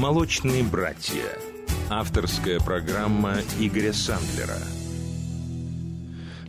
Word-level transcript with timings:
«Молочные 0.00 0.62
братья». 0.62 1.26
Авторская 1.90 2.58
программа 2.58 3.34
Игоря 3.58 3.92
Сандлера– 3.92 4.56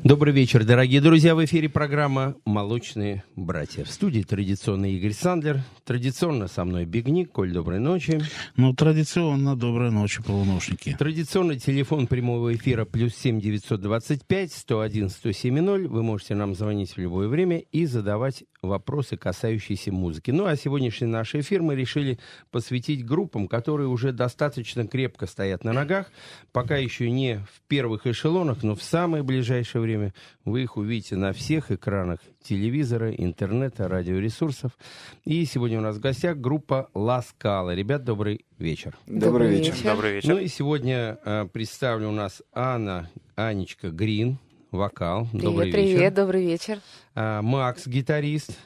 Добрый 0.03 0.33
вечер, 0.33 0.63
дорогие 0.63 0.99
друзья. 0.99 1.35
В 1.35 1.45
эфире 1.45 1.69
программа 1.69 2.35
«Молочные 2.43 3.23
братья». 3.35 3.83
В 3.83 3.89
студии 3.91 4.23
традиционно 4.23 4.91
Игорь 4.91 5.13
Сандлер. 5.13 5.61
Традиционно 5.85 6.47
со 6.47 6.65
мной 6.65 6.85
Бигник. 6.85 7.31
Коль, 7.31 7.51
доброй 7.51 7.77
ночи. 7.77 8.19
Ну, 8.55 8.73
традиционно 8.73 9.55
доброй 9.55 9.91
ночи, 9.91 10.23
полуношники. 10.23 10.95
Традиционный 10.97 11.59
телефон 11.59 12.07
прямого 12.07 12.55
эфира 12.55 12.85
плюс 12.85 13.13
семь 13.13 13.39
девятьсот 13.39 13.79
двадцать 13.79 14.25
пять 14.25 14.51
сто 14.51 14.79
один 14.79 15.07
сто 15.07 15.31
семь 15.31 15.61
ноль. 15.61 15.87
Вы 15.87 16.01
можете 16.01 16.33
нам 16.33 16.55
звонить 16.55 16.93
в 16.93 16.97
любое 16.97 17.27
время 17.27 17.59
и 17.59 17.85
задавать 17.85 18.43
вопросы, 18.61 19.17
касающиеся 19.17 19.91
музыки. 19.91 20.29
Ну, 20.29 20.45
а 20.45 20.55
сегодняшний 20.55 21.07
наш 21.07 21.33
эфир 21.33 21.63
мы 21.63 21.75
решили 21.75 22.19
посвятить 22.51 23.03
группам, 23.05 23.47
которые 23.47 23.87
уже 23.87 24.11
достаточно 24.11 24.87
крепко 24.87 25.25
стоят 25.25 25.63
на 25.63 25.73
ногах. 25.73 26.11
Пока 26.51 26.77
еще 26.77 27.09
не 27.09 27.37
в 27.37 27.61
первых 27.67 28.05
эшелонах, 28.05 28.61
но 28.61 28.75
в 28.75 28.83
самое 28.83 29.23
ближайшее 29.23 29.81
время 29.81 30.13
вы 30.45 30.61
их 30.61 30.77
увидите 30.77 31.15
на 31.15 31.33
всех 31.33 31.71
экранах 31.71 32.19
телевизора, 32.43 33.11
интернета, 33.11 33.87
радиоресурсов. 33.87 34.77
И 35.25 35.43
сегодня 35.45 35.79
у 35.79 35.81
нас 35.81 35.95
в 35.95 35.99
гостях 35.99 36.37
группа 36.37 36.89
Ласкала. 36.93 37.73
Ребят, 37.73 38.03
добрый 38.03 38.45
вечер. 38.59 38.95
Добрый, 39.07 39.49
вечер. 39.49 39.73
вечер. 39.73 39.85
Добрый 39.85 40.13
вечер. 40.13 40.29
Ну 40.29 40.37
и 40.37 40.47
сегодня 40.47 41.17
э, 41.25 41.47
представлю 41.51 42.09
у 42.09 42.11
нас 42.11 42.43
Анна, 42.53 43.09
Анечка 43.35 43.89
Грин, 43.89 44.37
вокал. 44.71 45.27
Привет, 45.31 45.43
добрый 45.43 45.71
привет, 45.71 45.99
вечер. 45.99 46.11
добрый 46.15 46.45
вечер. 46.45 46.79
А, 47.15 47.41
Макс, 47.41 47.87
гитарист, 47.87 48.57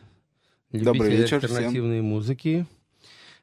любитель 0.71 0.85
Добрый 0.85 1.15
вечер 1.15 1.35
альтернативной 1.37 2.01
музыки. 2.01 2.65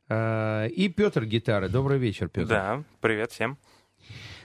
А, 0.08 0.66
и 0.66 0.88
Петр, 0.88 1.24
гитара. 1.24 1.68
Добрый 1.68 1.98
вечер, 1.98 2.28
Петр. 2.28 2.48
Да, 2.48 2.84
привет 3.00 3.32
всем. 3.32 3.58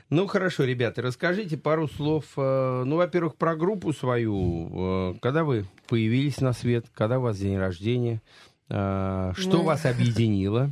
Ну, 0.10 0.26
хорошо, 0.26 0.64
ребята, 0.64 1.02
расскажите 1.02 1.58
пару 1.58 1.88
слов. 1.90 2.24
э, 2.38 2.84
Ну, 2.86 2.96
во-первых, 2.96 3.36
про 3.36 3.58
группу 3.58 3.92
свою. 3.92 5.12
Э, 5.12 5.16
Когда 5.22 5.44
вы 5.44 5.66
появились 5.90 6.40
на 6.40 6.54
свет, 6.54 6.86
когда 6.94 7.20
у 7.20 7.24
вас 7.24 7.38
день 7.38 7.58
рождения, 7.58 8.22
э, 8.70 9.34
что 9.36 9.58
Мы- 9.58 9.64
вас 9.66 9.86
объединило? 9.86 10.70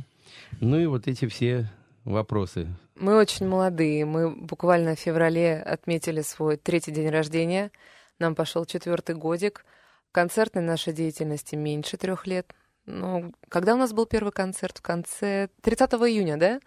Ну 0.60 0.78
и 0.80 0.86
вот 0.86 1.06
эти 1.06 1.26
все 1.28 1.70
вопросы. 2.04 2.66
Мы 2.96 3.16
очень 3.16 3.46
молодые. 3.46 4.06
Мы 4.06 4.30
буквально 4.30 4.96
в 4.96 4.98
феврале 4.98 5.60
отметили 5.60 6.22
свой 6.22 6.56
третий 6.56 6.92
день 6.92 7.10
рождения. 7.10 7.70
Нам 8.18 8.34
пошел 8.34 8.64
четвертый 8.64 9.14
годик. 9.14 9.64
Концертной 10.12 10.62
нашей 10.62 10.94
деятельности 10.94 11.54
меньше 11.54 11.98
трех 11.98 12.26
лет. 12.26 12.54
Ну, 12.86 13.34
когда 13.50 13.74
у 13.74 13.76
нас 13.76 13.92
был 13.92 14.06
первый 14.06 14.32
концерт? 14.32 14.78
В 14.78 14.82
конце 14.82 15.48
30 15.60 15.92
июня, 15.92 16.38
да? 16.38 16.60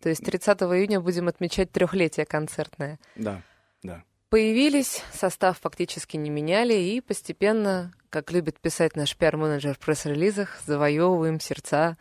То 0.00 0.08
есть 0.08 0.24
30 0.24 0.62
июня 0.62 1.00
будем 1.00 1.28
отмечать 1.28 1.70
трехлетие 1.70 2.24
концертное. 2.24 2.98
Да, 3.16 3.42
да. 3.82 4.04
Появились, 4.30 5.02
состав 5.12 5.58
фактически 5.60 6.16
не 6.16 6.30
меняли, 6.30 6.74
и 6.74 7.00
постепенно, 7.02 7.92
как 8.08 8.32
любит 8.32 8.58
писать 8.58 8.96
наш 8.96 9.14
пиар-менеджер 9.16 9.74
в 9.74 9.78
пресс-релизах, 9.78 10.58
завоевываем 10.64 11.40
сердца 11.40 11.98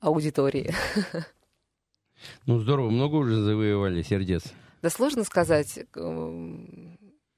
аудитории. 0.00 0.72
Ну, 2.46 2.58
здорово, 2.58 2.90
много 2.90 3.16
уже 3.16 3.36
завоевали 3.40 4.02
сердец. 4.02 4.44
Да 4.82 4.90
сложно 4.90 5.24
сказать. 5.24 5.78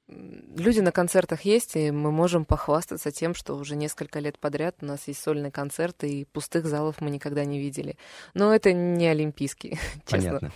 Люди 0.09 0.79
на 0.79 0.93
концертах 0.93 1.41
есть, 1.41 1.75
и 1.75 1.91
мы 1.91 2.11
можем 2.13 2.45
похвастаться 2.45 3.11
тем, 3.11 3.35
что 3.35 3.55
уже 3.55 3.75
несколько 3.75 4.19
лет 4.19 4.39
подряд 4.39 4.77
у 4.81 4.85
нас 4.85 5.05
есть 5.07 5.21
сольные 5.21 5.51
концерты, 5.51 6.07
и 6.07 6.23
пустых 6.25 6.65
залов 6.65 7.01
мы 7.01 7.09
никогда 7.09 7.43
не 7.43 7.59
видели. 7.59 7.97
Но 8.33 8.55
это 8.55 8.71
не 8.71 9.05
олимпийский, 9.07 9.71
честно. 10.05 10.29
Понятно. 10.29 10.51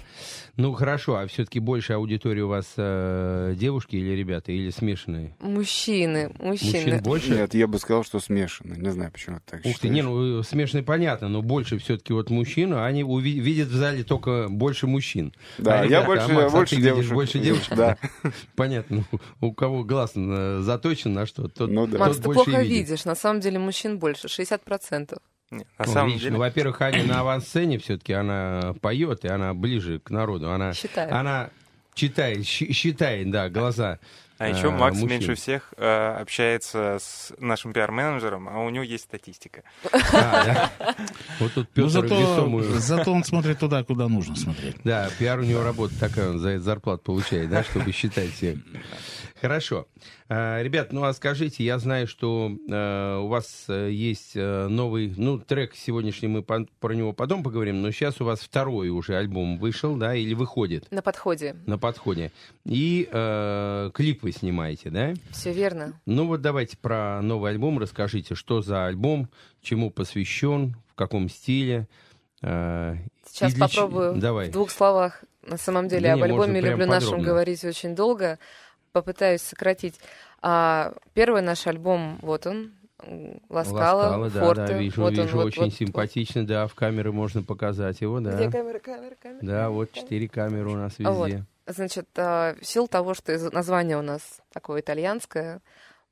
Ну, 0.56 0.72
хорошо, 0.74 1.18
а 1.18 1.28
все-таки 1.28 1.60
больше 1.60 1.94
аудитории 1.94 2.40
у 2.42 2.48
вас 2.48 2.66
э, 2.78 3.54
девушки 3.58 3.98
или 3.98 4.12
ребята, 4.16 4.54
или 4.54 4.70
смешанные? 4.70 5.36
Мужчины, 5.40 6.30
Мужчин 6.40 6.72
мужчины. 6.72 7.02
больше? 7.02 7.32
Нет, 7.32 7.54
я 7.54 7.68
бы 7.68 7.78
сказал, 7.78 8.06
что 8.06 8.22
смешанно. 8.22 8.76
Не 8.76 8.92
знаю, 8.92 9.12
почему 9.12 9.38
ты 9.38 9.44
так 9.58 9.60
Ух 9.60 9.64
ты, 9.66 9.72
считаешь. 9.74 9.94
не, 9.94 10.02
ну 10.02 10.44
смешанные 10.44 10.84
понятно, 10.84 11.28
но 11.28 11.42
больше 11.42 11.78
все-таки 11.78 12.14
вот 12.14 12.30
мужчин, 12.30 12.74
а 12.74 12.86
они 12.86 13.04
уви- 13.04 13.40
видят 13.40 13.68
в 13.68 13.76
зале 13.76 14.04
только 14.06 14.48
больше 14.50 14.88
мужчин. 14.88 15.34
Да, 15.58 15.82
А, 15.82 15.84
я 15.84 15.88
ребята, 16.04 16.06
больше, 16.08 16.26
а, 16.30 16.34
Макс, 16.34 16.54
а 16.54 16.56
больше 16.58 16.76
ты 16.76 16.82
видишь 16.82 16.94
девушек. 16.94 17.14
больше 17.14 17.40
девушек? 17.40 17.76
Да. 17.76 17.98
Понятно. 18.56 19.04
У 19.42 19.54
кого 19.54 19.84
глаз 19.84 20.12
э, 20.16 20.60
заточен 20.62 21.14
на 21.14 21.26
что, 21.26 21.48
тот, 21.48 21.70
Ну 21.70 21.88
да. 21.88 21.98
Макс, 21.98 22.16
тот 22.18 22.22
ты 22.24 22.28
больше 22.28 22.44
плохо 22.46 22.62
видит. 22.62 22.88
видишь. 22.90 23.06
На 23.06 23.16
самом 23.16 23.40
деле 23.42 23.58
мужчин 23.60 23.98
больше, 23.98 24.28
60%. 24.28 25.18
Нет, 25.52 25.68
на 25.80 25.86
Ну, 25.86 25.92
самом 25.92 26.08
видишь, 26.10 26.22
деле, 26.22 26.34
ну, 26.34 26.40
во-первых, 26.40 26.80
Аня 26.82 27.04
на 27.04 27.20
авансцене 27.22 27.78
все-таки 27.80 28.14
она 28.14 28.74
поет, 28.82 29.26
и 29.26 29.28
она 29.28 29.54
ближе 29.54 30.00
к 30.00 30.10
народу. 30.12 30.52
Она, 30.52 30.74
Считаю. 30.74 31.14
она 31.14 31.50
читает, 31.94 32.46
щ- 32.46 32.72
считает, 32.72 33.30
да, 33.32 33.50
глаза. 33.50 34.00
А 34.42 34.48
еще 34.48 34.70
а, 34.70 34.72
Макс 34.72 34.98
мужчин. 34.98 35.20
меньше 35.20 35.36
всех 35.36 35.72
э, 35.78 36.18
общается 36.20 36.98
с 37.00 37.32
нашим 37.38 37.74
пиар-менеджером, 37.74 38.50
а 38.50 38.60
у 38.60 38.70
него 38.72 38.84
есть 38.84 39.04
статистика. 39.04 39.62
А. 40.14 40.72
Вот 41.40 41.54
тут 41.54 41.70
Ну, 41.76 41.88
Петр 41.88 42.08
зато, 42.80 43.12
он 43.14 43.24
смотрит 43.24 43.60
туда, 43.60 43.84
куда 43.84 44.08
нужно 44.08 44.36
смотреть. 44.36 44.78
Да, 44.84 45.10
пиар 45.20 45.40
у 45.40 45.44
него 45.44 45.64
работа 45.64 46.00
такая, 46.00 46.30
он 46.32 46.40
за 46.40 46.60
зарплату 46.60 47.04
получает, 47.04 47.50
да, 47.50 47.64
чтобы 47.64 47.92
считать 47.92 48.34
всех. 48.34 48.58
Хорошо. 49.40 49.88
А, 50.34 50.64
Ребят, 50.64 50.94
ну 50.94 51.04
а 51.04 51.12
скажите, 51.14 51.62
я 51.66 51.78
знаю, 51.78 52.08
что 52.08 52.50
э, 52.70 53.18
у 53.22 53.28
вас 53.28 53.66
э, 53.68 53.90
есть 53.92 54.32
э, 54.36 54.68
новый, 54.70 55.14
ну, 55.18 55.40
трек 55.40 55.76
сегодняшний, 55.76 56.30
мы 56.30 56.42
по- 56.42 56.66
про 56.80 56.94
него 56.94 57.12
потом 57.12 57.44
поговорим, 57.44 57.82
но 57.82 57.92
сейчас 57.92 58.22
у 58.22 58.24
вас 58.24 58.40
второй 58.40 58.88
уже 58.88 59.18
альбом 59.18 59.60
вышел, 59.60 59.98
да, 59.98 60.16
или 60.16 60.34
выходит 60.34 60.90
На 60.90 61.02
подходе. 61.02 61.58
на 61.66 61.78
подходе. 61.78 62.32
И 62.64 63.10
э, 63.12 63.92
клип 63.94 64.24
вы 64.24 64.32
снимаете, 64.32 64.90
да? 64.90 65.14
Все 65.32 65.52
верно. 65.52 66.00
Ну 66.06 66.26
вот 66.28 66.42
давайте 66.42 66.78
про 66.78 67.22
новый 67.22 67.52
альбом 67.52 67.78
расскажите, 67.78 68.34
что 68.34 68.62
за 68.62 68.86
альбом, 68.86 69.28
чему 69.62 69.90
посвящен, 69.92 70.78
в 70.88 70.96
каком 70.96 71.28
стиле. 71.28 71.90
э, 72.42 72.96
Сейчас 73.30 73.54
для 73.54 73.68
попробую 73.68 74.16
Давай. 74.16 74.48
в 74.48 74.52
двух 74.54 74.72
словах. 74.72 75.26
На 75.46 75.58
самом 75.58 75.90
деле 75.90 76.04
Да 76.08 76.14
об 76.14 76.20
не, 76.20 76.24
альбоме 76.26 76.62
люблю 76.62 76.86
нашим 76.86 77.22
говорить 77.22 77.66
очень 77.66 77.96
долго. 77.96 78.40
Попытаюсь 78.92 79.42
сократить. 79.42 80.00
А, 80.42 80.94
первый 81.14 81.42
наш 81.42 81.66
альбом, 81.68 82.20
вот 82.22 82.46
он, 82.48 82.74
Ласкала, 83.50 84.18
Ласкала, 84.18 84.30
да, 84.30 84.40
Форте. 84.46 84.68
да, 84.68 84.78
вижу, 84.78 85.02
вот 85.02 85.18
он, 85.18 85.24
вижу, 85.26 85.38
вот- 85.38 85.46
очень 85.46 85.64
вот- 85.64 85.74
симпатично, 85.74 86.46
да, 86.46 86.68
в 86.68 86.76
камеры 86.76 87.12
можно 87.12 87.42
показать 87.42 88.02
его, 88.02 88.14
вот. 88.16 88.24
да. 88.24 88.36
Где 88.36 88.52
камера, 88.52 88.80
камера, 88.80 89.16
камера? 89.22 89.40
Да, 89.42 89.70
вот 89.70 89.92
четыре 89.92 90.28
камеры 90.28 90.70
у 90.70 90.76
нас 90.76 90.94
А 91.04 91.12
вот. 91.12 91.28
везде. 91.28 91.46
Значит, 91.68 92.08
а, 92.18 92.56
в 92.60 92.66
силу 92.66 92.88
того, 92.88 93.14
что 93.14 93.38
название 93.52 93.98
у 93.98 94.02
нас 94.02 94.22
такое 94.52 94.82
итальянское, 94.82 95.62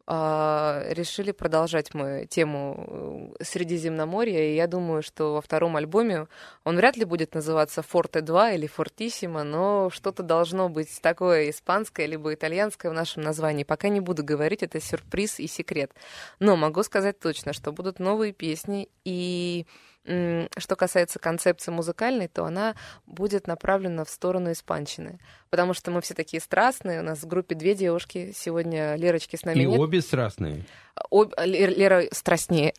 решили 0.10 1.32
продолжать 1.32 1.94
мы 1.94 2.26
тему 2.28 3.36
э, 3.40 3.44
Средиземноморья, 3.44 4.44
и 4.44 4.56
я 4.56 4.66
думаю, 4.66 5.04
что 5.04 5.34
во 5.34 5.42
втором 5.42 5.76
альбоме 5.76 6.28
он 6.64 6.78
вряд 6.78 6.98
ли 6.98 7.06
будет 7.06 7.36
называться 7.36 7.84
Форте 7.84 8.22
2 8.22 8.54
или 8.54 8.66
Фортиссимо, 8.66 9.44
но 9.44 9.92
что-то 9.92 10.24
должно 10.24 10.68
быть 10.68 11.00
такое 11.02 11.52
испанское 11.52 12.08
либо 12.08 12.34
итальянское 12.34 12.90
в 12.90 12.94
нашем 12.94 13.22
названии. 13.22 13.64
Пока 13.64 13.90
не 13.90 14.00
буду 14.00 14.24
говорить, 14.24 14.64
это 14.64 14.82
сюрприз 14.82 15.40
и 15.40 15.46
секрет. 15.46 15.92
Но 16.40 16.56
могу 16.56 16.82
сказать 16.82 17.20
точно, 17.20 17.54
что 17.54 17.72
будут 17.72 18.00
новые 18.00 18.34
песни, 18.34 18.90
и 19.06 19.68
что 20.58 20.76
касается 20.76 21.20
концепции 21.20 21.72
музыкальной, 21.72 22.28
то 22.28 22.46
она 22.46 22.76
будет 23.06 23.46
направлена 23.48 24.04
в 24.06 24.10
сторону 24.10 24.52
испанщины. 24.52 25.20
Потому 25.52 25.74
что 25.74 25.92
мы 25.92 26.02
все 26.02 26.14
такие 26.14 26.42
страстные. 26.42 27.00
У 27.00 27.04
нас 27.04 27.20
в 27.20 27.28
группе 27.28 27.56
две 27.56 27.76
девушки. 27.76 28.34
Сегодня 28.36 28.96
Лерочки 28.96 29.36
с 29.36 29.44
нами 29.46 29.60
И 29.62 29.66
нет. 29.66 29.80
обе 29.80 30.02
страстные. 30.02 30.66
Об- 31.12 31.34
Лер- 31.40 31.76
Лера 31.78 32.04
страстнее. 32.12 32.74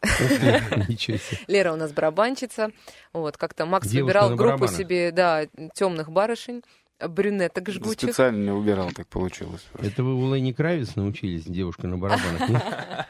Ничего 0.88 1.16
себе. 1.19 1.38
Лера 1.48 1.72
у 1.72 1.76
нас 1.76 1.92
барабанщица. 1.92 2.70
Вот, 3.12 3.36
как-то 3.36 3.66
Макс 3.66 3.86
Девушка 3.88 4.04
выбирал 4.04 4.28
группу 4.36 4.44
барабанах. 4.58 4.76
себе, 4.76 5.10
да, 5.12 5.46
темных 5.75 6.10
барышень, 6.10 6.62
брюнеток 7.08 7.69
жгучих. 7.70 8.11
Специально 8.11 8.44
не 8.44 8.50
убирал, 8.50 8.91
так 8.93 9.06
получилось. 9.08 9.67
Это 9.79 10.02
вы 10.02 10.14
у 10.14 10.35
Лени 10.35 10.52
Кравец 10.52 10.97
научились, 10.97 11.44
девушка 11.44 11.87
на 11.87 11.99
барабанах? 11.99 12.49
нет? 12.49 12.62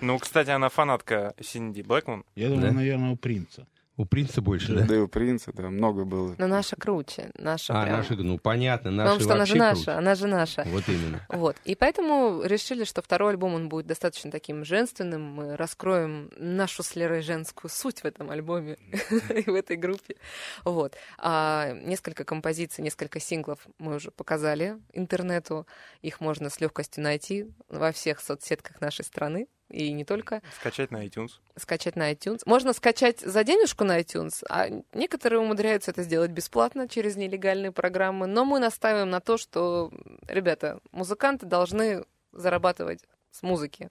Ну, 0.00 0.18
кстати, 0.18 0.50
она 0.50 0.68
фанатка 0.68 1.34
Синди 1.40 1.82
Блэкман. 1.82 2.24
Я 2.36 2.50
думаю, 2.50 2.72
наверное, 2.72 3.10
у 3.12 3.16
принца. 3.16 3.66
У 3.98 4.04
принца 4.04 4.42
больше, 4.42 4.74
да? 4.74 4.84
Да 4.84 4.94
и 4.94 4.98
у 4.98 5.08
принца, 5.08 5.52
да, 5.54 5.70
много 5.70 6.04
было. 6.04 6.34
Но 6.36 6.46
наша 6.46 6.76
круче. 6.76 7.30
Наша 7.38 7.80
А, 7.80 7.84
прям. 7.84 7.96
наши, 7.96 8.14
ну 8.14 8.38
понятно, 8.38 8.90
наши 8.90 9.12
Потому 9.14 9.20
что 9.24 9.34
она 9.34 9.46
же 9.46 9.56
наша, 9.56 9.84
круче. 9.84 9.90
она 9.92 10.14
же 10.14 10.26
наша. 10.26 10.64
Вот 10.66 10.84
именно. 10.88 11.26
Вот. 11.30 11.56
И 11.64 11.74
поэтому 11.74 12.42
решили, 12.44 12.84
что 12.84 13.00
второй 13.00 13.30
альбом 13.30 13.54
он 13.54 13.68
будет 13.70 13.86
достаточно 13.86 14.30
таким 14.30 14.64
женственным. 14.66 15.22
Мы 15.22 15.56
раскроем 15.56 16.30
нашу 16.36 16.82
с 16.82 16.94
Лерой 16.94 17.22
женскую 17.22 17.70
суть 17.70 18.00
в 18.00 18.04
этом 18.04 18.30
альбоме 18.30 18.76
и 19.30 19.48
в 19.50 19.54
этой 19.54 19.76
группе. 19.76 20.16
Вот. 20.64 20.94
А 21.16 21.72
несколько 21.72 22.24
композиций, 22.24 22.84
несколько 22.84 23.18
синглов 23.18 23.66
мы 23.78 23.94
уже 23.96 24.10
показали 24.10 24.76
интернету. 24.92 25.66
Их 26.02 26.20
можно 26.20 26.50
с 26.50 26.60
легкостью 26.60 27.02
найти 27.02 27.46
во 27.70 27.92
всех 27.92 28.20
соцсетках 28.20 28.80
нашей 28.82 29.04
страны. 29.06 29.48
И 29.68 29.92
не 29.92 30.04
только. 30.04 30.42
Скачать 30.54 30.90
на 30.90 31.04
iTunes. 31.04 31.32
Скачать 31.56 31.96
на 31.96 32.12
iTunes. 32.12 32.42
Можно 32.46 32.72
скачать 32.72 33.20
за 33.20 33.44
денежку 33.44 33.84
на 33.84 34.00
iTunes, 34.00 34.44
а 34.48 34.68
некоторые 34.92 35.40
умудряются 35.40 35.90
это 35.90 36.02
сделать 36.02 36.30
бесплатно 36.30 36.88
через 36.88 37.16
нелегальные 37.16 37.72
программы. 37.72 38.26
Но 38.26 38.44
мы 38.44 38.58
настаиваем 38.58 39.10
на 39.10 39.20
то, 39.20 39.36
что, 39.38 39.90
ребята, 40.28 40.80
музыканты 40.92 41.46
должны 41.46 42.04
зарабатывать 42.32 43.00
с 43.36 43.42
музыки. 43.42 43.90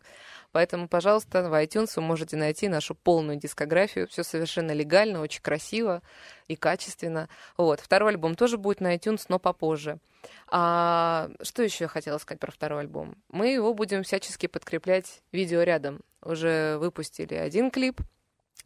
Поэтому, 0.52 0.88
пожалуйста, 0.88 1.50
в 1.50 1.54
iTunes 1.54 1.92
вы 1.96 2.02
можете 2.02 2.38
найти 2.38 2.68
нашу 2.68 2.96
полную 2.96 3.38
дискографию. 3.38 4.08
Все 4.08 4.24
совершенно 4.24 4.72
легально, 4.72 5.22
очень 5.22 5.42
красиво 5.42 6.02
и 6.48 6.56
качественно. 6.56 7.30
Вот. 7.58 7.80
Второй 7.80 8.12
альбом 8.12 8.36
тоже 8.36 8.58
будет 8.58 8.82
на 8.82 8.96
iTunes, 8.96 9.26
но 9.30 9.40
попозже. 9.40 10.00
А 10.48 11.30
что 11.42 11.62
еще 11.62 11.86
я 11.86 11.88
хотела 11.88 12.18
сказать 12.18 12.40
про 12.40 12.52
второй 12.52 12.82
альбом? 12.82 13.16
Мы 13.30 13.50
его 13.50 13.74
будем 13.74 14.04
всячески 14.04 14.48
подкреплять 14.48 15.22
видео 15.32 15.62
рядом. 15.64 16.02
Уже 16.22 16.78
выпустили 16.78 17.36
один 17.36 17.70
клип 17.70 18.02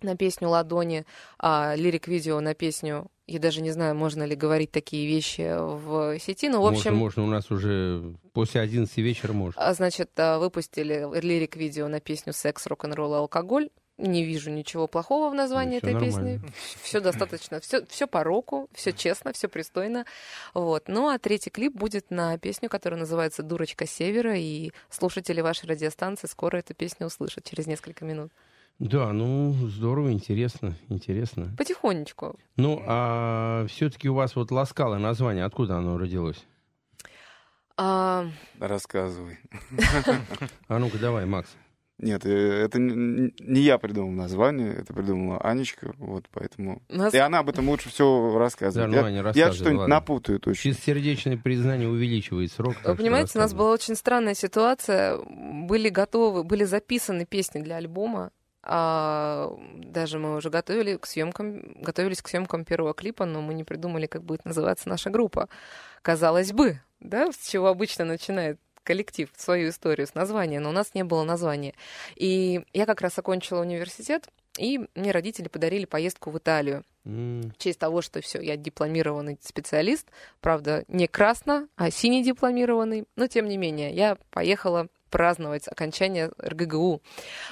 на 0.04 0.16
песню 0.16 0.50
«Ладони», 0.50 1.06
а 1.38 1.76
лирик-видео 1.76 2.40
на 2.40 2.54
песню 2.54 3.10
я 3.30 3.40
даже 3.40 3.62
не 3.62 3.70
знаю, 3.70 3.96
можно 3.96 4.24
ли 4.24 4.36
говорить 4.36 4.72
такие 4.72 5.08
вещи 5.08 5.56
в 5.56 6.18
сети, 6.20 6.50
но 6.50 6.64
в 6.64 6.66
общем... 6.66 6.96
Можно, 6.96 7.22
можно, 7.22 7.24
у 7.24 7.28
нас 7.28 7.52
уже 7.52 8.16
после 8.34 8.62
11 8.62 8.98
вечера 8.98 9.34
можно. 9.34 9.62
А, 9.62 9.74
значит, 9.76 10.10
а, 10.18 10.40
выпустили 10.40 11.08
лирик-видео 11.22 11.88
на 11.88 12.00
песню 12.00 12.34
«Секс, 12.34 12.66
рок-н-ролл 12.66 13.14
и 13.14 13.18
алкоголь». 13.18 13.70
Не 14.00 14.24
вижу 14.24 14.50
ничего 14.50 14.88
плохого 14.88 15.30
в 15.30 15.36
названии 15.36 15.74
Ну, 15.74 15.78
этой 15.90 15.94
нормально. 15.94 16.40
песни. 16.40 16.52
Все 16.82 17.02
достаточно, 17.02 17.60
все, 17.60 17.86
все 17.86 18.08
по 18.08 18.24
року, 18.24 18.70
все 18.74 18.94
честно, 18.94 19.34
все 19.34 19.50
пристойно. 19.50 20.06
Вот. 20.54 20.88
Ну 20.88 21.10
а 21.10 21.20
третий 21.20 21.50
клип 21.50 21.76
будет 21.76 22.10
на 22.10 22.38
песню, 22.38 22.70
которая 22.70 23.00
называется 23.00 23.44
«Дурочка 23.44 23.86
севера», 23.86 24.38
и 24.38 24.72
слушатели 24.90 25.42
вашей 25.42 25.70
радиостанции 25.70 26.28
скоро 26.28 26.58
эту 26.58 26.74
песню 26.74 27.08
услышат 27.08 27.44
через 27.44 27.68
несколько 27.68 28.06
минут. 28.06 28.32
Да, 28.80 29.12
ну, 29.12 29.52
здорово, 29.54 30.14
интересно, 30.14 30.74
интересно. 30.88 31.54
Потихонечку. 31.58 32.40
Ну, 32.56 32.82
а 32.88 33.66
все-таки 33.68 34.08
у 34.08 34.14
вас 34.14 34.36
вот 34.38 34.52
Ласкало 34.52 34.98
название, 34.98 35.44
откуда 35.44 35.76
оно 35.78 35.98
родилось? 35.98 36.46
А, 37.76 38.28
Рассказывай. 38.60 39.38
А 40.68 40.80
ну-ка, 40.80 40.98
давай, 40.98 41.26
Макс. 41.26 41.50
Нет, 41.98 42.26
э, 42.26 42.30
это 42.30 42.80
не 42.80 43.60
я 43.60 43.78
придумал 43.78 44.12
название, 44.12 44.74
это 44.74 44.94
придумала 44.94 45.38
Анечка, 45.42 45.94
вот 45.98 46.28
поэтому... 46.32 46.82
нас 46.88 47.14
И 47.14 47.18
она 47.18 47.40
об 47.40 47.50
этом 47.50 47.68
лучше 47.68 47.90
всего 47.90 48.32
Да, 48.32 48.40
рассказывает. 48.40 48.90
ну, 48.90 49.08
Я- 49.10 49.32
я 49.48 49.52
что-нибудь 49.52 49.80
ладно. 49.80 49.96
напутаю 49.96 50.40
точно. 50.40 50.62
Чистосердечное 50.72 51.36
признание 51.36 51.90
увеличивает 51.90 52.54
срок. 52.54 52.76
Вы 52.86 52.96
понимаете, 52.96 53.32
у 53.36 53.42
нас 53.42 53.54
была 53.54 53.72
очень 53.74 53.96
странная 53.96 54.34
ситуация. 54.34 55.18
Были 55.18 55.90
готовы, 55.90 56.46
были 56.46 56.64
записаны 56.64 57.26
песни 57.26 57.60
для 57.60 57.76
альбома. 57.76 58.32
А, 58.62 59.56
даже 59.76 60.20
мы 60.20 60.36
уже 60.36 60.50
готовили 60.50 60.98
к 60.98 61.06
съемкам, 61.06 61.62
готовились 61.82 62.22
к 62.22 62.28
съемкам 62.28 62.66
первого 62.66 62.94
клипа, 62.94 63.26
но 63.26 63.42
мы 63.42 63.54
не 63.54 63.64
придумали, 63.64 64.06
как 64.06 64.24
будет 64.24 64.46
называться 64.46 64.90
наша 64.90 65.10
группа. 65.10 65.50
Казалось 66.02 66.52
бы, 66.52 66.82
да, 67.00 67.32
с 67.32 67.48
чего 67.48 67.68
обычно 67.68 68.06
начинает 68.06 68.60
коллектив 68.84 69.30
свою 69.36 69.70
историю 69.70 70.08
с 70.08 70.16
названия, 70.16 70.60
но 70.60 70.70
у 70.70 70.74
нас 70.74 70.94
не 70.94 71.04
было 71.04 71.24
названия. 71.24 71.74
И 72.16 72.66
я 72.74 72.86
как 72.86 73.02
раз 73.02 73.18
окончила 73.18 73.62
университет, 73.62 74.28
и 74.58 74.88
мне 74.96 75.12
родители 75.12 75.48
подарили 75.48 75.86
поездку 75.86 76.32
в 76.32 76.38
Италию 76.38 76.84
М, 77.06 77.52
в 77.52 77.58
честь 77.58 77.80
того, 77.80 78.02
что 78.02 78.22
все, 78.22 78.42
я 78.42 78.58
дипломированный 78.58 79.38
специалист, 79.42 80.08
правда, 80.42 80.84
не 80.88 81.08
красно, 81.08 81.68
а 81.76 81.92
синий 81.92 82.24
дипломированный, 82.24 83.06
но 83.16 83.28
тем 83.28 83.48
не 83.48 83.58
менее, 83.58 83.92
я 83.94 84.18
поехала 84.32 84.88
праздновать 85.10 85.68
окончание 85.68 86.32
РГГУ. 86.40 87.02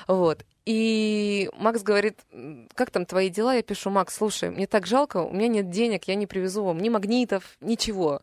Вот. 0.07 0.45
И 0.67 1.49
Макс 1.53 1.81
говорит, 1.81 2.19
«М, 2.33 2.67
как 2.75 2.91
там 2.91 3.05
твои 3.05 3.29
дела? 3.29 3.55
Я 3.55 3.61
пишу, 3.61 3.89
Макс, 3.89 4.13
слушай, 4.13 4.49
мне 4.49 4.67
так 4.67 4.85
жалко, 4.85 5.23
у 5.23 5.33
меня 5.33 5.47
нет 5.47 5.69
денег, 5.69 6.09
я 6.09 6.15
не 6.15 6.27
привезу 6.27 6.65
вам 6.65 6.79
ни 6.81 6.89
магнитов, 6.89 7.55
ничего. 7.61 8.21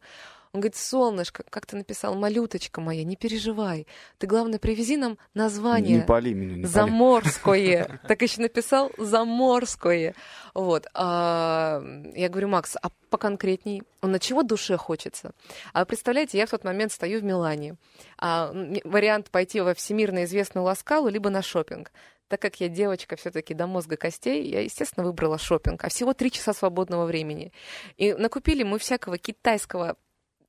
Он 0.52 0.60
говорит, 0.60 0.76
солнышко, 0.76 1.42
как 1.48 1.64
ты 1.64 1.76
написал, 1.76 2.14
малюточка 2.14 2.82
моя, 2.82 3.02
не 3.02 3.16
переживай. 3.16 3.86
Ты, 4.18 4.26
главное, 4.26 4.58
привези 4.58 4.98
нам 4.98 5.16
название. 5.32 5.96
Не 5.96 6.02
пали 6.02 6.34
меня, 6.34 6.56
не 6.56 6.62
пали. 6.62 6.72
Заморское. 6.72 8.00
Так 8.08 8.20
еще 8.20 8.42
написал 8.42 8.92
Заморское. 8.98 10.14
Вот. 10.52 10.86
А, 10.94 11.82
я 12.14 12.28
говорю, 12.28 12.48
Макс, 12.48 12.76
а 12.80 12.90
поконкретней? 13.10 13.82
Он 14.00 14.12
на 14.12 14.20
чего 14.20 14.44
душе 14.44 14.76
хочется? 14.76 15.32
А 15.72 15.84
представляете, 15.86 16.38
я 16.38 16.46
в 16.46 16.50
тот 16.50 16.62
момент 16.62 16.92
стою 16.92 17.20
в 17.20 17.24
Милане. 17.24 17.74
А, 18.18 18.52
вариант 18.84 19.30
пойти 19.30 19.60
во 19.60 19.74
всемирно 19.74 20.22
известную 20.22 20.62
Ласкалу, 20.64 21.08
либо 21.08 21.30
на 21.30 21.42
шопинг. 21.42 21.90
Так 22.28 22.40
как 22.40 22.60
я 22.60 22.68
девочка 22.68 23.16
все-таки 23.16 23.54
до 23.54 23.66
мозга 23.66 23.96
костей, 23.96 24.48
я, 24.48 24.60
естественно, 24.60 25.04
выбрала 25.04 25.38
шопинг. 25.38 25.84
А 25.84 25.88
всего 25.88 26.14
три 26.14 26.30
часа 26.30 26.52
свободного 26.52 27.04
времени. 27.04 27.52
И 27.96 28.14
накупили 28.14 28.62
мы 28.62 28.78
всякого 28.78 29.18
китайского 29.18 29.96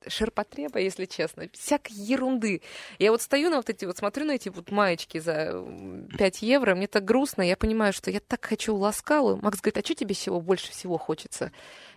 ширпотреба, 0.08 0.78
если 0.78 1.04
честно, 1.04 1.48
всякой 1.52 1.92
ерунды. 1.92 2.62
Я 2.98 3.10
вот 3.10 3.22
стою 3.22 3.50
на 3.50 3.56
вот 3.56 3.70
эти 3.70 3.84
вот, 3.84 3.96
смотрю 3.96 4.24
на 4.24 4.32
эти 4.32 4.48
вот 4.48 4.70
маечки 4.70 5.18
за 5.18 5.32
м, 5.32 6.08
5 6.16 6.42
евро, 6.42 6.74
мне 6.74 6.86
так 6.86 7.04
грустно, 7.04 7.42
я 7.42 7.56
понимаю, 7.56 7.92
что 7.92 8.10
я 8.10 8.20
так 8.20 8.44
хочу 8.44 8.74
ласкалу. 8.74 9.36
Макс 9.36 9.60
говорит, 9.60 9.78
а 9.78 9.84
что 9.84 9.94
тебе 9.94 10.14
всего 10.14 10.40
больше 10.40 10.70
всего 10.70 10.98
хочется? 10.98 11.52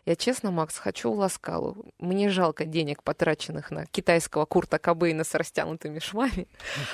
Я 0.06 0.16
честно, 0.16 0.52
Макс, 0.52 0.78
хочу 0.78 1.12
ласкалу. 1.12 1.86
Мне 2.00 2.30
жалко 2.30 2.66
денег, 2.66 3.04
потраченных 3.04 3.72
на 3.72 3.86
китайского 3.86 4.46
Курта 4.46 4.80
Кобейна 4.80 5.24
с 5.24 5.36
растянутыми 5.36 6.00
швами. 6.00 6.48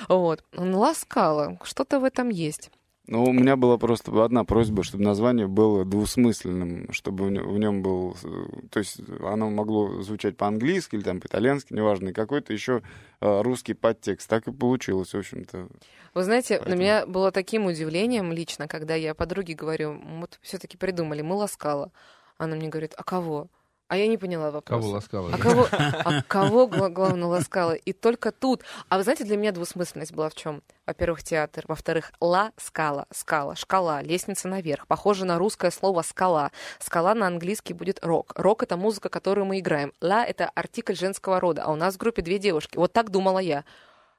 Вот. 0.09 0.43
Ласкала, 0.55 1.59
что-то 1.63 1.99
в 1.99 2.03
этом 2.03 2.29
есть. 2.29 2.71
Ну, 3.07 3.23
у 3.23 3.31
меня 3.31 3.55
была 3.55 3.77
просто 3.77 4.11
одна 4.23 4.43
просьба, 4.45 4.83
чтобы 4.83 5.03
название 5.03 5.47
было 5.47 5.85
двусмысленным, 5.85 6.91
чтобы 6.91 7.25
в 7.27 7.57
нем 7.59 7.83
был... 7.83 8.17
э, 8.23 8.45
То 8.71 8.79
есть 8.79 8.99
оно 9.21 9.49
могло 9.51 10.01
звучать 10.01 10.37
по-английски 10.37 10.95
или 10.95 11.03
там 11.03 11.19
по-итальянски, 11.21 11.73
неважно, 11.73 12.09
и 12.09 12.13
какой-то 12.13 12.51
еще 12.51 12.81
э, 13.21 13.41
русский 13.41 13.75
подтекст. 13.75 14.27
Так 14.29 14.47
и 14.47 14.51
получилось, 14.51 15.13
в 15.13 15.17
общем-то. 15.17 15.67
Вы 16.15 16.23
знаете, 16.23 16.55
Поэтому- 16.57 16.75
на 16.75 16.79
меня 16.79 17.05
было 17.05 17.31
таким 17.31 17.65
удивлением 17.67 18.31
лично, 18.31 18.67
когда 18.67 18.95
я 18.95 19.13
подруге 19.13 19.53
говорю, 19.53 20.01
вот 20.19 20.39
все-таки 20.41 20.75
придумали, 20.77 21.21
мы 21.21 21.35
ласкала. 21.35 21.91
Она 22.37 22.55
мне 22.55 22.69
говорит, 22.69 22.93
а 22.97 23.03
кого? 23.03 23.47
А 23.87 23.97
я 23.97 24.07
не 24.07 24.17
поняла 24.17 24.49
вопрос. 24.49 24.81
Кого 24.81 24.93
ласкало? 24.93 25.29
А 25.31 25.37
кого, 25.37 25.67
а 25.71 26.21
кого 26.23 26.65
гла- 26.67 26.89
главное 26.89 27.27
ласкала? 27.27 27.73
И 27.73 27.93
только 27.93 28.31
тут. 28.31 28.63
А 28.89 28.97
вы 28.97 29.03
знаете, 29.03 29.23
для 29.25 29.37
меня 29.37 29.51
двусмысленность 29.51 30.11
была 30.11 30.29
в 30.29 30.33
чем? 30.33 30.63
Во-первых, 30.87 31.21
театр. 31.21 31.65
Во-вторых, 31.67 32.11
ла 32.19 32.51
скала. 32.57 33.05
Скала. 33.13 33.55
Шкала. 33.55 34.01
Лестница 34.01 34.47
наверх. 34.47 34.87
Похоже 34.87 35.25
на 35.25 35.37
русское 35.37 35.69
слово 35.69 36.01
скала. 36.01 36.51
Скала 36.79 37.13
на 37.13 37.27
английский 37.27 37.73
будет 37.73 38.03
рок. 38.03 38.31
Рок 38.35 38.63
это 38.63 38.75
музыка, 38.75 39.09
которую 39.09 39.45
мы 39.45 39.59
играем. 39.59 39.93
Ла 40.01 40.25
это 40.25 40.49
артикль 40.55 40.95
женского 40.95 41.39
рода. 41.39 41.63
А 41.65 41.71
у 41.71 41.75
нас 41.75 41.93
в 41.93 41.97
группе 41.99 42.23
две 42.23 42.39
девушки. 42.39 42.77
Вот 42.77 42.91
так 42.91 43.11
думала 43.11 43.37
я. 43.39 43.65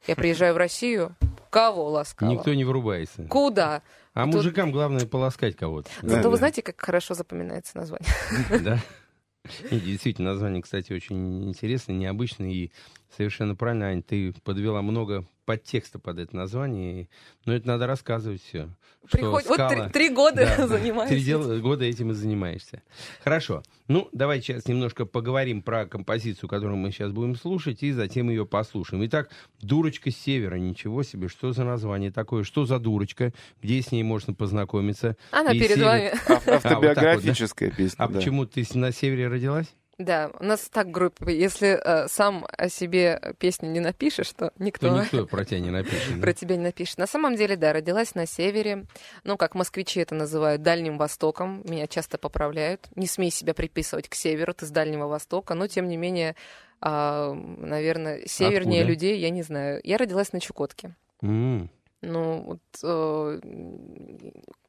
Я 0.07 0.15
приезжаю 0.15 0.55
в 0.55 0.59
Россию. 0.59 1.17
Кого 1.51 1.89
ласкала? 1.91 2.31
Никто 2.31 2.55
не 2.55 2.65
врубается. 2.65 3.25
Куда? 3.25 3.83
А 4.15 4.25
Тут- 4.27 4.35
мужикам 4.35 4.71
главное 4.71 5.07
полоскать 5.07 5.57
кого-то. 5.57 5.91
Да, 6.03 6.17
Зато 6.17 6.29
вы 6.29 6.37
да. 6.37 6.39
знаете, 6.39 6.63
как 6.63 6.81
хорошо 6.81 7.15
запоминается 7.15 7.77
название. 7.77 8.09
Да. 8.61 8.79
И 9.71 9.81
действительно, 9.81 10.33
название, 10.33 10.63
кстати, 10.63 10.93
очень 10.93 11.49
интересное, 11.49 11.97
необычное. 11.97 12.51
И 12.51 12.71
совершенно 13.17 13.55
правильно, 13.55 13.87
Ань, 13.87 14.03
ты 14.03 14.33
подвела 14.45 14.83
много 14.83 15.27
подтекста 15.47 15.99
под 15.99 16.19
это 16.19 16.37
название. 16.37 17.09
Но 17.47 17.55
это 17.55 17.67
надо 17.67 17.87
рассказывать 17.87 18.43
все. 18.43 18.69
Приходит, 19.11 19.49
вот 19.49 19.69
три, 19.69 19.81
три 19.93 20.09
года 20.11 20.53
Да, 20.59 20.67
занимаюсь. 20.67 21.09
Три 21.09 21.23
дел- 21.23 21.61
года 21.61 21.85
этим 21.85 22.11
и 22.11 22.15
занимаешься. 22.15 22.83
Хорошо. 23.23 23.63
Ну, 23.89 24.09
давай 24.13 24.41
сейчас 24.43 24.67
немножко 24.67 25.07
поговорим 25.07 25.63
про 25.63 25.87
композицию, 25.87 26.49
которую 26.49 26.77
мы 26.77 26.91
сейчас 26.91 27.13
будем 27.13 27.37
слушать, 27.37 27.83
и 27.85 27.93
затем 27.93 28.29
ее 28.29 28.45
послушаем. 28.45 29.05
Итак, 29.07 29.31
«Дурочка 29.61 30.11
с 30.11 30.17
севера». 30.17 30.57
Ничего 30.57 31.05
себе, 31.05 31.29
что 31.29 31.53
за 31.53 31.63
название 31.65 32.11
такое? 32.11 32.43
Что 32.43 32.67
за 32.67 32.81
дурочка? 32.81 33.33
Где 33.63 33.81
с 33.81 33.93
ней 33.93 34.03
можно 34.03 34.35
познакомиться? 34.35 35.17
Она 35.31 35.53
И 35.53 35.59
перед 35.61 35.77
север- 35.77 35.85
вами. 35.87 36.13
Ав- 36.29 36.49
Автобиографическая 36.67 37.71
песня, 37.71 37.97
А 38.05 38.09
да. 38.09 38.19
почему 38.19 38.45
ты 38.45 38.67
на 38.75 38.91
севере 38.91 39.29
родилась? 39.29 39.73
Да, 39.99 40.31
у 40.39 40.45
нас 40.45 40.69
так 40.71 40.89
в 40.89 40.91
группе. 40.91 41.35
Если 41.39 41.69
э, 41.69 42.07
сам 42.09 42.47
о 42.59 42.69
себе 42.69 43.35
песню 43.39 43.71
не 43.71 43.81
напишешь, 43.81 44.31
то 44.33 44.53
никто, 44.59 44.89
То 44.91 45.03
никто 45.03 45.27
про 45.27 45.45
тебя 45.45 45.61
не 45.61 45.71
напишет. 45.71 46.17
да? 46.17 46.21
про 46.21 46.33
тебя 46.35 46.57
не 46.57 46.65
напишет. 46.65 46.99
На 46.99 47.07
самом 47.07 47.35
деле, 47.35 47.57
да, 47.57 47.73
родилась 47.73 48.15
на 48.15 48.27
севере. 48.27 48.85
Ну, 49.25 49.39
как 49.39 49.55
москвичи 49.55 50.01
это 50.01 50.15
называют, 50.15 50.61
Дальним 50.61 50.99
Востоком. 50.99 51.63
Меня 51.65 51.87
часто 51.87 52.19
поправляют. 52.19 52.89
Не 52.95 53.07
смей 53.07 53.31
себя 53.31 53.55
приписывать 53.55 54.09
к 54.11 54.15
северу, 54.15 54.53
ты 54.53 54.67
с 54.67 54.71
Дальнего 54.71 55.07
Востока. 55.07 55.55
Но, 55.55 55.67
тем 55.67 55.89
не 55.89 55.97
менее, 55.97 56.37
а, 56.83 57.33
наверное, 57.33 58.21
севернее 58.27 58.83
Откуда? 58.83 58.93
людей, 58.93 59.19
я 59.19 59.31
не 59.31 59.43
знаю. 59.43 59.81
Я 59.83 59.97
родилась 59.97 60.31
на 60.35 60.41
Чукотке. 60.41 60.95
М, 61.23 61.71
Ну, 62.07 62.43
вот, 62.43 62.61
э, 62.85 63.41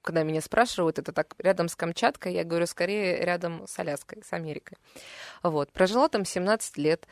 когда 0.01 0.23
меня 0.23 0.41
спрашивают, 0.41 0.97
это 0.97 1.11
так 1.11 1.35
рядом 1.37 1.69
с 1.69 1.75
Камчаткой, 1.75 2.33
я 2.33 2.43
говорю, 2.43 2.65
скорее 2.65 3.23
рядом 3.23 3.67
с 3.67 3.77
Аляской, 3.77 4.23
с 4.23 4.33
Америкой. 4.33 4.77
Вот. 5.43 5.71
Прожила 5.71 6.09
там 6.09 6.25
17 6.25 6.77
лет. 6.77 7.07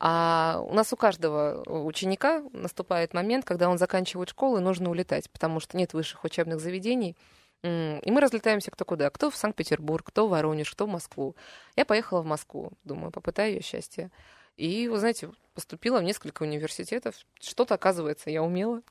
А 0.00 0.60
у 0.68 0.74
нас 0.74 0.92
у 0.92 0.96
каждого 0.96 1.62
ученика 1.66 2.42
наступает 2.52 3.14
момент, 3.14 3.44
когда 3.44 3.68
он 3.68 3.78
заканчивает 3.78 4.28
школу, 4.30 4.58
и 4.58 4.60
нужно 4.60 4.90
улетать, 4.90 5.30
потому 5.30 5.60
что 5.60 5.76
нет 5.76 5.92
высших 5.92 6.24
учебных 6.24 6.60
заведений. 6.60 7.16
И 7.62 8.10
мы 8.10 8.20
разлетаемся 8.20 8.70
кто 8.70 8.84
куда. 8.84 9.10
Кто 9.10 9.30
в 9.30 9.36
Санкт-Петербург, 9.36 10.06
кто 10.06 10.26
в 10.26 10.30
Воронеж, 10.30 10.70
кто 10.70 10.86
в 10.86 10.88
Москву. 10.88 11.34
Я 11.76 11.84
поехала 11.84 12.22
в 12.22 12.26
Москву, 12.26 12.72
думаю, 12.84 13.10
попытаю 13.12 13.54
ее 13.54 13.62
счастье. 13.62 14.10
И, 14.56 14.88
вы 14.88 14.98
знаете, 14.98 15.30
поступила 15.54 16.00
в 16.00 16.02
несколько 16.02 16.42
университетов. 16.42 17.14
Что-то, 17.40 17.74
оказывается, 17.74 18.28
я 18.28 18.42
умела. 18.42 18.82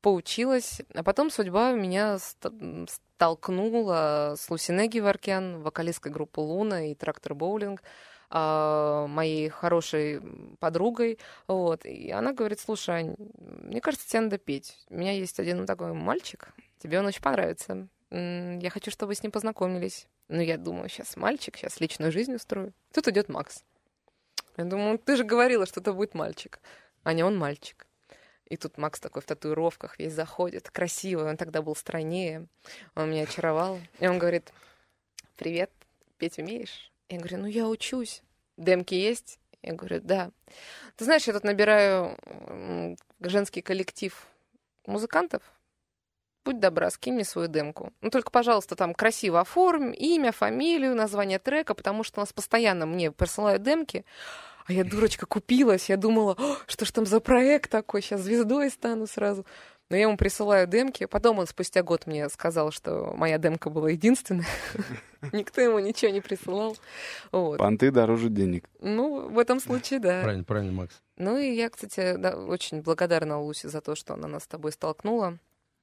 Поучилась. 0.00 0.82
А 0.94 1.02
потом 1.02 1.30
судьба 1.30 1.72
меня 1.72 2.18
столкнула 2.18 4.34
с 4.36 4.48
Лусине 4.50 4.86
Геворкян, 4.86 5.62
вокалисткой 5.62 6.12
группы 6.12 6.40
«Луна» 6.40 6.86
и 6.86 6.94
«Трактор 6.94 7.34
Боулинг», 7.34 7.82
а, 8.28 9.06
моей 9.06 9.48
хорошей 9.48 10.20
подругой. 10.58 11.18
Вот. 11.46 11.84
И 11.84 12.10
она 12.10 12.32
говорит, 12.32 12.60
слушай, 12.60 13.14
мне 13.38 13.80
кажется, 13.80 14.08
тебе 14.08 14.22
надо 14.22 14.38
петь. 14.38 14.76
У 14.88 14.96
меня 14.96 15.12
есть 15.12 15.38
один 15.38 15.66
такой 15.66 15.92
мальчик, 15.92 16.52
тебе 16.78 16.98
он 16.98 17.06
очень 17.06 17.22
понравится. 17.22 17.88
Я 18.10 18.70
хочу, 18.70 18.90
чтобы 18.90 19.10
вы 19.10 19.14
с 19.14 19.22
ним 19.22 19.32
познакомились. 19.32 20.06
Ну, 20.28 20.40
я 20.40 20.58
думаю, 20.58 20.88
сейчас 20.88 21.16
мальчик, 21.16 21.56
сейчас 21.56 21.80
личную 21.80 22.10
жизнь 22.10 22.34
устрою. 22.34 22.72
Тут 22.92 23.08
идет 23.08 23.28
Макс. 23.28 23.64
Я 24.56 24.64
думаю, 24.64 24.98
ты 24.98 25.16
же 25.16 25.24
говорила, 25.24 25.66
что 25.66 25.80
это 25.80 25.92
будет 25.92 26.14
мальчик. 26.14 26.60
А 27.04 27.12
не 27.12 27.22
он 27.22 27.36
мальчик. 27.36 27.85
И 28.48 28.56
тут 28.56 28.78
Макс 28.78 29.00
такой 29.00 29.22
в 29.22 29.26
татуировках 29.26 29.98
весь 29.98 30.12
заходит, 30.12 30.70
красивый, 30.70 31.28
он 31.28 31.36
тогда 31.36 31.62
был 31.62 31.74
стройнее, 31.74 32.46
он 32.94 33.10
меня 33.10 33.24
очаровал. 33.24 33.80
И 33.98 34.06
он 34.06 34.18
говорит, 34.18 34.52
привет, 35.36 35.70
петь 36.16 36.38
умеешь? 36.38 36.92
Я 37.08 37.18
говорю, 37.18 37.38
ну 37.38 37.46
я 37.46 37.66
учусь. 37.66 38.22
Демки 38.56 38.94
есть? 38.94 39.38
Я 39.62 39.72
говорю, 39.74 40.00
да. 40.00 40.30
Ты 40.96 41.04
знаешь, 41.04 41.26
я 41.26 41.32
тут 41.32 41.44
набираю 41.44 42.16
женский 43.20 43.62
коллектив 43.62 44.26
музыкантов. 44.86 45.42
Будь 46.44 46.60
добра, 46.60 46.90
скинь 46.90 47.14
мне 47.14 47.24
свою 47.24 47.48
демку. 47.48 47.92
Ну, 48.00 48.10
только, 48.10 48.30
пожалуйста, 48.30 48.76
там 48.76 48.94
красиво 48.94 49.40
оформь 49.40 49.92
имя, 49.98 50.30
фамилию, 50.30 50.94
название 50.94 51.40
трека, 51.40 51.74
потому 51.74 52.04
что 52.04 52.20
у 52.20 52.22
нас 52.22 52.32
постоянно 52.32 52.86
мне 52.86 53.10
присылают 53.10 53.64
демки. 53.64 54.04
А 54.66 54.72
я, 54.72 54.84
дурочка, 54.84 55.26
купилась. 55.26 55.88
Я 55.88 55.96
думала, 55.96 56.34
«О, 56.38 56.56
что 56.66 56.84
ж 56.84 56.90
там 56.90 57.06
за 57.06 57.20
проект 57.20 57.70
такой, 57.70 58.02
сейчас 58.02 58.22
звездой 58.22 58.70
стану 58.70 59.06
сразу. 59.06 59.46
Но 59.88 59.96
я 59.96 60.02
ему 60.02 60.16
присылаю 60.16 60.66
демки. 60.66 61.06
Потом 61.06 61.38
он 61.38 61.46
спустя 61.46 61.84
год 61.84 62.06
мне 62.06 62.28
сказал, 62.28 62.72
что 62.72 63.14
моя 63.16 63.38
демка 63.38 63.70
была 63.70 63.90
единственная. 63.90 64.46
Никто 65.32 65.60
ему 65.60 65.78
ничего 65.78 66.10
не 66.10 66.20
присылал. 66.20 66.76
Вот. 67.30 67.58
Понты 67.58 67.92
дороже 67.92 68.28
денег. 68.28 68.68
Ну, 68.80 69.28
в 69.28 69.38
этом 69.38 69.60
случае, 69.60 70.00
да. 70.00 70.22
Правильно, 70.22 70.44
правильно, 70.44 70.72
Макс. 70.72 71.00
Ну 71.16 71.38
и 71.38 71.52
я, 71.52 71.70
кстати, 71.70 72.16
да, 72.16 72.36
очень 72.36 72.82
благодарна 72.82 73.40
Лусе 73.40 73.68
за 73.68 73.80
то, 73.80 73.94
что 73.94 74.14
она 74.14 74.26
нас 74.26 74.42
с 74.42 74.48
тобой 74.48 74.72
столкнула. 74.72 75.38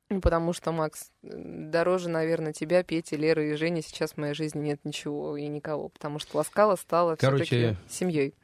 Ну, 0.09 0.19
Потому 0.19 0.51
что, 0.51 0.73
Макс, 0.73 1.09
дороже, 1.21 2.09
наверное, 2.09 2.51
тебя, 2.51 2.83
Пети, 2.83 3.15
Леры 3.15 3.51
и 3.51 3.55
Жени 3.55 3.81
сейчас 3.81 4.11
в 4.11 4.17
моей 4.17 4.33
жизни 4.33 4.59
нет 4.59 4.81
ничего 4.83 5.37
и 5.37 5.47
никого. 5.47 5.87
Потому 5.87 6.19
что 6.19 6.37
Ласкала 6.37 6.75
стала 6.75 7.15
Короче, 7.15 7.45
все-таки 7.45 7.77
семьей. 7.89 8.35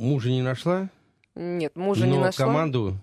Мужа 0.00 0.30
не 0.30 0.40
нашла, 0.40 0.88
Нет, 1.34 1.76
мужа 1.76 2.06
но 2.06 2.12
не 2.12 2.18
нашла. 2.18 2.46
команду 2.46 2.96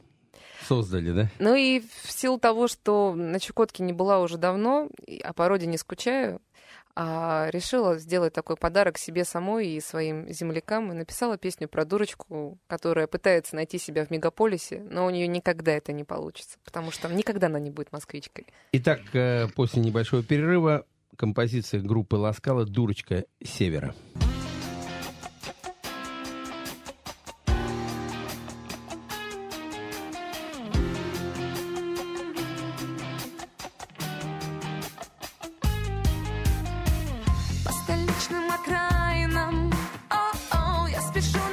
создали, 0.67 1.11
да? 1.11 1.29
Ну 1.37 1.53
и 1.53 1.79
в 1.79 2.11
силу 2.11 2.39
того, 2.39 2.67
что 2.67 3.13
на 3.13 3.39
Чукотке 3.39 3.83
не 3.83 3.93
была 3.93 4.19
уже 4.19 4.39
давно, 4.39 4.89
и 5.05 5.19
о 5.19 5.31
породе 5.33 5.67
не 5.67 5.77
скучаю, 5.77 6.41
а 6.95 7.49
решила 7.51 7.99
сделать 7.99 8.33
такой 8.33 8.57
подарок 8.57 8.97
себе 8.97 9.25
самой 9.25 9.67
и 9.67 9.79
своим 9.79 10.27
землякам. 10.33 10.91
И 10.91 10.95
написала 10.95 11.37
песню 11.37 11.67
про 11.69 11.85
дурочку, 11.85 12.57
которая 12.65 13.05
пытается 13.05 13.55
найти 13.55 13.77
себя 13.77 14.03
в 14.03 14.09
мегаполисе, 14.09 14.81
но 14.89 15.05
у 15.05 15.11
нее 15.11 15.27
никогда 15.27 15.73
это 15.73 15.93
не 15.93 16.03
получится, 16.03 16.57
потому 16.65 16.89
что 16.89 17.07
никогда 17.09 17.45
она 17.45 17.59
не 17.59 17.69
будет 17.69 17.91
москвичкой. 17.91 18.47
Итак, 18.71 19.01
э, 19.13 19.47
после 19.49 19.83
небольшого 19.83 20.23
перерыва 20.23 20.87
композиция 21.15 21.79
группы 21.81 22.15
Ласкала 22.15 22.65
«Дурочка 22.65 23.25
Севера». 23.43 23.93
suspicious. 41.13 41.46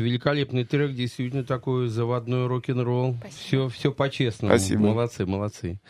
Ж, 0.00 0.02
великолепный 0.02 0.64
трек, 0.64 0.92
действительно 0.94 1.44
такой 1.44 1.88
заводной 1.88 2.46
рок-н-ролл. 2.46 3.16
Все, 3.30 3.68
все 3.68 3.92
по-честному. 3.92 4.54
Спасибо. 4.54 4.80
Молодцы, 4.80 5.26
молодцы. 5.26 5.80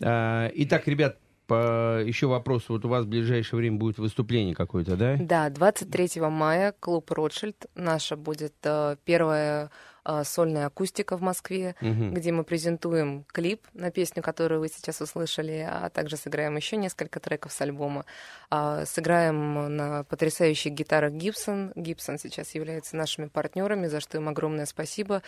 А, 0.00 0.50
итак, 0.54 0.86
ребят, 0.86 1.18
по- 1.48 2.00
еще 2.04 2.26
вопрос. 2.28 2.68
Вот 2.68 2.84
у 2.84 2.88
вас 2.88 3.04
в 3.04 3.08
ближайшее 3.08 3.58
время 3.58 3.78
будет 3.78 3.98
выступление 3.98 4.54
какое-то, 4.54 4.96
да? 4.96 5.16
Да, 5.18 5.50
23 5.50 6.20
мая 6.28 6.72
клуб 6.78 7.10
«Ротшильд». 7.10 7.66
Наша 7.74 8.16
будет 8.16 8.54
э, 8.62 8.96
первая 9.04 9.70
э, 10.04 10.22
сольная 10.24 10.66
акустика 10.66 11.16
в 11.16 11.22
Москве, 11.22 11.74
Мгм. 11.80 12.14
где 12.14 12.32
мы 12.32 12.44
презентуем 12.44 13.24
клип 13.32 13.66
на 13.74 13.90
песню, 13.90 14.22
которую 14.22 14.60
вы 14.60 14.68
сейчас 14.68 15.00
услышали, 15.00 15.66
а 15.68 15.88
также 15.90 16.16
сыграем 16.16 16.54
еще 16.56 16.76
несколько 16.76 17.18
треков 17.18 17.52
с 17.52 17.60
альбома. 17.60 18.04
А, 18.50 18.84
Сыграем 18.86 19.76
на 19.76 20.04
потрясающих 20.04 20.72
гитарах 20.72 21.12
Гибсон. 21.12 21.72
Гибсон 21.76 22.18
сейчас 22.18 22.54
является 22.54 22.96
нашими 22.96 23.26
партнерами, 23.26 23.86
за 23.88 24.00
что 24.00 24.18
им 24.18 24.28
огромное 24.28 24.66
спасибо. 24.66 25.22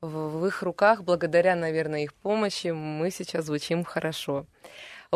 В 0.00 0.44
их 0.46 0.62
руках, 0.62 1.02
благодаря, 1.04 1.54
наверное, 1.56 2.02
их 2.04 2.12
помощи, 2.14 2.68
мы 2.68 3.10
сейчас 3.10 3.46
звучим 3.46 3.84
хорошо. 3.84 4.46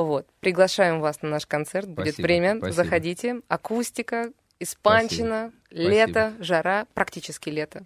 Вот. 0.03 0.27
Приглашаем 0.41 1.01
вас 1.01 1.23
на 1.23 1.29
наш 1.29 1.47
концерт. 1.47 1.89
Будет 1.89 2.15
Спасибо, 2.15 2.27
время. 2.27 2.57
спасибо. 2.59 2.73
Заходите. 2.73 3.41
Акустика, 3.49 4.33
испанчина, 4.61 5.53
лето, 5.71 6.35
жара, 6.39 6.87
практически 6.95 7.49
лето. 7.49 7.85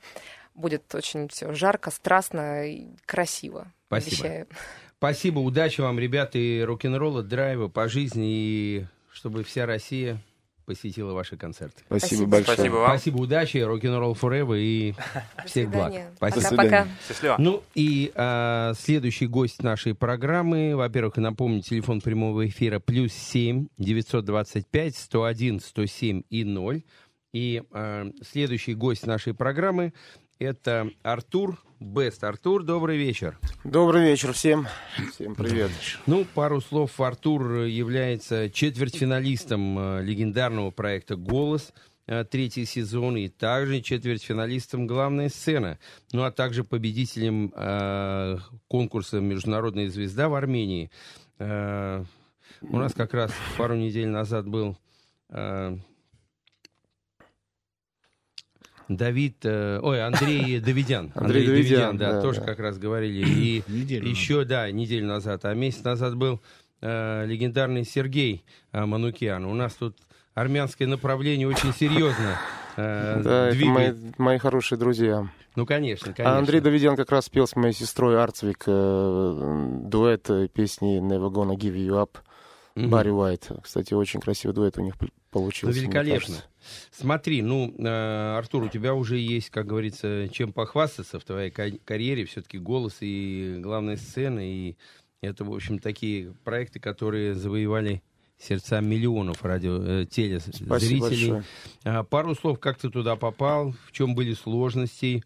Будет 0.54 0.94
очень 0.94 1.28
все 1.28 1.52
жарко, 1.54 1.90
страстно 1.90 2.68
и 2.68 2.88
красиво. 3.06 3.72
Спасибо. 3.86 4.24
Обещаю. 4.24 4.46
Спасибо, 4.98 5.38
удачи 5.40 5.80
вам, 5.80 5.98
ребята, 5.98 6.38
и 6.38 6.60
рок-н-ролла, 6.60 7.22
драйва 7.22 7.68
по 7.68 7.88
жизни, 7.88 8.28
и 8.28 8.86
чтобы 9.10 9.42
вся 9.42 9.66
Россия 9.66 10.20
посетила 10.64 11.12
ваши 11.12 11.36
концерты. 11.36 11.82
Спасибо, 11.86 12.06
Спасибо. 12.06 12.30
большое. 12.30 12.56
Спасибо 12.56 12.74
вам. 12.74 12.88
Спасибо, 12.90 13.16
удачи, 13.18 13.58
рок-н-ролл 13.58 14.12
forever 14.14 14.58
и 14.58 14.94
всех 15.46 15.70
благ. 15.70 15.94
Спасибо. 16.16 16.56
Пока-пока. 16.56 16.88
Ну 17.38 17.62
и 17.74 18.12
а, 18.14 18.72
следующий 18.78 19.26
гость 19.26 19.62
нашей 19.62 19.94
программы, 19.94 20.76
во-первых, 20.76 21.16
напомню, 21.16 21.62
телефон 21.62 22.00
прямого 22.00 22.46
эфира 22.46 22.78
плюс 22.78 23.12
7 23.12 23.66
925 23.78 24.96
101 24.96 25.60
107 25.60 26.22
и 26.30 26.44
0. 26.44 26.82
И 27.32 27.62
а, 27.72 28.10
следующий 28.22 28.74
гость 28.74 29.06
нашей 29.06 29.34
программы 29.34 29.92
это 30.42 30.90
Артур 31.02 31.58
Бест. 31.80 32.22
Артур, 32.24 32.62
добрый 32.62 32.96
вечер. 32.96 33.38
Добрый 33.64 34.04
вечер 34.04 34.32
всем. 34.32 34.66
Всем 35.12 35.34
привет. 35.34 35.70
Ну, 36.06 36.24
пару 36.24 36.60
слов. 36.60 37.00
Артур 37.00 37.64
является 37.64 38.50
четвертьфиналистом 38.50 39.78
э, 39.78 40.02
легендарного 40.02 40.70
проекта 40.70 41.16
«Голос», 41.16 41.72
э, 42.06 42.24
третий 42.24 42.64
сезон, 42.66 43.16
и 43.16 43.28
также 43.28 43.80
четвертьфиналистом 43.80 44.86
«Главная 44.86 45.28
сцена», 45.28 45.78
ну, 46.12 46.22
а 46.22 46.30
также 46.30 46.62
победителем 46.62 47.52
э, 47.54 48.38
конкурса 48.68 49.20
«Международная 49.20 49.88
звезда» 49.88 50.28
в 50.28 50.34
Армении. 50.34 50.90
Э, 51.38 52.04
у 52.62 52.76
нас 52.76 52.94
как 52.94 53.14
раз 53.14 53.32
пару 53.56 53.74
недель 53.74 54.08
назад 54.08 54.46
был 54.46 54.76
э, 55.30 55.76
Давид, 58.96 59.36
э, 59.44 59.78
ой, 59.82 60.04
Андрей 60.04 60.60
Давидян. 60.64 61.12
Андрей 61.14 61.46
Давидян, 61.46 61.96
да, 61.96 62.12
да, 62.12 62.20
тоже 62.20 62.40
да. 62.40 62.46
как 62.46 62.58
раз 62.60 62.78
говорили. 62.78 63.24
И 63.26 63.62
Неделю 63.68 64.08
еще, 64.08 64.44
да, 64.44 64.70
неделю 64.70 65.06
назад, 65.06 65.44
а 65.44 65.54
месяц 65.54 65.82
назад 65.84 66.16
был 66.16 66.40
э, 66.80 67.24
легендарный 67.26 67.84
Сергей 67.84 68.44
э, 68.72 68.84
Манукян. 68.84 69.44
У 69.44 69.54
нас 69.54 69.74
тут 69.74 69.96
армянское 70.34 70.88
направление 70.88 71.48
очень 71.48 71.72
серьезно 71.72 72.38
э, 72.76 73.20
Да, 73.22 73.48
это 73.48 73.64
мои, 73.66 73.90
двигает. 73.90 74.18
мои 74.18 74.38
хорошие 74.38 74.78
друзья. 74.78 75.28
Ну, 75.54 75.66
конечно, 75.66 76.12
конечно. 76.14 76.34
А 76.34 76.38
Андрей 76.38 76.60
Давидян 76.60 76.96
как 76.96 77.10
раз 77.12 77.28
пел 77.28 77.46
с 77.46 77.54
моей 77.56 77.74
сестрой 77.74 78.20
Арцвик 78.22 78.64
э, 78.66 79.80
дуэт 79.84 80.30
э, 80.30 80.48
песни 80.48 80.98
Never 80.98 81.30
Gonna 81.30 81.56
Give 81.56 81.74
You 81.74 82.02
Up. 82.02 82.16
Мгм. 82.74 82.90
Барри 82.90 83.10
Уайт. 83.10 83.48
Кстати, 83.62 83.92
очень 83.94 84.20
красивый 84.20 84.54
дуэт 84.54 84.78
у 84.78 84.82
них 84.82 84.94
Ну, 85.00 85.08
получился. 85.30 85.72
мне 85.78 85.82
великолепно. 85.86 86.36
Смотри, 86.90 87.42
ну, 87.42 87.74
э, 87.78 88.36
Артур, 88.38 88.62
у 88.64 88.68
тебя 88.68 88.94
уже 88.94 89.18
есть, 89.18 89.50
как 89.50 89.66
говорится, 89.66 90.28
чем 90.30 90.52
похвастаться 90.52 91.18
в 91.20 91.24
твоей 91.24 91.50
ка- 91.50 91.76
карьере. 91.84 92.24
Все-таки 92.24 92.58
голос 92.58 92.98
и 93.00 93.56
главная 93.60 93.96
сцена. 93.96 94.40
И 94.40 94.76
это, 95.20 95.44
в 95.44 95.52
общем, 95.52 95.78
такие 95.80 96.32
проекты, 96.44 96.80
которые 96.80 97.34
завоевали 97.34 98.02
сердца 98.38 98.80
миллионов 98.80 99.44
радио, 99.44 99.76
э, 99.82 100.06
телезрителей. 100.06 101.42
А, 101.84 102.02
Пару 102.04 102.34
слов, 102.34 102.58
как 102.58 102.78
ты 102.78 102.90
туда 102.90 103.16
попал, 103.16 103.74
в 103.86 103.92
чем 103.92 104.14
были 104.14 104.34
сложности, 104.34 105.22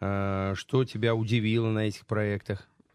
а, 0.00 0.54
что 0.54 0.84
тебя 0.84 1.14
удивило 1.14 1.68
на 1.70 1.80
этих 1.88 2.04
проектах? 2.06 2.68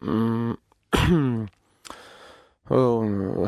Э, 2.68 3.46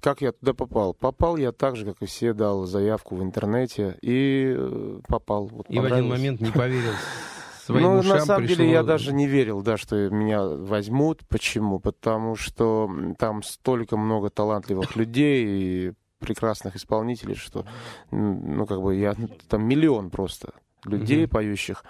Как 0.00 0.20
я 0.20 0.32
туда 0.32 0.54
попал? 0.54 0.94
Попал 0.94 1.36
я 1.36 1.52
так 1.52 1.76
же, 1.76 1.84
как 1.86 1.96
и 2.02 2.06
все, 2.06 2.32
дал 2.32 2.66
заявку 2.66 3.16
в 3.16 3.22
интернете 3.22 3.96
и 4.02 4.54
э, 4.56 5.00
попал. 5.08 5.46
Вот 5.46 5.66
И 5.68 5.78
в 5.78 5.84
один 5.84 6.08
момент 6.08 6.40
не 6.40 6.50
поверил 6.50 6.92
своим 7.64 7.82
ну, 7.82 7.98
ушам. 7.98 8.18
на 8.18 8.24
самом 8.24 8.46
деле, 8.46 8.64
пришло- 8.64 8.72
я 8.72 8.82
даже 8.82 9.12
не 9.12 9.26
верил, 9.26 9.62
да, 9.62 9.76
что 9.76 10.08
меня 10.10 10.44
возьмут. 10.46 11.22
Почему? 11.28 11.78
Потому 11.80 12.36
что 12.36 12.90
там 13.18 13.42
столько 13.42 13.96
много 13.96 14.30
талантливых 14.30 14.94
людей 14.96 15.44
и 15.46 15.92
прекрасных 16.18 16.76
исполнителей, 16.76 17.34
что, 17.34 17.66
ну, 18.10 18.66
как 18.66 18.80
бы 18.82 18.94
я, 18.96 19.14
там 19.48 19.64
миллион 19.64 20.10
просто 20.10 20.52
людей 20.84 21.22
Мгм. 21.24 21.30
поющих 21.30 21.84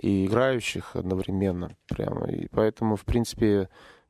и 0.00 0.26
играющих 0.26 0.94
одновременно 0.96 1.70
прямо. 1.88 2.26
И 2.26 2.48
поэтому, 2.48 2.96
в 2.96 3.04
принципе, 3.04 3.68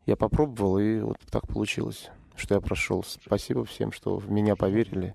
я 0.09 0.17
попробовал, 0.17 0.79
и 0.79 1.01
вот 1.01 1.19
так 1.31 1.47
получилось, 1.47 2.09
что 2.35 2.55
я 2.55 2.61
прошел. 2.63 3.05
Спасибо 3.05 3.67
всем, 3.67 3.93
что 3.93 4.17
в 4.17 4.31
меня 4.31 4.57
поверили. 4.57 5.15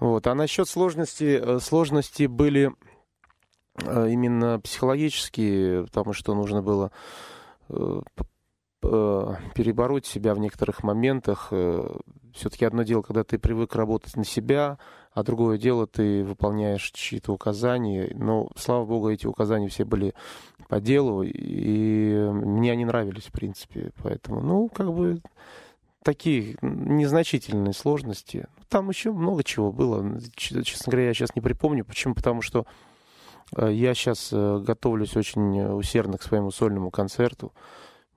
Вот. 0.00 0.26
А 0.26 0.34
насчет 0.34 0.66
сложности, 0.66 1.38
э, 1.40 1.58
сложности 1.60 2.24
были 2.24 2.72
э, 3.82 4.08
именно 4.08 4.58
психологические, 4.60 5.84
потому 5.84 6.14
что 6.14 6.34
нужно 6.34 6.62
было 6.62 6.90
э, 7.68 8.00
перебороть 8.80 10.06
себя 10.06 10.34
в 10.34 10.38
некоторых 10.38 10.82
моментах. 10.82 11.52
Все-таки 12.32 12.64
одно 12.64 12.82
дело, 12.82 13.02
когда 13.02 13.24
ты 13.24 13.38
привык 13.38 13.74
работать 13.74 14.16
на 14.16 14.24
себя, 14.24 14.78
а 15.16 15.22
другое 15.22 15.56
дело, 15.56 15.86
ты 15.86 16.22
выполняешь 16.22 16.90
чьи-то 16.90 17.32
указания. 17.32 18.12
Но, 18.14 18.50
слава 18.54 18.84
богу, 18.84 19.08
эти 19.08 19.26
указания 19.26 19.66
все 19.68 19.86
были 19.86 20.12
по 20.68 20.78
делу, 20.78 21.22
и 21.22 22.28
мне 22.32 22.72
они 22.72 22.84
нравились, 22.84 23.24
в 23.24 23.32
принципе. 23.32 23.92
Поэтому, 24.02 24.42
ну, 24.42 24.68
как 24.68 24.92
бы 24.92 25.22
такие 26.02 26.58
незначительные 26.60 27.72
сложности. 27.72 28.46
Там 28.68 28.90
еще 28.90 29.10
много 29.10 29.42
чего 29.42 29.72
было. 29.72 30.20
Честно 30.36 30.90
говоря, 30.90 31.06
я 31.06 31.14
сейчас 31.14 31.34
не 31.34 31.40
припомню. 31.40 31.86
Почему? 31.86 32.12
Потому 32.14 32.42
что 32.42 32.66
э, 33.56 33.72
я 33.72 33.94
сейчас 33.94 34.28
готовлюсь 34.30 35.16
очень 35.16 35.58
э, 35.58 35.72
усердно 35.72 36.18
к 36.18 36.22
своему 36.24 36.50
сольному 36.50 36.90
концерту, 36.90 37.54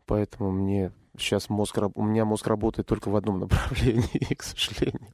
поэтому 0.05 0.51
мне 0.51 0.91
сейчас 1.19 1.49
мозг, 1.49 1.77
у 1.95 2.03
меня 2.03 2.25
мозг 2.25 2.47
работает 2.47 2.87
только 2.87 3.09
в 3.09 3.15
одном 3.15 3.39
направлении, 3.39 4.33
к 4.35 4.43
сожалению. 4.43 5.07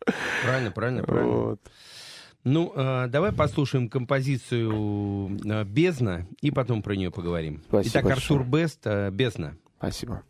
Правильно, 0.43 0.71
правильно, 0.71 1.03
правильно. 1.03 1.31
Вот. 1.31 1.61
Ну, 2.43 2.71
э, 2.75 3.07
давай 3.07 3.31
послушаем 3.31 3.89
композицию 3.89 5.35
э, 5.43 5.63
«Бездна» 5.63 6.27
и 6.41 6.51
потом 6.51 6.83
про 6.83 6.95
нее 6.95 7.09
поговорим. 7.09 7.63
Спасибо 7.67 7.91
Итак, 7.91 8.03
большое. 8.03 8.39
Артур 8.39 8.51
Бест 8.51 8.81
э, 8.85 9.09
«Бездна». 9.09 9.57
Спасибо. 9.77 10.21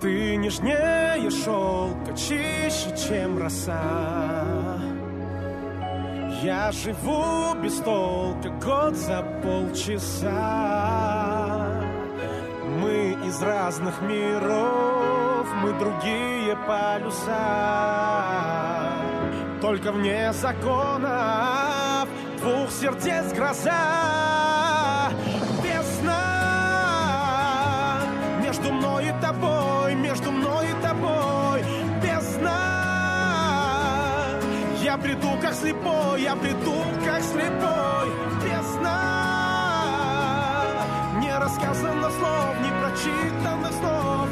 Ты 0.00 0.36
нежнее 0.36 1.30
шелка, 1.30 2.12
чище, 2.16 2.94
чем 2.96 3.38
роса. 3.38 4.78
Я 6.42 6.70
живу 6.70 7.54
без 7.62 7.76
толка 7.76 8.50
год 8.62 8.94
за 8.94 9.22
полчаса. 9.42 10.86
Мы 12.76 13.16
из 13.26 13.42
разных 13.42 14.02
миров 14.02 15.46
Мы 15.62 15.72
другие 15.78 16.56
полюса 16.66 17.32
Только 19.62 19.92
вне 19.92 20.32
законов 20.32 22.08
Двух 22.38 22.70
сердец 22.70 23.32
гроза 23.32 25.10
Бездна 25.62 26.22
Между 28.42 28.72
мной 28.72 29.06
и 29.08 29.12
тобой 29.22 29.75
Я 34.96 35.02
приду 35.02 35.28
как 35.42 35.52
слепой 35.52 36.22
Я 36.22 36.34
приду 36.36 36.74
как 37.04 37.20
слепой 37.20 38.08
Бездна 38.42 39.16
не 41.20 41.38
рассказано 41.38 42.10
слов, 42.10 42.56
не 42.62 42.70
прочитанных 42.80 43.72
слов. 43.72 44.28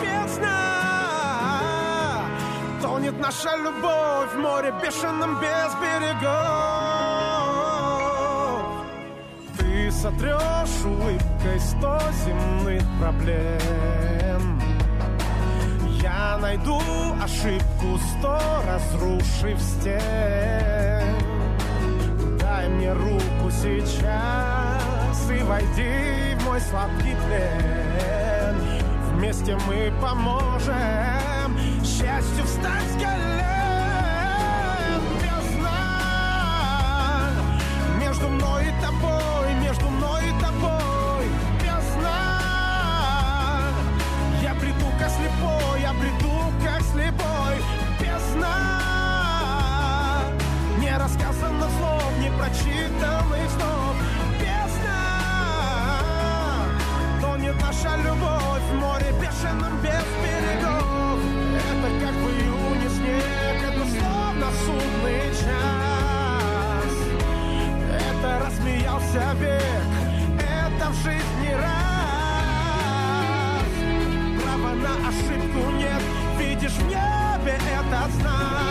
Бездна 0.00 0.58
Тонет 2.80 3.18
наша 3.18 3.56
любовь 3.56 4.32
в 4.34 4.38
море 4.38 4.72
бешеном 4.80 5.40
без 5.40 5.74
берегов. 5.80 6.34
Ты 9.58 9.90
сотрешь 9.90 10.84
улыбкой 10.84 11.58
сто 11.58 11.98
земных 12.24 12.84
проблем. 13.00 14.13
Найду 16.40 16.78
ошибку 17.22 17.98
сто, 17.98 18.38
разрушив 18.66 19.60
стен. 19.60 21.16
Дай 22.38 22.68
мне 22.68 22.92
руку 22.92 23.50
сейчас 23.50 25.30
и 25.30 25.42
войди 25.42 26.36
в 26.38 26.44
мой 26.44 26.60
сладкий 26.60 27.16
плен. 27.26 28.56
Вместе 29.12 29.56
мы 29.66 29.92
поможем 30.02 31.56
счастью 31.82 32.44
встать 32.44 32.90
с 32.90 32.94
колен. 32.94 33.42
Бездна 35.22 35.78
между 37.98 38.28
мной 38.28 38.64
и 38.64 38.72
тобой, 38.82 39.54
между 39.62 39.88
мной 39.88 40.22
и 40.28 40.32
тобой. 40.42 41.28
Я 44.42 44.54
приду 44.54 44.86
как 44.98 45.08
слепой, 45.08 45.73
я 45.94 46.00
приду 46.00 46.52
как 46.64 46.82
слепой. 46.82 47.56
Бездна 48.00 48.56
не 50.78 50.96
рассказанных 50.96 51.70
слов, 51.78 52.12
не 52.20 52.30
прочитанных 52.30 53.50
слов. 53.50 53.96
Бездна 54.40 55.00
тонет 57.20 57.60
наша 57.60 57.96
любовь 57.96 58.62
в 58.70 58.74
море 58.74 59.12
бешеном 59.20 59.76
без 59.82 60.04
берегов. 60.22 61.18
Это 61.56 61.88
как 62.00 62.14
в 62.14 62.26
июне 62.30 62.88
снег, 62.90 63.58
это 63.62 63.84
словно 63.90 64.46
судный 64.64 65.24
час. 65.32 66.94
Это 68.10 68.28
рассмеялся 68.44 69.26
век, 69.40 69.73
небе 78.06 78.16
этот 78.16 78.63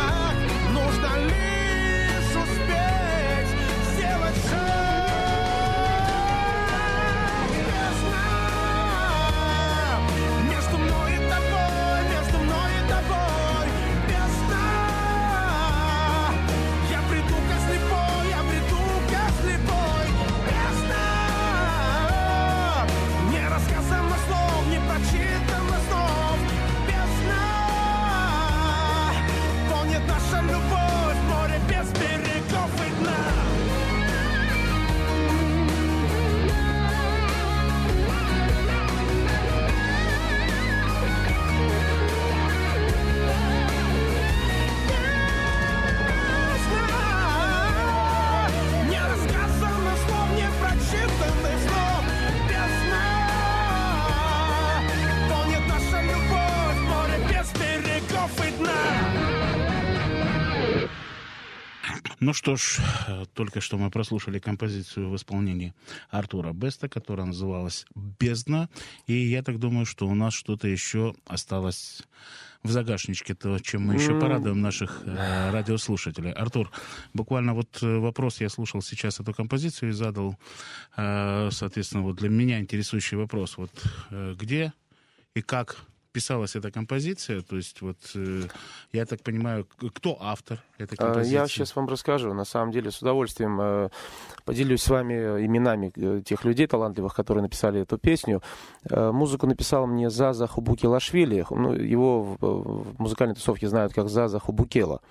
Ну 62.24 62.34
что 62.34 62.56
ж, 62.56 62.80
э, 63.08 63.26
только 63.34 63.60
что 63.60 63.78
мы 63.78 63.92
прослушали 63.92 64.40
композицию 64.40 65.10
в 65.10 65.16
исполнении 65.18 65.74
Артура 66.10 66.54
Беста, 66.54 66.88
которая 66.88 67.26
называлась 67.26 67.86
«Бездна». 67.96 68.70
И 69.08 69.14
я 69.14 69.44
так 69.44 69.60
думаю, 69.60 69.86
что 69.86 70.08
у 70.08 70.16
нас 70.16 70.34
что-то 70.34 70.70
еще 70.70 71.16
осталось 71.28 72.04
в 72.64 72.72
загашничке, 72.72 73.36
то, 73.36 73.60
чем 73.60 73.88
мы 73.88 73.96
еще 73.96 74.18
порадуем 74.18 74.62
наших 74.62 75.02
э, 75.06 75.52
радиослушателей. 75.52 76.32
Артур, 76.32 76.72
буквально 77.14 77.54
вот 77.54 77.84
э, 77.84 77.98
вопрос, 77.98 78.40
я 78.40 78.48
слушал 78.48 78.82
сейчас 78.82 79.20
эту 79.20 79.34
композицию 79.34 79.90
и 79.90 79.92
задал, 79.92 80.38
э, 80.96 81.50
соответственно, 81.52 82.04
вот 82.04 82.16
для 82.16 82.30
меня 82.30 82.62
интересующий 82.62 83.18
вопрос. 83.18 83.58
Вот 83.58 83.72
э, 84.12 84.36
где 84.40 84.72
и 85.36 85.42
как 85.42 85.76
писалась 86.14 86.56
эта 86.56 86.72
композиция? 86.72 87.42
То 87.42 87.56
есть 87.58 87.82
вот, 87.82 87.98
э, 88.16 88.44
я 88.94 89.06
так 89.06 89.22
понимаю, 89.24 89.68
кто 89.94 90.18
автор 90.22 90.60
этой 90.78 90.96
А, 91.00 91.06
композиции? 91.06 91.34
Я 91.34 91.48
сейчас 91.48 91.76
вам 91.76 91.88
расскажу. 91.90 92.34
На 92.34 92.46
самом 92.46 92.72
деле, 92.72 92.92
с 92.92 93.02
удовольствием 93.02 93.60
э, 93.60 93.90
поделюсь 94.46 94.84
с 94.84 94.90
вами 94.90 95.14
именами 95.46 95.92
э, 95.96 96.22
тех 96.24 96.46
людей 96.46 96.68
талантливых, 96.68 97.14
которые 97.16 97.42
написали 97.42 97.82
эту 97.82 97.98
песню. 97.98 98.42
Музыку 98.90 99.48
написал 99.48 99.88
мне 99.88 100.10
Заза 100.10 100.48
Хубукелашвили. 100.48 101.46
Ну, 101.50 101.74
его 101.74 102.38
в- 102.40 103.02
музыкальной 103.02 103.36
тусовке 103.36 103.68
знают 103.68 103.94
как 103.94 104.08
Заза 104.10 104.40
Хубукела. 104.40 105.02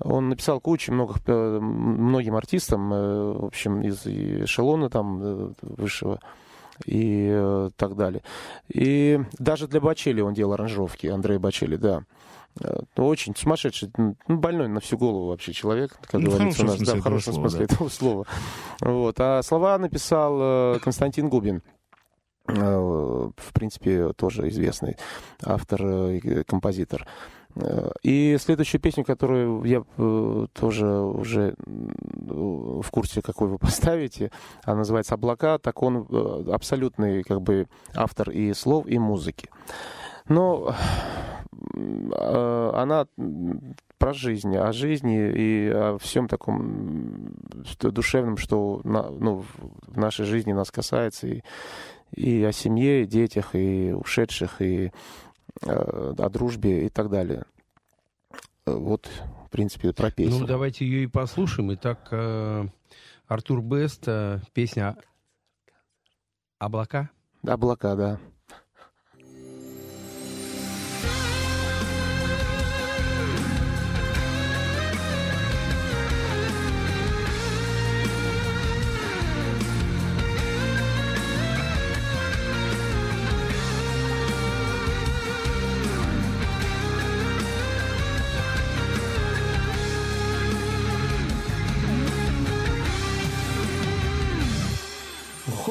Он 0.00 0.28
написал 0.28 0.60
кучу 0.60 0.92
много, 0.92 1.14
э, 1.26 1.58
многим 1.60 2.36
артистам, 2.36 2.90
в 2.90 3.44
общем, 3.46 3.82
из 3.82 4.06
эшелона 4.06 4.90
там 4.90 5.54
высшего 5.62 6.20
и 6.84 7.28
э, 7.30 7.70
так 7.76 7.96
далее. 7.96 8.22
И 8.68 9.20
даже 9.38 9.68
для 9.68 9.80
Бачели 9.80 10.20
он 10.20 10.34
делал 10.34 10.54
аранжировки, 10.54 11.06
Андрей 11.06 11.38
Бачели, 11.38 11.76
да. 11.76 12.04
Э, 12.60 12.80
Очень 12.96 13.34
сумасшедший, 13.36 13.90
ну, 13.96 14.16
больной 14.28 14.68
на 14.68 14.80
всю 14.80 14.98
голову 14.98 15.28
вообще 15.28 15.52
человек, 15.52 15.96
как 16.02 16.20
Ну, 16.20 16.30
говорится 16.30 16.62
у 16.62 16.66
нас. 16.66 16.78
Да, 16.78 16.96
в 16.96 17.00
хорошем 17.00 17.34
слова, 17.34 17.48
смысле 17.48 17.66
да. 17.66 17.74
этого 17.74 17.88
слова. 17.88 18.26
Вот. 18.80 19.16
А 19.18 19.42
слова 19.42 19.78
написал 19.78 20.38
э, 20.76 20.78
Константин 20.80 21.28
Губин. 21.28 21.62
В 22.46 23.32
принципе, 23.54 24.12
тоже 24.12 24.50
известный 24.50 24.98
автор 25.42 26.10
и 26.10 26.44
композитор. 26.44 27.06
Э, 27.56 27.90
И 28.02 28.36
следующую 28.40 28.80
песню, 28.80 29.04
которую 29.04 29.64
я 29.64 29.82
э, 29.96 30.46
тоже 30.52 30.86
уже 30.86 31.54
в 32.26 32.90
курсе, 32.90 33.22
какой 33.22 33.48
вы 33.48 33.58
поставите, 33.66 34.30
она 34.64 34.78
называется 34.78 35.14
«Облака», 35.14 35.58
так 35.58 35.82
он 35.82 36.06
э, 36.08 36.44
абсолютный 36.52 37.22
как 37.22 37.40
бы 37.42 37.66
автор 37.94 38.30
и 38.30 38.52
слов, 38.54 38.86
и 38.86 38.98
музыки. 38.98 39.48
Но 40.28 40.74
она 41.72 43.06
про 43.98 44.12
жизнь, 44.12 44.56
о 44.56 44.72
жизни 44.72 45.30
и 45.30 45.68
о 45.68 45.98
всем 45.98 46.28
таком 46.28 47.32
душевном, 47.80 48.36
что 48.36 48.80
ну, 48.84 49.42
в- 49.42 49.96
нашей 49.96 50.24
жизни 50.24 50.52
нас 50.52 50.70
касается, 50.70 51.26
и, 51.26 51.42
и 52.14 52.42
о 52.44 52.52
семье, 52.52 53.02
и 53.02 53.06
детях, 53.06 53.54
и 53.54 53.92
ушедших, 53.92 54.60
и 54.62 54.92
о 55.62 56.28
дружбе 56.28 56.86
и 56.86 56.88
так 56.88 57.10
далее. 57.10 57.44
Э, 58.66 58.72
Вот, 58.72 59.08
в 59.46 59.50
принципе, 59.50 59.92
про 59.92 60.10
песню. 60.10 60.40
Ну, 60.40 60.46
давайте 60.46 60.84
ее 60.86 61.04
и 61.04 61.06
послушаем. 61.06 61.72
Итак, 61.74 62.08
э, 62.10 62.66
Артур 63.26 63.62
Бест, 63.62 64.04
э, 64.06 64.40
песня 64.52 64.96
«Облака». 66.58 67.10
Облака, 67.46 67.94
да. 67.94 68.20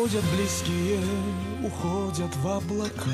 Уходят 0.03 0.25
близкие, 0.35 0.99
уходят 1.63 2.35
в 2.35 2.47
облака. 2.49 3.09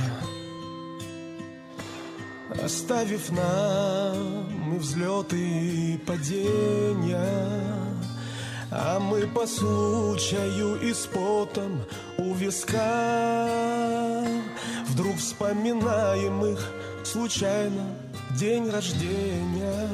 Оставив 2.63 3.29
нам 3.29 4.75
и 4.75 4.79
взлеты, 4.79 5.37
и 5.37 5.97
падения 5.99 7.45
А 8.71 8.99
мы 8.99 9.27
по 9.27 9.45
случаю 9.45 10.81
и 10.81 10.91
с 10.91 11.05
потом 11.05 11.83
у 12.17 12.33
виска. 12.33 13.47
Вдруг 14.87 15.17
вспоминаем 15.17 16.43
их 16.43 16.73
случайно 17.03 17.85
день 18.31 18.67
рождения 18.67 19.87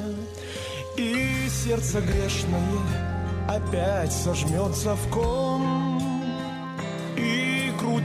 И 0.95 1.49
сердце 1.49 1.99
грешное 1.99 2.61
опять 3.49 4.13
сожмется 4.13 4.95
в 4.95 5.09
ком. 5.09 5.41
И 5.41 5.44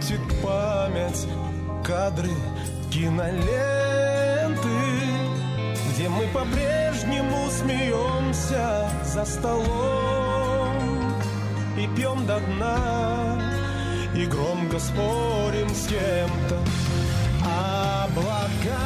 крутит 0.00 0.20
память 0.42 1.26
кадры 1.84 2.30
киноленты 2.90 4.68
Где 5.92 6.08
мы 6.08 6.26
по-прежнему 6.28 7.48
смеемся 7.50 8.88
за 9.04 9.24
столом 9.24 10.74
И 11.76 11.86
пьем 11.96 12.26
до 12.26 12.40
дна 12.40 13.38
и 14.12 14.26
громко 14.26 14.80
спорим 14.80 15.68
с 15.68 15.86
кем-то. 15.86 16.58
Облака 17.44 18.80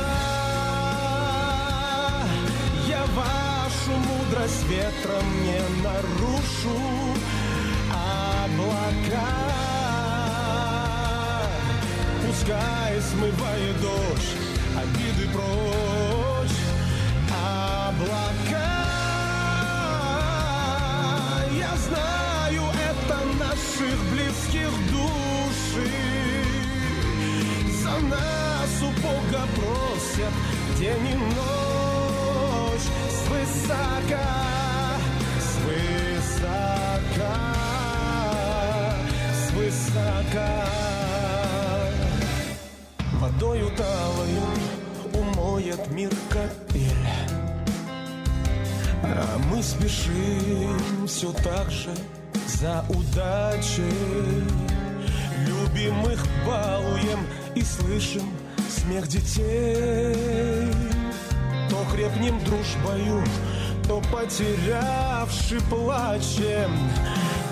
Я 2.86 3.02
вашу 3.16 3.90
мудрость 4.06 4.64
ветром 4.68 5.24
не 5.42 5.62
нарушу. 5.82 6.78
Облака 8.44 9.43
Пускай 12.34 13.00
смывает 13.00 13.80
дождь 13.80 14.34
Обиды 14.76 15.28
прочь 15.32 16.58
Облака. 17.30 18.74
Я 21.56 21.72
знаю, 21.86 22.62
это 22.90 23.16
наших 23.38 23.96
близких 24.10 24.70
души. 24.90 25.92
За 27.84 27.94
нас 28.00 28.82
у 28.82 28.90
Бога 29.00 29.42
просят 29.54 30.34
день 30.76 31.06
и 31.06 31.14
ночь. 31.14 32.88
Свысока, 33.28 34.28
свысока, 35.54 36.94
свысока 39.48 40.93
Водою 43.54 43.70
талою 43.76 44.42
умоет 45.12 45.88
мир 45.92 46.10
капель. 46.28 46.90
А 49.04 49.38
мы 49.48 49.62
спешим 49.62 51.06
все 51.06 51.32
так 51.32 51.70
же 51.70 51.94
за 52.48 52.84
удачей. 52.88 54.42
Любимых 55.46 56.20
балуем 56.44 57.20
и 57.54 57.62
слышим 57.62 58.28
смех 58.68 59.06
детей. 59.06 60.72
То 61.70 61.84
крепнем 61.92 62.40
дружбою, 62.44 63.22
то 63.86 64.02
потерявши 64.12 65.60
плачем. 65.70 66.72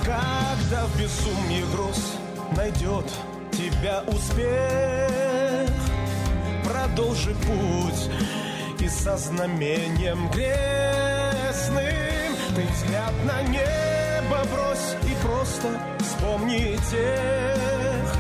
Когда 0.05 0.85
в 0.87 0.99
безумье 0.99 1.65
гроз 1.73 2.17
найдет 2.57 3.07
тебя 3.53 4.03
успех 4.09 5.22
Продолжи 6.95 7.35
путь 7.35 8.11
и 8.79 8.87
со 8.87 9.17
знамением 9.17 10.29
крестным 10.29 11.87
Ты 12.55 12.67
взгляд 12.71 13.15
на 13.25 13.41
небо 13.49 14.45
брось 14.53 14.95
и 15.09 15.15
просто 15.27 15.69
вспомни 16.01 16.77
тех 16.91 18.15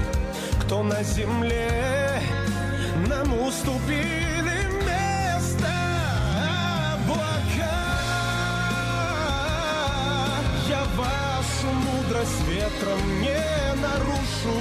Кто 0.63 0.83
на 0.83 1.03
земле 1.03 1.69
нам 3.09 3.41
уступили 3.43 4.63
место. 4.87 5.69
Облака. 6.95 7.77
Я 10.67 10.83
вашу 10.97 11.67
мудрость 11.67 12.43
ветром 12.49 13.21
не 13.21 13.75
нарушу. 13.83 14.57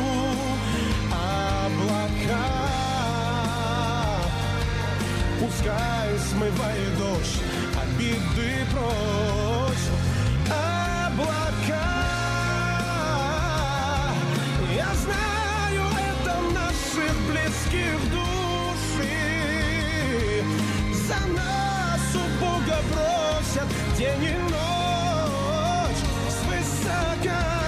Облака 1.13 2.60
Пускай 5.41 6.19
смывает 6.19 6.97
дождь 6.99 7.41
обиды 7.75 8.63
прочь. 8.71 9.87
Облака. 10.45 11.89
Я 14.75 14.89
знаю, 15.03 15.83
это 15.97 16.33
наших 16.53 17.13
близких 17.27 17.97
души. 18.11 19.23
За 21.07 21.19
нас 21.33 22.03
у 22.13 22.25
Бога 22.39 22.77
просят 22.93 23.69
день 23.97 24.23
и 24.23 24.37
ночь. 24.51 26.01
Свысока, 26.29 27.39
свысока 27.39 27.60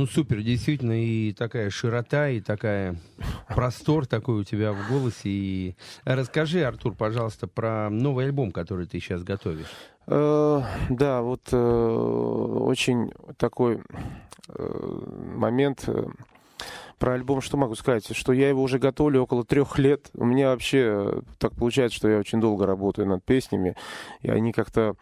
Ну, 0.00 0.06
супер, 0.06 0.40
действительно, 0.40 0.98
и 0.98 1.34
такая 1.34 1.68
широта, 1.68 2.30
и 2.30 2.40
такая 2.40 2.96
простор 3.48 4.06
такой 4.06 4.40
у 4.40 4.44
тебя 4.44 4.72
в 4.72 4.88
голосе. 4.88 5.28
И 5.28 5.74
расскажи, 6.06 6.64
Артур, 6.64 6.94
пожалуйста, 6.94 7.46
про 7.46 7.90
новый 7.90 8.24
альбом, 8.24 8.50
который 8.50 8.86
ты 8.86 8.98
сейчас 8.98 9.22
готовишь. 9.22 9.66
Э, 10.06 10.62
Да, 10.88 11.20
вот 11.20 11.42
э, 11.52 11.54
очень 11.54 13.12
такой 13.36 13.80
э, 14.48 15.00
момент 15.36 15.86
про 16.98 17.12
альбом, 17.12 17.42
что 17.42 17.58
могу 17.58 17.74
сказать, 17.74 18.16
что 18.16 18.32
я 18.32 18.48
его 18.48 18.62
уже 18.62 18.78
готовлю 18.78 19.20
около 19.20 19.44
трех 19.44 19.78
лет. 19.78 20.08
У 20.14 20.24
меня 20.24 20.48
вообще 20.48 21.20
так 21.36 21.52
получается, 21.52 21.98
что 21.98 22.08
я 22.08 22.16
очень 22.16 22.40
долго 22.40 22.64
работаю 22.64 23.06
над 23.06 23.22
песнями, 23.22 23.76
и 24.22 24.30
они 24.30 24.54
как-то 24.54 24.96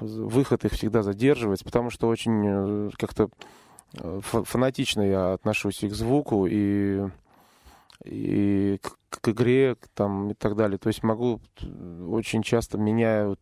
выход 0.00 0.64
их 0.64 0.72
всегда 0.72 1.02
задерживается, 1.02 1.64
потому 1.64 1.90
что 1.90 2.08
очень 2.08 2.42
э, 2.46 2.90
как-то 2.96 3.28
э, 3.94 4.20
фа- 4.22 4.44
фанатично 4.44 5.02
я 5.02 5.32
отношусь 5.32 5.82
и 5.82 5.88
к 5.88 5.94
звуку, 5.94 6.46
и 6.46 7.06
и 8.04 8.78
к, 8.82 9.20
к 9.20 9.28
игре 9.30 9.76
там 9.94 10.30
и 10.30 10.34
так 10.34 10.56
далее. 10.56 10.78
То 10.78 10.88
есть 10.88 11.02
могу 11.02 11.40
э, 11.62 12.06
очень 12.08 12.42
часто 12.42 12.76
меняю 12.76 13.38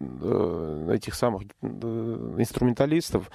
э, 0.00 0.90
этих 0.94 1.14
самых 1.14 1.44
э, 1.62 2.34
инструменталистов. 2.38 3.30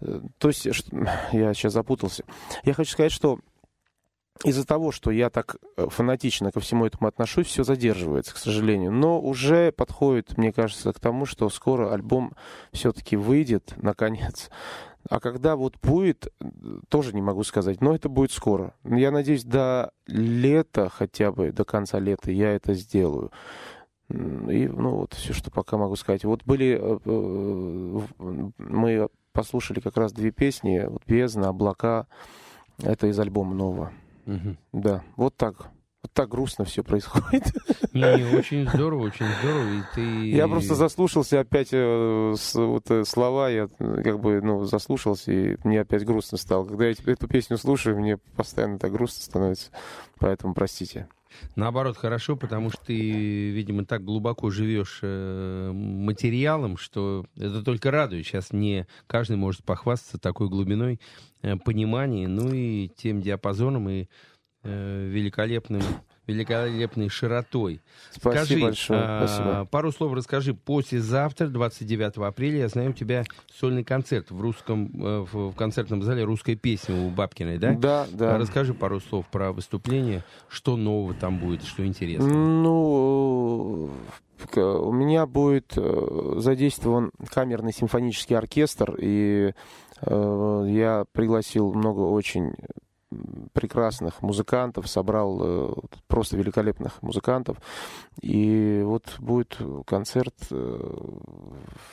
Э, 0.00 0.20
То 0.38 0.48
есть 0.48 0.66
я 1.32 1.52
сейчас 1.54 1.72
запутался. 1.72 2.24
Я 2.64 2.72
хочу 2.74 2.92
сказать, 2.92 3.12
что 3.12 3.38
из-за 4.44 4.66
того, 4.66 4.92
что 4.92 5.10
я 5.10 5.30
так 5.30 5.56
э, 5.76 5.86
фанатично 5.88 6.52
ко 6.52 6.60
всему 6.60 6.86
этому 6.86 7.08
отношусь, 7.08 7.46
все 7.46 7.64
задерживается, 7.64 8.34
к 8.34 8.38
сожалению. 8.38 8.92
Но 8.92 9.20
уже 9.20 9.72
подходит, 9.72 10.36
мне 10.36 10.52
кажется, 10.52 10.92
к 10.92 11.00
тому, 11.00 11.26
что 11.26 11.48
скоро 11.48 11.92
альбом 11.92 12.32
все-таки 12.72 13.16
выйдет, 13.16 13.74
наконец. 13.82 14.50
А 15.08 15.20
когда 15.20 15.56
вот 15.56 15.76
будет, 15.82 16.32
тоже 16.88 17.14
не 17.14 17.22
могу 17.22 17.42
сказать, 17.42 17.80
но 17.80 17.94
это 17.94 18.08
будет 18.08 18.30
скоро. 18.30 18.74
Я 18.84 19.10
надеюсь, 19.10 19.44
до 19.44 19.92
лета, 20.06 20.90
хотя 20.90 21.32
бы 21.32 21.50
до 21.50 21.64
конца 21.64 21.98
лета 21.98 22.30
я 22.30 22.52
это 22.52 22.74
сделаю. 22.74 23.30
И, 24.10 24.68
ну, 24.68 24.96
вот 24.96 25.14
все, 25.14 25.32
что 25.32 25.50
пока 25.50 25.76
могу 25.76 25.96
сказать. 25.96 26.24
Вот 26.24 26.44
были, 26.44 26.78
э, 26.80 26.98
э, 27.04 28.50
мы 28.58 29.08
послушали 29.32 29.80
как 29.80 29.96
раз 29.96 30.12
две 30.12 30.30
песни, 30.30 30.84
вот 30.88 31.02
«Бездна», 31.06 31.48
«Облака», 31.48 32.06
это 32.82 33.06
из 33.08 33.18
альбома 33.18 33.54
нового. 33.54 33.92
Мгм. 34.28 34.58
Да, 34.72 35.02
вот 35.16 35.36
так. 35.36 35.70
Вот 36.02 36.12
так 36.12 36.28
грустно 36.28 36.64
все 36.64 36.84
происходит. 36.84 37.42
Не, 37.92 38.36
очень 38.36 38.68
здорово, 38.68 39.06
очень 39.06 39.26
здорово. 39.40 39.68
И 39.72 39.82
ты... 39.94 40.30
Я 40.30 40.46
просто 40.46 40.76
заслушался 40.76 41.40
опять 41.40 41.70
э, 41.72 42.34
с- 42.38 42.54
вот, 42.54 42.88
э, 42.90 43.04
слова, 43.04 43.48
я 43.50 43.68
э, 43.80 44.02
как 44.04 44.20
бы, 44.20 44.40
ну, 44.40 44.64
заслушался, 44.64 45.32
и 45.32 45.56
мне 45.64 45.80
опять 45.80 46.04
грустно 46.04 46.38
стало. 46.38 46.66
Когда 46.66 46.86
я 46.86 46.92
эту 47.06 47.26
песню 47.26 47.56
слушаю, 47.58 47.98
мне 47.98 48.16
постоянно 48.36 48.78
так 48.78 48.92
грустно 48.92 49.24
становится. 49.24 49.70
Поэтому 50.20 50.54
простите. 50.54 51.08
Наоборот, 51.56 51.96
хорошо, 51.96 52.36
потому 52.36 52.70
что 52.70 52.84
ты, 52.86 53.50
видимо, 53.50 53.84
так 53.84 54.04
глубоко 54.04 54.50
живешь 54.50 55.00
э, 55.02 55.70
материалом, 55.72 56.76
что 56.76 57.26
это 57.36 57.62
только 57.62 57.90
радует. 57.90 58.26
Сейчас 58.26 58.52
не 58.52 58.86
каждый 59.06 59.36
может 59.36 59.64
похвастаться 59.64 60.18
такой 60.18 60.48
глубиной 60.48 61.00
э, 61.42 61.56
понимания, 61.56 62.28
ну 62.28 62.52
и 62.52 62.88
тем 62.88 63.20
диапазоном 63.20 63.88
и 63.88 64.06
э, 64.62 65.08
великолепным, 65.08 65.82
великолепной 66.28 67.08
широтой. 67.08 67.80
Спасибо 68.10 68.44
Скажи, 68.44 68.60
большое. 68.60 69.00
а, 69.02 69.26
Спасибо. 69.26 69.64
пару 69.64 69.90
слов 69.92 70.12
расскажи. 70.12 70.54
Послезавтра, 70.54 71.48
29 71.48 72.18
апреля, 72.18 72.58
я 72.58 72.68
знаю, 72.68 72.90
у 72.90 72.92
тебя 72.92 73.24
сольный 73.58 73.82
концерт 73.82 74.30
в 74.30 74.40
русском, 74.40 74.90
э, 74.94 75.26
в, 75.32 75.52
концертном 75.54 76.02
зале 76.02 76.24
«Русская 76.24 76.54
песня» 76.54 76.94
у 76.94 77.10
Бабкиной, 77.10 77.58
да? 77.58 77.72
Да, 77.72 78.06
да. 78.12 78.34
А 78.36 78.38
Расскажи 78.38 78.74
пару 78.74 79.00
слов 79.00 79.26
про 79.26 79.52
выступление, 79.52 80.22
что 80.48 80.76
нового 80.76 81.14
там 81.14 81.38
будет, 81.38 81.64
что 81.64 81.84
интересно. 81.84 82.28
Ну, 82.28 83.90
э, 84.54 84.60
у 84.60 84.92
меня 84.92 85.26
будет 85.26 85.72
э, 85.76 86.34
задействован 86.36 87.10
камерный 87.30 87.72
симфонический 87.72 88.36
оркестр, 88.36 88.96
и 89.00 89.52
я 90.00 91.06
пригласил 91.12 91.74
много 91.74 92.02
очень 92.02 92.54
прекрасных 93.52 94.22
музыкантов, 94.22 94.88
собрал 94.88 95.38
э, 95.40 95.74
просто 96.06 96.36
великолепных 96.36 97.02
музыкантов. 97.02 97.56
И 98.20 98.82
вот 98.84 99.16
будет 99.18 99.58
концерт 99.86 100.34
э, 100.50 100.54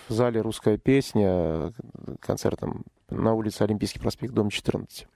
в 0.08 0.14
зале 0.14 0.42
«Русская 0.42 0.78
песня», 0.78 1.74
концертом 2.20 2.84
на 3.10 3.34
улице 3.34 3.62
Олимпийский 3.62 4.00
проспект, 4.00 4.34
дом 4.34 4.50
14. 4.50 5.08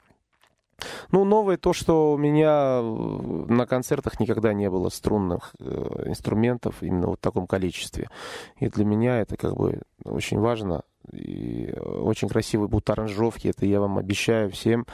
Ну, 1.12 1.25
новое 1.25 1.57
то, 1.57 1.73
что 1.73 2.13
у 2.13 2.17
меня 2.17 2.79
э, 2.81 2.81
на 2.81 3.65
концертах 3.67 4.19
никогда 4.19 4.53
не 4.53 4.69
было 4.69 4.89
струнных 4.89 5.53
инструментов 6.05 6.81
именно 6.81 7.07
вот 7.07 7.19
в 7.19 7.21
таком 7.21 7.45
количестве. 7.45 8.09
И 8.57 8.69
для 8.69 8.85
меня 8.85 9.19
это 9.19 9.35
как 9.35 9.55
бы 9.55 9.81
очень 10.05 10.39
важно. 10.39 10.83
И 11.12 11.74
очень 11.80 12.30
красивые 12.30 12.67
будут 12.67 12.89
аранжировки. 12.89 13.48
Это 13.48 13.65
я 13.65 13.80
вам 13.80 13.98
обещаю 13.98 14.50
всем 14.52 14.86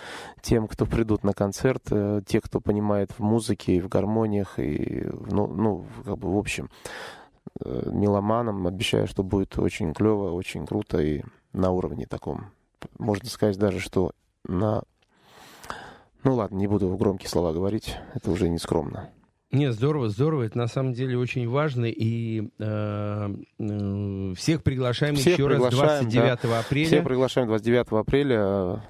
тем, 0.41 0.67
кто 0.67 0.85
придут 0.85 1.23
на 1.23 1.33
концерт, 1.33 1.83
э, 1.91 2.21
те, 2.25 2.41
кто 2.41 2.59
понимает 2.59 3.11
в 3.11 3.19
музыке 3.19 3.75
и 3.75 3.81
в 3.81 3.87
гармониях, 3.89 4.59
и 4.59 5.07
ну, 5.29 5.47
ну 5.47 5.85
как 6.03 6.17
бы 6.17 6.33
в 6.33 6.37
общем 6.37 6.69
э, 7.63 7.89
меломанам 7.91 8.67
обещаю, 8.67 9.07
что 9.07 9.23
будет 9.23 9.57
очень 9.57 9.93
клево, 9.93 10.31
очень 10.31 10.65
круто 10.65 10.99
и 10.99 11.23
на 11.53 11.71
уровне 11.71 12.05
таком. 12.05 12.51
Можно 12.97 13.29
сказать 13.29 13.57
даже, 13.57 13.79
что 13.79 14.11
на 14.43 14.83
ну 16.25 16.33
ладно, 16.33 16.57
не 16.57 16.67
буду 16.67 16.89
громкие 16.97 17.29
слова 17.29 17.53
говорить, 17.53 17.95
это 18.15 18.31
уже 18.31 18.49
не 18.49 18.57
скромно. 18.57 19.09
Не, 19.55 19.71
здорово, 19.71 20.09
здорово. 20.09 20.43
Это 20.43 20.57
на 20.57 20.67
самом 20.67 20.91
деле 20.91 21.17
очень 21.17 21.47
важно. 21.47 21.85
И 21.85 22.49
э, 22.59 23.35
э, 23.57 24.33
всех 24.35 24.63
приглашаем 24.63 25.15
Всех 25.15 25.33
еще 25.33 25.47
раз 25.47 25.61
приглашаем, 25.63 26.09
29 26.09 26.65
апреля. 26.65 26.85
Всех 26.87 27.03
приглашаем 27.05 27.47
29 27.47 27.87
апреля 27.91 28.81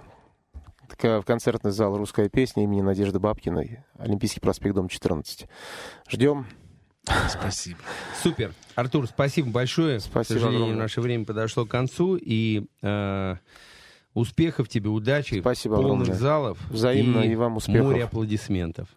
э, 0.97 1.19
в 1.19 1.23
концертный 1.23 1.69
зал 1.69 1.95
«Русская 1.95 2.29
песня» 2.29 2.63
имени 2.63 2.81
Надежды 2.81 3.19
Бабкиной, 3.19 3.83
Олимпийский 3.99 4.39
проспект, 4.39 4.73
дом 4.73 4.87
14. 4.87 5.47
Ждем. 6.09 6.47
Спасибо. 7.29 7.77
Супер. 8.23 8.51
Артур, 8.73 9.05
спасибо 9.05 9.51
большое. 9.51 9.99
Спасибо 9.99 10.39
К 10.39 10.41
сожалению, 10.41 10.63
огромное. 10.63 10.81
наше 10.81 10.99
время 10.99 11.25
подошло 11.25 11.65
к 11.65 11.69
концу. 11.69 12.17
И 12.19 12.65
э, 12.81 13.35
успехов 14.15 14.67
тебе, 14.67 14.89
удачи, 14.89 15.41
Спасибо 15.41 15.75
полных 15.75 16.09
огромное. 16.09 16.15
залов. 16.15 16.57
Взаимно 16.71 17.19
и 17.19 17.35
вам 17.35 17.57
успехов. 17.57 17.85
Море 17.85 18.03
аплодисментов. 18.03 18.87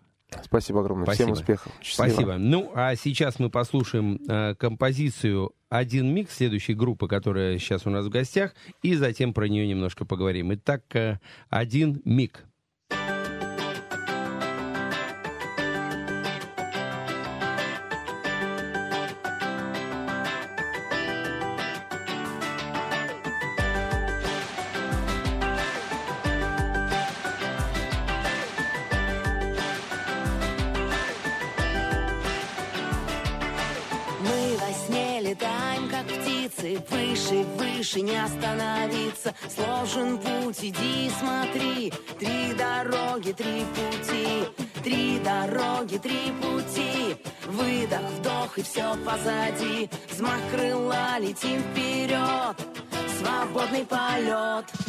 Спасибо 0.42 0.80
огромное. 0.80 1.06
Всем 1.06 1.28
Спасибо. 1.28 1.32
успехов. 1.32 1.72
Счастливо. 1.82 2.10
Спасибо. 2.10 2.34
Ну, 2.36 2.70
а 2.74 2.94
сейчас 2.96 3.38
мы 3.38 3.50
послушаем 3.50 4.20
э, 4.28 4.54
композицию 4.56 5.52
«Один 5.68 6.12
миг» 6.14 6.30
следующей 6.30 6.74
группы, 6.74 7.08
которая 7.08 7.58
сейчас 7.58 7.86
у 7.86 7.90
нас 7.90 8.06
в 8.06 8.10
гостях, 8.10 8.54
и 8.82 8.94
затем 8.94 9.32
про 9.32 9.48
нее 9.48 9.66
немножко 9.66 10.04
поговорим. 10.04 10.52
Итак, 10.54 10.82
э, 10.94 11.18
«Один 11.48 12.02
миг». 12.04 12.44
Выше, 36.88 37.44
выше 37.56 38.00
не 38.00 38.16
остановиться. 38.16 39.34
Сложен 39.48 40.18
путь, 40.18 40.58
иди, 40.62 41.10
смотри. 41.18 41.92
Три 42.18 42.54
дороги, 42.54 43.32
три 43.32 43.64
пути. 43.74 44.44
Три 44.82 45.18
дороги, 45.18 45.98
три 45.98 46.32
пути. 46.40 47.16
Выдох, 47.46 48.02
вдох 48.18 48.58
и 48.58 48.62
все 48.62 48.94
позади. 49.04 49.90
Взмах 50.10 50.40
крыла, 50.52 51.18
летим 51.18 51.60
вперед. 51.62 52.56
Свободный 53.18 53.84
полет. 53.84 54.87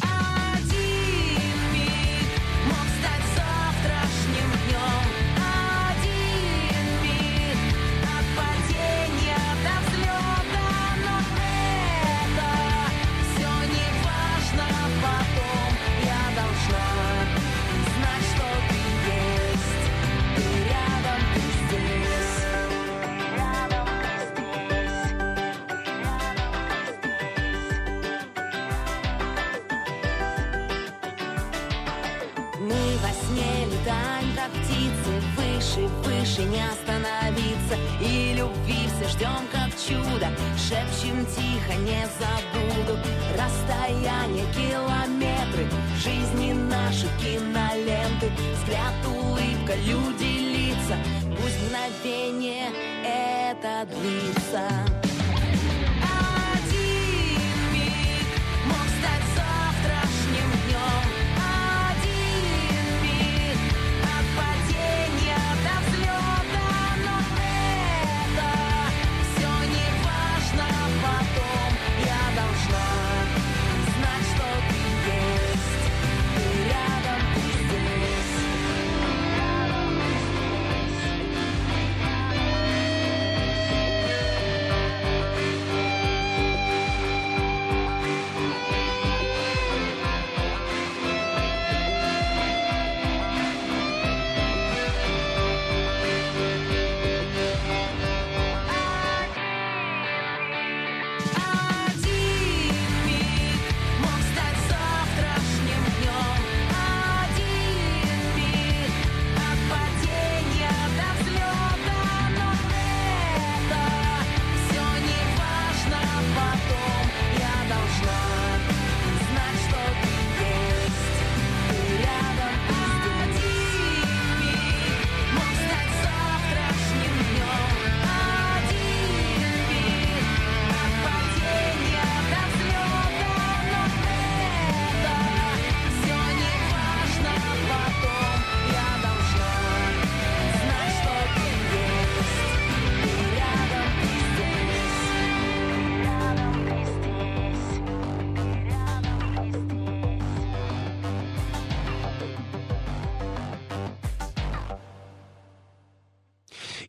Выше, 35.70 35.88
выше 36.04 36.42
не 36.44 36.62
остановиться. 36.66 37.76
И 38.00 38.34
любви 38.34 38.88
все 38.88 39.08
ждем 39.08 39.46
как 39.52 39.70
чудо. 39.76 40.28
Шепчем 40.56 41.24
тихо, 41.26 41.74
не 41.80 42.06
забуду. 42.18 42.98
Расстояние, 43.36 44.44
километры. 44.54 45.66
Жизни 45.96 46.52
наши 46.52 47.06
киноленты. 47.20 48.30
Взгляд, 48.54 48.94
улыбка, 49.06 49.74
люди, 49.86 50.24
лица. 50.24 50.96
Пусть 51.36 51.58
мгновение 51.62 52.68
это 53.04 53.86
длится 53.86 55.09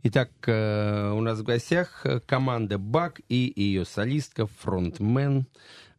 Итак, 0.03 0.29
э, 0.47 1.11
у 1.11 1.21
нас 1.21 1.39
в 1.39 1.43
гостях 1.43 2.01
э, 2.05 2.19
команда 2.25 2.79
БАК 2.79 3.21
и 3.29 3.53
ее 3.55 3.85
солистка, 3.85 4.47
фронтмен 4.47 5.45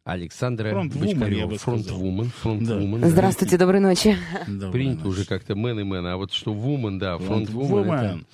Александра 0.02 0.82
Бочкарева. 0.82 1.56
Фронтвумен. 1.56 2.30
фронтвумен. 2.30 3.08
Здравствуйте, 3.08 3.56
доброй 3.58 3.78
ночи. 3.78 4.16
Доброй 4.48 4.72
Принято 4.72 5.04
ночи. 5.04 5.08
уже 5.08 5.24
как-то 5.24 5.54
мэн 5.54 5.78
и 5.80 5.82
мэн, 5.84 6.04
а 6.06 6.16
вот 6.16 6.32
что 6.32 6.52
вумен, 6.52 6.98
да, 6.98 7.16
фронтвумен, 7.18 7.84
это, 7.84 7.84
Фронтвумен. 7.86 8.26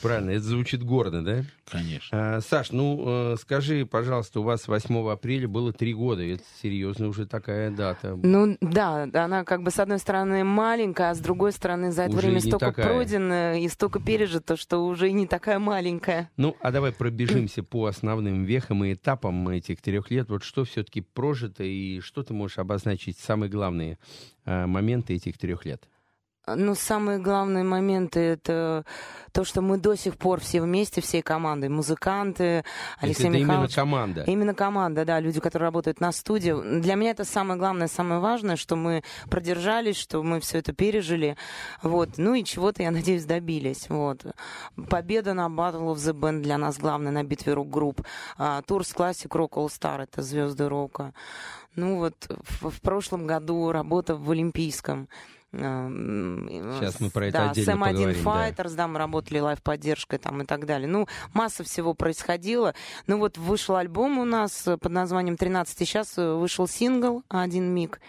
правильно, 0.00 0.30
это 0.30 0.44
звучит 0.44 0.84
гордо, 0.84 1.22
да? 1.22 1.44
Конечно. 1.68 2.36
А, 2.36 2.40
Саш, 2.40 2.70
ну 2.70 3.32
э, 3.32 3.36
скажи, 3.40 3.86
пожалуйста, 3.86 4.40
у 4.40 4.44
вас 4.44 4.68
8 4.68 5.10
апреля 5.10 5.48
было 5.48 5.72
три 5.72 5.94
года, 5.94 6.22
это 6.22 6.44
серьезно 6.62 7.08
уже 7.08 7.26
такая 7.26 7.70
дата. 7.70 8.16
Ну 8.22 8.56
да, 8.60 9.08
она 9.12 9.42
как 9.44 9.62
бы 9.62 9.70
с 9.72 9.78
одной 9.80 9.98
стороны 9.98 10.44
маленькая, 10.44 11.10
а 11.10 11.14
с 11.14 11.18
другой 11.18 11.50
стороны 11.52 11.90
за 11.90 12.02
это 12.02 12.12
Уже 12.16 12.28
время 12.28 12.40
столько 12.40 12.66
такая. 12.66 12.86
пройдено 12.86 13.52
и 13.54 13.68
столько 13.68 13.98
пережито, 13.98 14.56
что 14.56 14.86
уже 14.86 15.08
и 15.08 15.12
не 15.12 15.26
такая 15.26 15.58
маленькая. 15.58 16.30
Ну, 16.36 16.56
а 16.60 16.70
давай 16.70 16.92
пробежимся 16.92 17.62
по 17.64 17.86
основным 17.86 18.44
вехам 18.44 18.84
и 18.84 18.92
этапам 18.94 19.48
этих 19.48 19.82
трех 19.82 20.10
лет. 20.10 20.30
Вот 20.30 20.44
что 20.44 20.64
все-таки 20.64 21.00
прожито 21.00 21.64
и 21.64 22.00
что 22.00 22.22
ты 22.22 22.32
можешь 22.32 22.58
обозначить 22.58 23.18
самые 23.18 23.50
главные 23.50 23.98
э, 24.44 24.66
моменты 24.66 25.14
этих 25.14 25.36
трех 25.36 25.64
лет? 25.64 25.88
Ну, 26.46 26.76
самые 26.76 27.18
главные 27.18 27.64
моменты 27.64 28.20
это 28.20 28.84
то, 29.32 29.44
что 29.44 29.62
мы 29.62 29.78
до 29.78 29.96
сих 29.96 30.16
пор 30.16 30.40
все 30.40 30.62
вместе, 30.62 31.00
всей 31.00 31.20
командой, 31.20 31.68
музыканты, 31.68 32.64
Алексей 33.00 33.24
это 33.24 33.36
именно 33.36 33.44
Михайлович. 33.48 33.74
команда. 33.74 34.22
Именно 34.28 34.54
команда, 34.54 35.04
да, 35.04 35.18
люди, 35.18 35.40
которые 35.40 35.66
работают 35.66 36.00
на 36.00 36.12
студии. 36.12 36.80
Для 36.80 36.94
меня 36.94 37.10
это 37.10 37.24
самое 37.24 37.58
главное, 37.58 37.88
самое 37.88 38.20
важное, 38.20 38.54
что 38.54 38.76
мы 38.76 39.02
продержались, 39.28 39.96
что 39.96 40.22
мы 40.22 40.38
все 40.38 40.58
это 40.58 40.72
пережили. 40.72 41.36
Вот. 41.82 42.10
Ну 42.16 42.34
и 42.34 42.44
чего-то, 42.44 42.84
я 42.84 42.92
надеюсь, 42.92 43.24
добились. 43.24 43.88
Вот. 43.88 44.24
Победа 44.88 45.34
на 45.34 45.48
Battle 45.48 45.92
of 45.92 45.96
the 45.96 46.12
Band 46.12 46.42
для 46.42 46.58
нас 46.58 46.78
главная 46.78 47.10
на 47.10 47.24
битве 47.24 47.54
рок-групп. 47.54 48.02
А, 48.38 48.62
Турс 48.62 48.94
Classic 48.94 49.28
Rock 49.28 49.54
All 49.54 49.66
Star, 49.66 50.04
это 50.04 50.22
звезды 50.22 50.68
рока. 50.68 51.12
Ну 51.74 51.98
вот 51.98 52.14
в, 52.28 52.70
в 52.70 52.80
прошлом 52.80 53.26
году 53.26 53.72
работа 53.72 54.14
в 54.14 54.30
Олимпийском. 54.30 55.08
Сейчас 55.56 57.00
мы 57.00 57.10
про 57.10 57.26
это 57.26 57.38
да, 57.38 57.50
отдельно 57.50 57.72
Сэм 57.72 57.80
поговорим, 57.80 58.08
один 58.08 58.24
да. 58.24 58.30
Файтерс, 58.30 58.72
да, 58.72 58.88
мы 58.88 58.98
работали 58.98 59.38
лайв-поддержкой 59.38 60.18
там 60.18 60.42
и 60.42 60.44
так 60.44 60.66
далее. 60.66 60.88
Ну, 60.88 61.06
масса 61.32 61.64
всего 61.64 61.94
происходило. 61.94 62.74
Ну 63.06 63.18
вот 63.18 63.38
вышел 63.38 63.76
альбом 63.76 64.18
у 64.18 64.24
нас 64.24 64.64
под 64.64 64.90
названием 64.90 65.34
«13», 65.34 65.66
сейчас 65.78 66.18
э, 66.18 66.34
вышел 66.34 66.68
сингл 66.68 67.22
«Один 67.28 67.74
миг». 67.74 68.00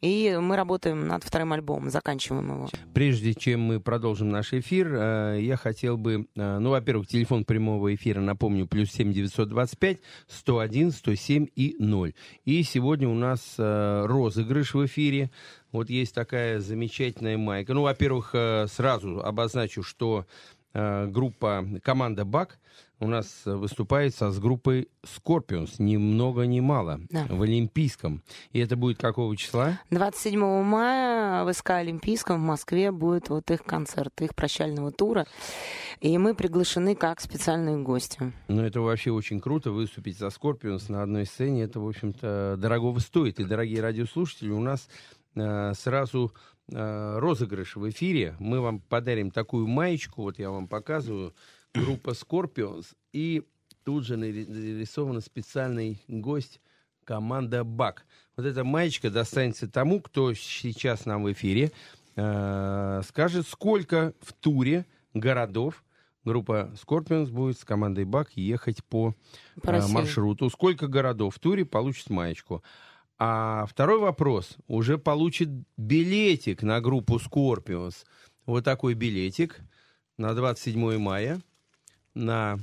И 0.00 0.36
мы 0.38 0.56
работаем 0.56 1.06
над 1.06 1.24
вторым 1.24 1.52
альбомом, 1.54 1.90
заканчиваем 1.90 2.48
его. 2.48 2.68
Прежде 2.92 3.34
чем 3.34 3.62
мы 3.62 3.80
продолжим 3.80 4.28
наш 4.28 4.52
эфир, 4.52 4.94
э, 4.94 5.38
я 5.40 5.56
хотел 5.56 5.96
бы, 5.96 6.26
э, 6.36 6.58
ну, 6.58 6.70
во-первых, 6.70 7.06
телефон 7.06 7.44
прямого 7.44 7.94
эфира, 7.94 8.20
напомню, 8.20 8.66
плюс 8.66 8.90
7 8.90 9.12
925 9.12 9.98
101 10.28 10.90
107 10.90 11.46
и 11.56 11.76
0. 11.78 12.12
И 12.44 12.62
сегодня 12.64 13.08
у 13.08 13.14
нас 13.14 13.54
э, 13.56 14.04
розыгрыш 14.06 14.74
в 14.74 14.84
эфире. 14.84 15.30
Вот 15.72 15.88
есть 15.88 16.14
такая 16.14 16.60
замечательная 16.60 17.38
майка. 17.38 17.72
Ну, 17.72 17.82
во-первых, 17.82 18.34
сразу 18.68 19.20
обозначу, 19.20 19.82
что 19.82 20.24
группа, 20.72 21.66
команда 21.82 22.24
БАК 22.24 22.58
у 23.04 23.06
нас 23.06 23.42
выступает 23.44 24.14
со 24.14 24.30
с 24.30 24.38
группой 24.38 24.88
Scorpions, 25.04 25.74
ни 25.78 25.96
много 25.98 26.42
ни 26.46 26.60
мало, 26.60 27.00
Да. 27.10 27.26
в 27.28 27.42
Олимпийском. 27.42 28.22
И 28.52 28.58
это 28.58 28.76
будет 28.76 28.98
какого 28.98 29.36
числа? 29.36 29.78
27 29.90 30.40
мая 30.62 31.44
в 31.44 31.52
СК 31.52 31.70
Олимпийском 31.70 32.36
в 32.42 32.44
Москве 32.46 32.90
будет 32.90 33.28
вот 33.28 33.50
их 33.50 33.62
концерт, 33.64 34.12
их 34.22 34.34
прощального 34.34 34.90
тура. 34.90 35.26
И 36.00 36.16
мы 36.18 36.34
приглашены 36.34 36.94
как 36.94 37.20
специальные 37.20 37.76
гости. 37.78 38.32
Ну, 38.48 38.62
это 38.62 38.80
вообще 38.80 39.10
очень 39.10 39.40
круто, 39.40 39.70
выступить 39.70 40.18
за 40.18 40.26
Scorpions 40.28 40.90
на 40.90 41.02
одной 41.02 41.26
сцене. 41.26 41.62
Это, 41.64 41.80
в 41.80 41.86
общем-то, 41.88 42.56
дорогого 42.58 42.98
стоит. 43.00 43.38
И, 43.40 43.44
дорогие 43.44 43.80
радиослушатели, 43.82 44.50
у 44.50 44.60
нас 44.60 44.88
э, 45.34 45.72
сразу 45.74 46.32
э, 46.72 47.18
розыгрыш 47.18 47.76
в 47.76 47.88
эфире. 47.90 48.34
Мы 48.38 48.60
вам 48.60 48.80
подарим 48.80 49.30
такую 49.30 49.66
маечку, 49.66 50.22
вот 50.22 50.38
я 50.38 50.50
вам 50.50 50.66
показываю, 50.66 51.34
группа 51.74 52.10
Scorpions. 52.10 52.86
И 53.12 53.42
тут 53.84 54.04
же 54.04 54.16
нари- 54.16 54.46
нарисован 54.46 55.20
специальный 55.20 56.00
гость 56.08 56.60
команда 57.04 57.64
БАК. 57.64 58.06
Вот 58.36 58.46
эта 58.46 58.64
маечка 58.64 59.10
достанется 59.10 59.68
тому, 59.68 60.00
кто 60.00 60.32
сейчас 60.34 61.04
нам 61.04 61.24
в 61.24 61.32
эфире 61.32 61.70
э, 62.16 63.02
скажет, 63.06 63.46
сколько 63.46 64.14
в 64.20 64.32
туре 64.32 64.86
городов 65.12 65.84
группа 66.24 66.72
Scorpions 66.74 67.30
будет 67.30 67.58
с 67.58 67.64
командой 67.64 68.04
БАК 68.04 68.30
ехать 68.36 68.82
по 68.84 69.14
По 69.62 69.70
э, 69.70 69.86
маршруту. 69.88 70.48
Сколько 70.50 70.86
городов 70.88 71.36
в 71.36 71.38
туре 71.38 71.64
получит 71.64 72.10
маечку. 72.10 72.62
А 73.18 73.66
второй 73.66 73.98
вопрос. 73.98 74.56
Уже 74.66 74.98
получит 74.98 75.48
билетик 75.76 76.62
на 76.62 76.80
группу 76.80 77.16
Scorpions. 77.16 78.04
Вот 78.46 78.64
такой 78.64 78.94
билетик 78.94 79.60
на 80.16 80.34
27 80.34 80.98
мая 80.98 81.40
на, 82.14 82.58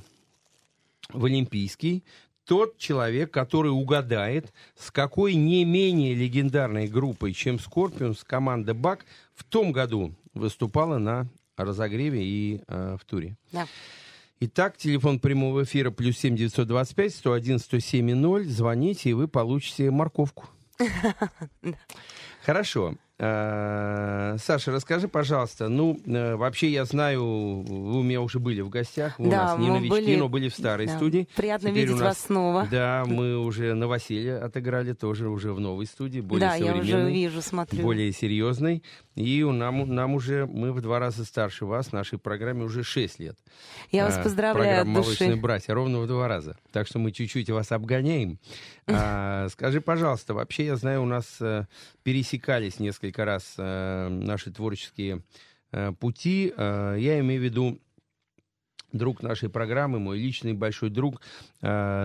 в 1.10 1.26
Олимпийский. 1.26 2.04
Тот 2.46 2.78
человек, 2.78 3.32
который 3.32 3.70
угадает, 3.70 4.52
с 4.76 4.92
какой 4.92 5.36
не 5.36 5.64
менее 5.64 6.16
легендарной 6.16 6.88
группой, 6.88 7.34
чем 7.34 7.58
Scorpions, 7.58 8.20
команда 8.26 8.74
БАК 8.74 9.06
в 9.36 9.44
том 9.44 9.72
году 9.72 10.14
выступала 10.34 10.98
на 10.98 11.28
разогреве 11.56 12.24
и 12.24 12.62
э, 12.68 12.98
в 13.00 13.06
туре. 13.06 13.38
Да. 13.52 13.68
Итак, 14.40 14.76
телефон 14.76 15.20
прямого 15.20 15.64
эфира 15.64 15.92
плюс 15.92 16.18
семь 16.18 16.36
девятьсот 16.36 16.68
двадцать 16.68 16.96
пять 16.96 17.14
сто 17.14 17.34
один 17.34 17.60
сто 17.60 17.80
семь 17.80 18.16
ноль. 18.16 18.46
Звоните, 18.46 19.12
и 19.12 19.14
вы 19.14 19.28
получите 19.28 19.92
морковку. 19.92 20.50
Хорошо. 22.44 22.96
Э, 23.24 24.36
Саша, 24.40 24.72
расскажи, 24.72 25.08
пожалуйста, 25.08 25.68
ну, 25.70 26.00
э, 26.08 26.36
вообще 26.36 26.70
я 26.70 26.86
знаю, 26.86 27.24
вы 27.24 28.00
у 28.00 28.02
меня 28.02 28.20
уже 28.20 28.40
были 28.40 28.62
в 28.62 28.70
гостях, 28.70 29.20
вы 29.20 29.28
у 29.28 29.30
Да, 29.32 29.44
нас 29.56 29.60
не 29.60 29.70
новички, 29.70 29.90
были- 29.90 30.16
но 30.16 30.28
были 30.28 30.50
в 30.50 30.56
старой 30.56 30.88
да. 30.88 30.96
студии. 30.96 31.28
Приятно 31.36 31.70
Теперь 31.70 31.84
видеть 31.84 31.96
у 31.96 32.00
нас- 32.00 32.18
вас 32.18 32.26
снова. 32.26 32.68
Да, 32.72 33.04
мы 33.06 33.38
уже 33.38 33.76
новоселье 33.76 34.38
отыграли, 34.38 34.94
тоже 34.94 35.30
уже 35.30 35.54
в 35.54 35.60
новой 35.60 35.86
студии, 35.86 36.20
более 36.20 36.50
да, 36.50 36.56
я 36.56 36.74
уже 36.74 36.82
современной, 36.84 37.14
вижу, 37.14 37.42
смотрю. 37.44 37.84
более 37.84 38.12
серьезной. 38.12 38.82
И 39.16 39.44
у 39.44 39.52
нам, 39.52 39.94
нам 39.94 40.14
уже, 40.14 40.46
мы 40.46 40.72
в 40.72 40.82
два 40.82 41.00
раза 41.00 41.26
старше 41.26 41.66
вас, 41.66 41.88
в 41.88 41.94
нашей 41.94 42.18
программе 42.18 42.64
уже 42.64 42.84
6 42.84 43.20
лет. 43.20 43.38
Я 43.92 44.06
вас 44.06 44.18
А, 44.18 44.24
поздравляю 44.24 44.82
от 44.82 44.86
Программа 44.86 44.96
души. 44.96 45.24
«Молочные 45.24 45.36
братья», 45.36 45.74
ровно 45.74 46.00
в 46.00 46.08
два 46.08 46.28
раза. 46.28 46.58
Так 46.72 46.88
что 46.88 47.00
мы 47.00 47.12
чуть-чуть 47.12 47.50
вас 47.50 47.72
обгоняем. 47.72 48.40
А, 48.88 49.48
скажи, 49.52 49.82
пожалуйста, 49.82 50.34
вообще, 50.34 50.66
я 50.66 50.76
знаю, 50.78 51.04
у 51.04 51.06
нас 51.06 51.38
э, 51.42 51.66
пересекались 52.04 52.80
несколько 52.80 53.26
раз 53.26 53.56
э, 53.58 54.08
наши 54.08 54.52
творческие 54.52 55.24
э, 55.72 55.92
пути. 55.92 56.54
Я 56.58 57.20
имею 57.20 57.42
в 57.42 57.44
виду 57.44 57.80
друг 58.94 59.24
нашей 59.24 59.50
программы, 59.50 60.00
мой 60.00 60.20
личный 60.20 60.54
большой 60.54 60.90
друг, 60.90 61.22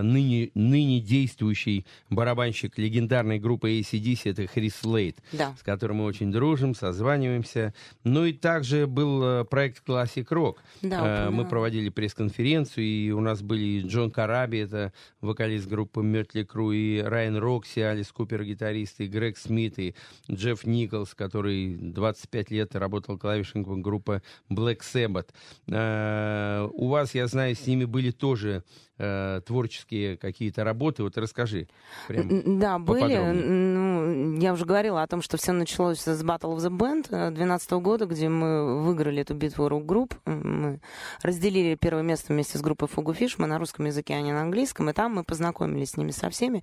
ныне, 0.03 0.51
ныне 0.55 1.01
действующий 1.01 1.87
барабанщик 2.11 2.79
легендарной 2.79 3.39
группы 3.39 3.79
ACDC, 3.81 4.21
это 4.31 4.47
Хрис 4.47 4.85
Лейт, 4.85 5.19
Да. 5.33 5.55
с 5.59 5.63
которым 5.63 5.97
мы 5.99 6.05
очень 6.05 6.31
дружим, 6.31 6.75
созваниваемся. 6.75 7.75
Ну 8.05 8.25
и 8.25 8.33
также 8.33 8.87
был 8.87 9.23
э, 9.23 9.45
проект 9.45 9.87
Classic 9.89 10.27
Rock. 10.29 10.57
Да, 10.83 11.27
Э, 11.27 11.31
Мы 11.31 11.45
проводили 11.47 11.89
пресс-конференцию, 11.89 12.85
и 12.87 13.11
у 13.11 13.21
нас 13.21 13.43
были 13.43 13.81
Джон 13.87 14.11
Караби, 14.11 14.59
это 14.59 14.93
вокалист 15.21 15.67
группы 15.69 16.03
Mötley 16.03 16.43
Crüe, 16.43 16.73
и 16.73 16.99
Райан 17.01 17.37
Рокси, 17.37 17.81
Алис 17.81 18.13
Купер, 18.13 18.45
гитарист, 18.45 19.01
и 19.01 19.07
Грег 19.07 19.37
Смит, 19.39 19.79
и 19.79 19.95
Джефф 20.31 20.65
Николс, 20.67 21.15
который 21.15 21.77
25 21.77 22.51
лет 22.51 22.75
работал 22.77 23.19
клавишником 23.19 23.83
группы 23.83 24.23
Black 24.51 24.81
Sabbath. 24.81 25.29
Э, 25.69 26.69
У 26.73 26.89
вас, 26.89 27.15
я 27.15 27.27
знаю, 27.27 27.55
с 27.55 27.67
ними 27.67 27.85
были 27.85 28.11
тоже 28.11 28.63
э, 28.99 29.41
творческие 29.47 30.17
какие-то 30.17 30.65
работы. 30.65 31.03
Вот 31.03 31.17
расскажи. 31.19 31.69
Прям 32.09 32.59
Да, 32.59 32.79
были. 32.79 33.17
Ну, 33.17 34.39
я 34.39 34.53
уже 34.53 34.65
говорила 34.65 35.03
о 35.03 35.07
том, 35.07 35.23
что 35.23 35.37
все 35.37 35.53
началось 35.53 36.01
с 36.01 36.25
Battle 36.25 36.57
of 36.57 36.59
the 36.59 36.71
Band 36.71 37.09
2012 37.09 37.71
года, 37.73 38.07
где 38.07 38.29
мы 38.29 38.83
выиграли 38.83 39.23
эту 39.23 39.35
битву 39.35 39.69
рок-групп. 39.69 40.15
Мы 40.25 40.81
разделили 41.23 41.75
первое 41.75 42.03
место 42.03 42.33
вместе 42.33 42.59
с 42.59 42.63
группой 42.63 42.89
Фиш. 43.15 43.39
Мы 43.39 43.47
на 43.47 43.59
русском 43.59 43.87
языке, 43.87 44.15
а 44.15 44.21
не 44.21 44.33
на 44.33 44.43
английском. 44.43 44.91
И 44.91 44.93
там 44.93 45.15
мы 45.15 45.25
познакомились 45.25 45.91
с 45.91 45.97
ними 45.97 46.11
со 46.11 46.31
всеми. 46.31 46.63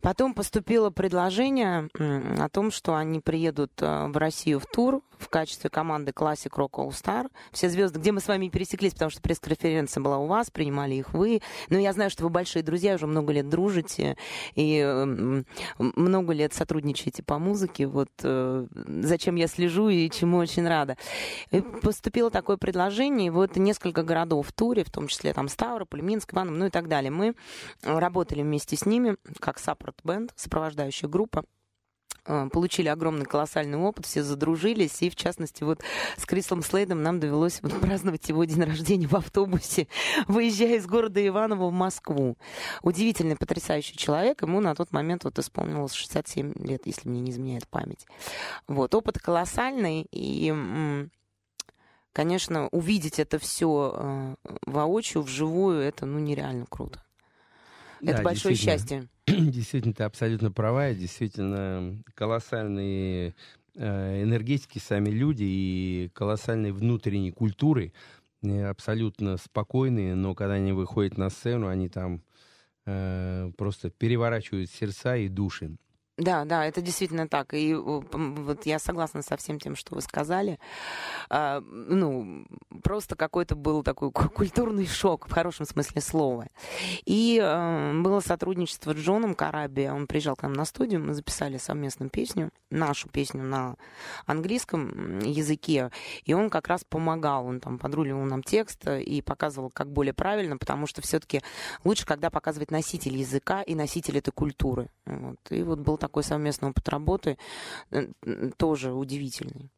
Потом 0.00 0.34
поступило 0.34 0.90
предложение 0.90 1.88
о 1.98 2.48
том, 2.48 2.70
что 2.70 2.94
они 2.94 3.20
приедут 3.20 3.72
э, 3.80 4.06
в 4.06 4.16
Россию 4.16 4.60
в 4.60 4.66
тур 4.66 5.02
в 5.20 5.28
качестве 5.28 5.70
команды 5.70 6.12
Classic 6.12 6.50
Rock 6.50 6.72
All 6.72 6.90
Star. 6.90 7.30
Все 7.52 7.68
звезды, 7.68 8.00
где 8.00 8.12
мы 8.12 8.20
с 8.20 8.28
вами 8.28 8.48
пересеклись, 8.48 8.92
потому 8.92 9.10
что 9.10 9.20
пресс-конференция 9.20 10.00
была 10.02 10.18
у 10.18 10.26
вас, 10.26 10.50
принимали 10.50 10.94
их 10.94 11.12
вы. 11.12 11.42
Но 11.68 11.78
я 11.78 11.92
знаю, 11.92 12.10
что 12.10 12.24
вы 12.24 12.30
большие 12.30 12.62
друзья, 12.62 12.94
уже 12.94 13.06
много 13.06 13.32
лет 13.32 13.48
дружите 13.48 14.16
и 14.54 15.44
много 15.78 16.32
лет 16.32 16.54
сотрудничаете 16.54 17.22
по 17.22 17.38
музыке. 17.38 17.86
Вот 17.86 18.08
э, 18.22 18.66
зачем 18.72 19.36
я 19.36 19.46
слежу 19.46 19.88
и 19.88 20.08
чему 20.10 20.38
очень 20.38 20.66
рада. 20.66 20.96
И 21.50 21.60
поступило 21.60 22.30
такое 22.30 22.56
предложение, 22.56 23.30
вот 23.30 23.56
несколько 23.56 24.02
городов 24.02 24.48
в 24.48 24.52
туре, 24.52 24.84
в 24.84 24.90
том 24.90 25.08
числе 25.08 25.32
там 25.32 25.48
Ставрополь, 25.48 26.00
Минск, 26.00 26.32
Иваново, 26.32 26.54
ну 26.54 26.66
и 26.66 26.70
так 26.70 26.88
далее. 26.88 27.10
Мы 27.10 27.34
работали 27.82 28.42
вместе 28.42 28.76
с 28.76 28.86
ними, 28.86 29.16
как 29.38 29.58
саппорт-бенд, 29.58 30.32
сопровождающая 30.36 31.08
группа 31.08 31.44
получили 32.24 32.88
огромный 32.88 33.24
колоссальный 33.24 33.78
опыт, 33.78 34.06
все 34.06 34.22
задружились, 34.22 35.02
и 35.02 35.10
в 35.10 35.16
частности 35.16 35.62
вот 35.62 35.82
с 36.16 36.26
Крислом 36.26 36.62
Слейдом 36.62 37.02
нам 37.02 37.20
довелось 37.20 37.60
вот 37.62 37.78
праздновать 37.80 38.28
его 38.28 38.44
день 38.44 38.62
рождения 38.62 39.06
в 39.06 39.14
автобусе, 39.14 39.88
выезжая 40.28 40.76
из 40.76 40.86
города 40.86 41.24
Иваново 41.26 41.68
в 41.68 41.72
Москву. 41.72 42.36
Удивительный, 42.82 43.36
потрясающий 43.36 43.96
человек, 43.96 44.42
ему 44.42 44.60
на 44.60 44.74
тот 44.74 44.92
момент 44.92 45.24
вот 45.24 45.38
исполнилось 45.38 45.92
67 45.92 46.54
лет, 46.64 46.82
если 46.86 47.08
мне 47.08 47.20
не 47.20 47.30
изменяет 47.30 47.68
память. 47.68 48.06
Вот, 48.66 48.94
опыт 48.94 49.18
колоссальный, 49.18 50.06
и 50.10 51.08
конечно, 52.12 52.68
увидеть 52.68 53.18
это 53.18 53.38
все 53.38 54.36
воочию, 54.66 55.22
вживую, 55.22 55.80
это 55.80 56.06
ну 56.06 56.18
нереально 56.18 56.66
круто. 56.66 57.02
Это 58.02 58.18
Да, 58.18 58.22
большое 58.22 58.54
счастье. 58.54 59.08
Действительно, 59.26 59.94
ты 59.94 60.04
абсолютно 60.04 60.50
права. 60.50 60.92
Действительно, 60.92 62.02
колоссальные 62.14 63.34
э, 63.76 64.22
энергетики 64.22 64.78
сами 64.78 65.10
люди 65.10 65.44
и 65.44 66.10
колоссальной 66.14 66.72
внутренней 66.72 67.30
культуры. 67.32 67.92
э, 68.42 68.64
Абсолютно 68.64 69.36
спокойные, 69.36 70.14
но 70.14 70.34
когда 70.34 70.54
они 70.54 70.72
выходят 70.72 71.18
на 71.18 71.30
сцену, 71.30 71.68
они 71.68 71.88
там 71.88 72.22
э, 72.86 73.50
просто 73.56 73.90
переворачивают 73.90 74.70
сердца 74.70 75.16
и 75.16 75.28
души. 75.28 75.76
Да, 76.20 76.44
да, 76.44 76.66
это 76.66 76.82
действительно 76.82 77.28
так. 77.28 77.54
И 77.54 77.74
вот 77.74 78.66
я 78.66 78.78
согласна 78.78 79.22
со 79.22 79.38
всем 79.38 79.58
тем, 79.58 79.74
что 79.74 79.94
вы 79.94 80.02
сказали. 80.02 80.58
А, 81.30 81.62
ну, 81.62 82.44
просто 82.82 83.16
какой-то 83.16 83.56
был 83.56 83.82
такой 83.82 84.12
ку- 84.12 84.28
культурный 84.28 84.86
шок 84.86 85.26
в 85.26 85.32
хорошем 85.32 85.64
смысле 85.64 86.02
слова. 86.02 86.46
И 87.06 87.40
э, 87.42 88.00
было 88.02 88.20
сотрудничество 88.20 88.92
с 88.92 88.96
Джоном 88.96 89.34
Караби. 89.34 89.88
Он 89.88 90.06
приезжал 90.06 90.36
к 90.36 90.42
нам 90.42 90.52
на 90.52 90.66
студию, 90.66 91.00
мы 91.00 91.14
записали 91.14 91.56
совместную 91.56 92.10
песню, 92.10 92.50
нашу 92.70 93.08
песню 93.08 93.42
на 93.42 93.76
английском 94.26 95.20
языке. 95.20 95.90
И 96.24 96.34
он 96.34 96.50
как 96.50 96.68
раз 96.68 96.84
помогал, 96.84 97.46
он 97.46 97.60
там 97.60 97.78
подруливал 97.78 98.24
нам 98.24 98.42
текст 98.42 98.86
э, 98.86 99.00
и 99.02 99.22
показывал, 99.22 99.70
как 99.70 99.90
более 99.90 100.12
правильно, 100.12 100.58
потому 100.58 100.86
что 100.86 101.00
все-таки 101.00 101.40
лучше, 101.82 102.04
когда 102.04 102.28
показывает 102.28 102.70
носитель 102.70 103.16
языка 103.16 103.62
и 103.62 103.74
носитель 103.74 104.18
этой 104.18 104.32
культуры. 104.32 104.90
Вот. 105.06 105.38
И 105.48 105.62
вот 105.62 105.78
был 105.78 105.96
такой 105.96 106.09
совместный 106.22 106.70
опыт 106.70 106.88
работы, 106.88 107.38
э, 107.90 108.08
тоже 108.56 108.92
удивительный. 108.92 109.70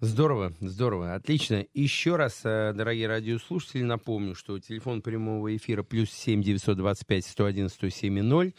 Здорово, 0.00 0.52
здорово, 0.60 1.14
отлично. 1.14 1.64
Еще 1.74 2.16
раз, 2.16 2.40
э, 2.44 2.72
дорогие 2.74 3.06
радиослушатели, 3.06 3.82
напомню, 3.82 4.34
что 4.34 4.58
телефон 4.58 5.02
прямого 5.02 5.54
эфира 5.56 5.82
плюс 5.82 6.10
семь 6.10 6.42
девятьсот 6.42 6.76
двадцать 6.76 7.06
пять 7.06 7.26
сто 7.26 7.44
один 7.44 7.68
сто 7.68 7.88
семь 7.88 8.20
ноль. 8.20 8.52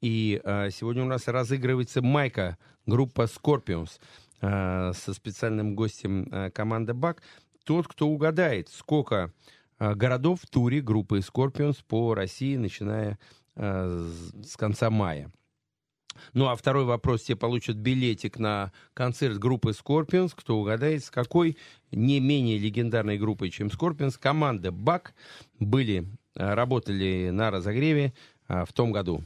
И 0.00 0.40
э, 0.42 0.70
сегодня 0.70 1.02
у 1.02 1.06
нас 1.06 1.26
разыгрывается 1.26 2.02
майка 2.02 2.58
группа 2.86 3.22
Scorpions 3.22 3.98
со 4.40 5.14
специальным 5.14 5.74
гостем 5.74 6.52
команда 6.54 6.94
БАК. 6.94 7.24
Тот, 7.64 7.88
кто 7.88 8.06
угадает, 8.06 8.68
сколько 8.68 9.32
городов 9.80 10.42
в 10.42 10.46
туре 10.46 10.80
группы 10.80 11.18
Scorpions 11.18 11.78
по 11.88 12.14
России, 12.14 12.56
начиная 12.56 13.18
с 13.56 14.56
конца 14.56 14.90
мая. 14.90 15.32
Ну, 16.32 16.46
а 16.48 16.56
второй 16.56 16.84
вопрос. 16.84 17.22
Те 17.22 17.36
получат 17.36 17.76
билетик 17.76 18.38
на 18.38 18.72
концерт 18.94 19.38
группы 19.38 19.70
Scorpions. 19.70 20.32
Кто 20.34 20.58
угадает, 20.58 21.04
с 21.04 21.10
какой 21.10 21.56
не 21.90 22.20
менее 22.20 22.58
легендарной 22.58 23.18
группой, 23.18 23.50
чем 23.50 23.68
Scorpions, 23.68 24.18
команда 24.18 24.72
БАК 24.72 25.14
были, 25.58 26.06
э, 26.34 26.54
работали 26.54 27.30
на 27.30 27.50
разогреве 27.50 28.12
э, 28.48 28.64
в 28.64 28.72
том 28.72 28.92
году. 28.92 29.24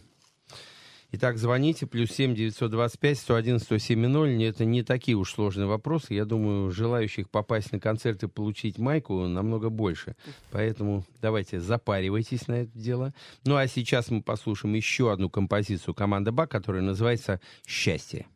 Итак, 1.14 1.36
звоните, 1.36 1.86
плюс 1.86 2.10
семь 2.10 2.34
девятьсот 2.34 2.70
двадцать 2.70 2.98
пять 2.98 3.18
сто 3.18 3.34
один 3.34 3.58
сто 3.58 3.76
семь 3.76 4.06
ноль. 4.06 4.42
Это 4.42 4.64
не 4.64 4.82
такие 4.82 5.14
уж 5.14 5.30
сложные 5.34 5.66
вопросы. 5.66 6.14
Я 6.14 6.24
думаю, 6.24 6.70
желающих 6.70 7.28
попасть 7.28 7.70
на 7.70 7.78
концерт 7.78 8.22
и 8.22 8.28
получить 8.28 8.78
майку 8.78 9.26
намного 9.26 9.68
больше. 9.68 10.16
Поэтому 10.50 11.04
давайте 11.20 11.60
запаривайтесь 11.60 12.48
на 12.48 12.62
это 12.62 12.70
дело. 12.72 13.12
Ну 13.44 13.56
а 13.56 13.66
сейчас 13.66 14.10
мы 14.10 14.22
послушаем 14.22 14.74
еще 14.74 15.12
одну 15.12 15.28
композицию 15.28 15.92
команды 15.92 16.32
БАК, 16.32 16.50
которая 16.50 16.80
называется 16.80 17.42
«Счастье». 17.66 18.26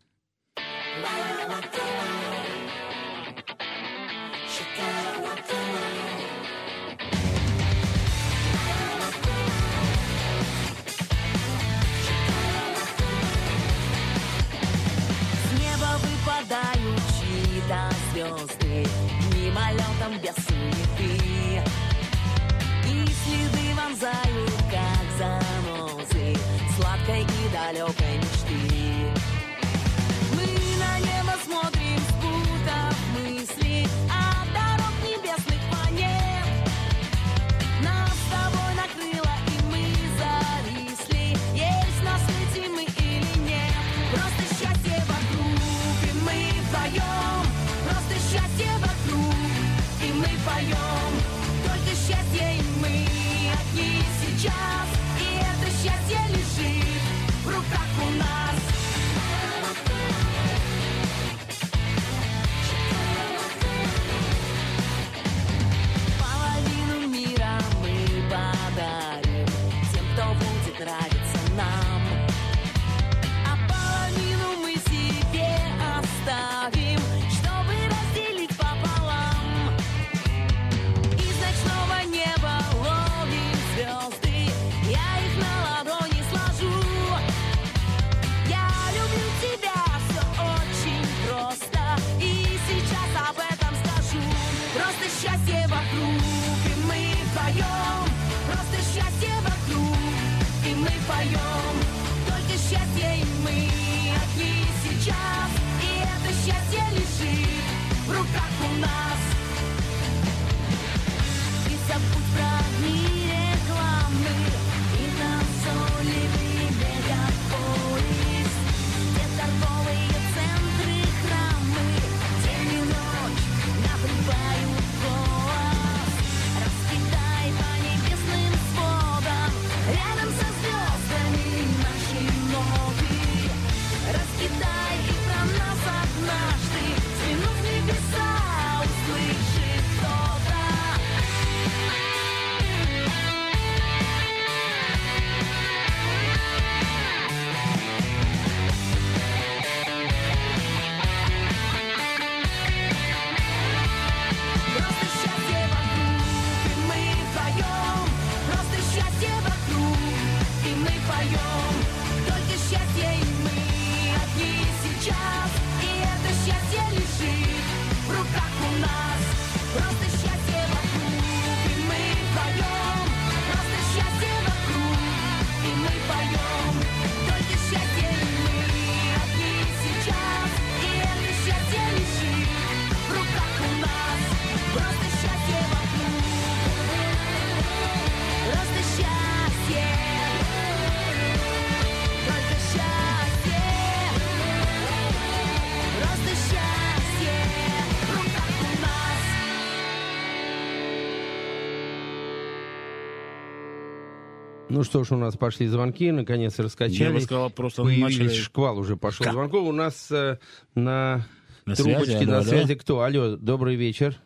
Ну 204.77 204.85
что 204.85 205.05
ж, 205.05 205.13
у 205.13 205.17
нас 205.17 205.37
пошли 205.39 205.67
звонки, 205.69 206.13
наконец 206.13 206.59
раскачались. 206.59 207.01
Я 207.01 207.11
бы 207.11 207.21
сказал, 207.23 207.49
просто 207.51 207.83
Появились, 207.83 208.19
начали- 208.19 208.29
шквал 208.35 208.79
уже 208.79 208.97
пошел 208.97 209.25
Ка- 209.25 209.33
звонков. 209.33 209.67
У 209.67 209.73
нас 209.73 210.11
э, 210.13 210.37
на, 210.75 211.23
На 211.65 211.75
трубочке 211.75 212.05
связи, 212.13 212.25
на 212.27 212.37
алло. 212.37 212.45
связи 212.45 212.75
кто? 212.75 213.01
Алло, 213.01 213.37
добрый 213.37 213.77
вечер. 213.77 214.17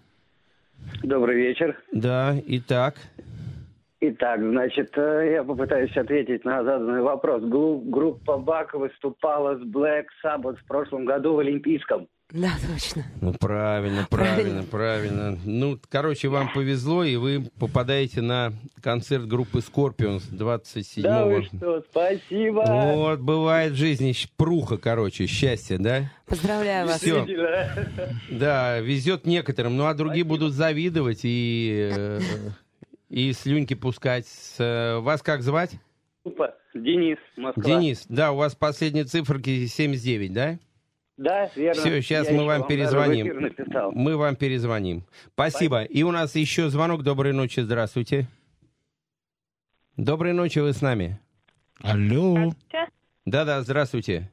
Добрый 1.04 1.36
вечер. 1.36 1.78
Да, 1.92 2.34
итак. 2.48 2.96
Итак, 4.00 4.40
значит, 4.40 4.90
э, 4.96 5.32
я 5.34 5.44
попытаюсь 5.44 5.96
ответить 5.96 6.44
на 6.44 6.64
заданный 6.64 7.02
вопрос. 7.02 7.42
Гру- 7.44 7.82
группа 7.84 8.36
Бак 8.38 8.74
выступала 8.74 9.56
с 9.56 9.62
Black 9.62 10.06
Sabbath 10.24 10.56
в 10.56 10.64
прошлом 10.66 11.04
году 11.04 11.34
в 11.34 11.38
Олимпийском. 11.38 12.08
Да, 12.32 12.52
точно. 12.72 13.04
Ну, 13.20 13.32
правильно, 13.34 14.06
правильно, 14.08 14.62
правильно. 14.62 15.38
Ну, 15.44 15.78
короче, 15.88 16.28
вам 16.28 16.52
повезло, 16.52 17.02
и 17.02 17.16
вы 17.16 17.50
попадаете 17.58 18.20
на 18.20 18.52
концерт 18.80 19.26
группы 19.26 19.58
Scorpions 19.58 20.22
27 20.30 21.02
Да 21.02 21.26
вы 21.26 21.42
что, 21.42 21.84
спасибо. 21.90 22.64
Вот, 22.66 23.20
бывает 23.20 23.72
в 23.72 23.76
жизни 23.76 24.14
пруха, 24.36 24.76
короче, 24.78 25.26
счастье, 25.26 25.78
да? 25.78 26.10
Поздравляю 26.26 26.86
вас. 26.86 27.00
Действительно. 27.00 27.88
Да, 28.30 28.78
везет 28.78 29.26
некоторым, 29.26 29.76
ну 29.76 29.86
а 29.86 29.94
другие 29.94 30.24
будут 30.24 30.52
завидовать 30.52 31.20
и, 31.24 32.18
и 33.08 33.32
слюньки 33.32 33.74
пускать. 33.74 34.26
Вас 34.58 35.22
как 35.22 35.42
звать? 35.42 35.72
Денис, 36.74 37.18
Москва. 37.36 37.62
Денис. 37.64 38.04
Да, 38.08 38.30
у 38.32 38.36
вас 38.36 38.54
последние 38.54 39.04
циферки 39.04 39.66
79, 39.66 40.32
да? 40.32 40.58
Да, 41.20 41.50
верно. 41.54 41.78
Все, 41.82 42.00
сейчас 42.00 42.30
Я 42.30 42.34
мы 42.34 42.46
вам 42.46 42.66
перезвоним. 42.66 43.52
Мы 43.92 44.16
вам 44.16 44.36
перезвоним. 44.36 45.04
Спасибо. 45.34 45.82
И 45.82 46.02
у 46.02 46.10
нас 46.12 46.34
еще 46.34 46.70
звонок. 46.70 47.02
Доброй 47.02 47.34
ночи, 47.34 47.60
здравствуйте. 47.60 48.26
Доброй 49.98 50.32
ночи, 50.32 50.60
вы 50.60 50.72
с 50.72 50.80
нами. 50.80 51.20
Алло. 51.82 52.52
Да-да, 53.26 53.60
здравствуйте. 53.60 54.30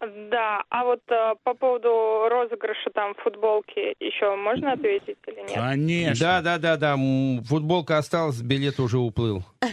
Да, 0.00 0.64
а 0.70 0.84
вот 0.84 1.00
э, 1.08 1.34
по 1.44 1.54
поводу 1.54 2.28
розыгрыша 2.28 2.90
там 2.92 3.14
футболки 3.22 3.94
еще 4.00 4.34
можно 4.34 4.72
ответить 4.72 5.18
или 5.26 5.40
нет? 5.40 5.52
Конечно. 5.54 6.26
Да, 6.26 6.42
да, 6.42 6.58
да, 6.58 6.76
да. 6.76 6.96
Футболка 7.44 7.98
осталась, 7.98 8.42
билет 8.42 8.80
уже 8.80 8.98
уплыл. 8.98 9.44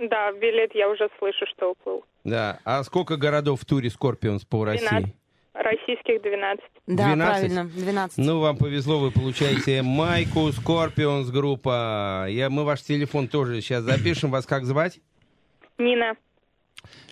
Да, 0.00 0.30
билет 0.30 0.76
я 0.76 0.88
уже 0.88 1.08
слышу, 1.18 1.44
что 1.46 1.72
уплыл. 1.72 2.04
Да. 2.22 2.60
А 2.64 2.84
сколько 2.84 3.16
городов 3.16 3.62
в 3.62 3.64
туре 3.64 3.90
Скорпионс 3.90 4.44
по 4.44 4.64
России? 4.64 5.12
12. 5.58 5.64
Российских 5.64 6.22
12. 6.22 6.64
Да, 6.86 7.06
12? 7.06 7.18
правильно, 7.40 7.64
12. 7.64 8.18
Ну, 8.18 8.40
вам 8.40 8.56
повезло, 8.56 8.98
вы 8.98 9.10
получаете 9.10 9.82
майку 9.82 10.50
Скорпионс 10.52 11.30
группа. 11.30 12.26
Я, 12.28 12.48
мы 12.50 12.64
ваш 12.64 12.82
телефон 12.82 13.28
тоже 13.28 13.60
сейчас 13.60 13.82
запишем. 13.84 14.30
Вас 14.30 14.46
как 14.46 14.64
звать? 14.64 15.00
Нина. 15.78 16.14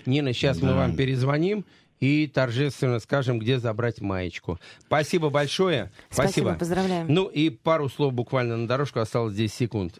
Нина, 0.07 0.33
сейчас 0.33 0.61
мы 0.63 0.69
Да. 0.69 0.77
вам 0.77 0.97
перезвоним 0.97 1.65
и 1.99 2.27
торжественно 2.29 3.01
скажем, 3.01 3.39
где 3.39 3.59
забрать 3.59 4.01
маечку. 4.01 4.59
Спасибо 4.81 5.31
большое. 5.31 5.91
Спасибо, 6.11 6.55
поздравляем. 6.55 7.07
Ну 7.09 7.27
и 7.27 7.51
пару 7.51 7.89
слов 7.89 8.13
буквально 8.13 8.57
на 8.57 8.69
дорожку, 8.69 9.01
осталось 9.01 9.35
10 9.35 9.53
секунд. 9.55 9.99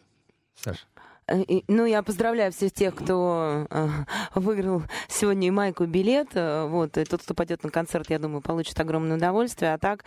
Саша. 0.55 0.81
Э, 1.29 1.43
Ну, 1.69 1.87
я 1.87 2.03
поздравляю 2.03 2.53
всех 2.53 2.73
тех, 2.73 2.95
кто 2.95 3.67
э, 3.69 3.89
выиграл 4.35 4.83
сегодня 5.09 5.49
и 5.49 5.51
майку, 5.51 5.85
и 5.85 5.87
билет. 5.87 6.29
Э, 6.35 6.67
Вот, 6.67 6.97
и 6.97 7.05
тот, 7.05 7.23
кто 7.23 7.35
пойдет 7.35 7.65
на 7.65 7.71
концерт, 7.71 8.11
я 8.11 8.19
думаю, 8.19 8.41
получит 8.41 8.79
огромное 8.81 9.17
удовольствие. 9.17 9.75
А 9.75 9.79
так, 9.79 10.05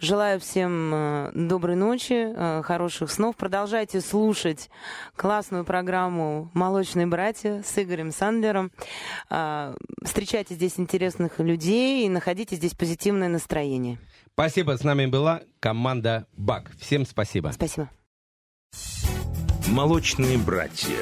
желаю 0.00 0.40
всем 0.40 1.30
доброй 1.34 1.76
ночи, 1.76 2.62
хороших 2.62 3.10
снов. 3.10 3.36
Продолжайте 3.36 4.00
слушать 4.00 4.70
классную 5.16 5.64
программу 5.64 6.50
«Молочные 6.54 7.06
братья» 7.06 7.62
с 7.64 7.78
Игорем 7.78 8.12
Сандлером. 8.12 8.70
Встречайте 10.02 10.54
здесь 10.54 10.78
интересных 10.78 11.38
людей 11.38 12.06
и 12.06 12.08
находите 12.08 12.56
здесь 12.56 12.74
позитивное 12.74 13.28
настроение. 13.28 13.98
Спасибо, 14.32 14.76
с 14.76 14.84
нами 14.84 15.06
была 15.06 15.42
команда 15.60 16.26
БАК. 16.36 16.70
Всем 16.78 17.04
спасибо. 17.06 17.50
Спасибо. 17.52 17.90
«Молочные 19.70 20.38
братья». 20.38 20.96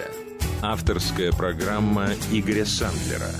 Авторская 0.60 1.30
программа 1.30 2.08
Игоря 2.32 2.64
Сандлера. 2.64 3.30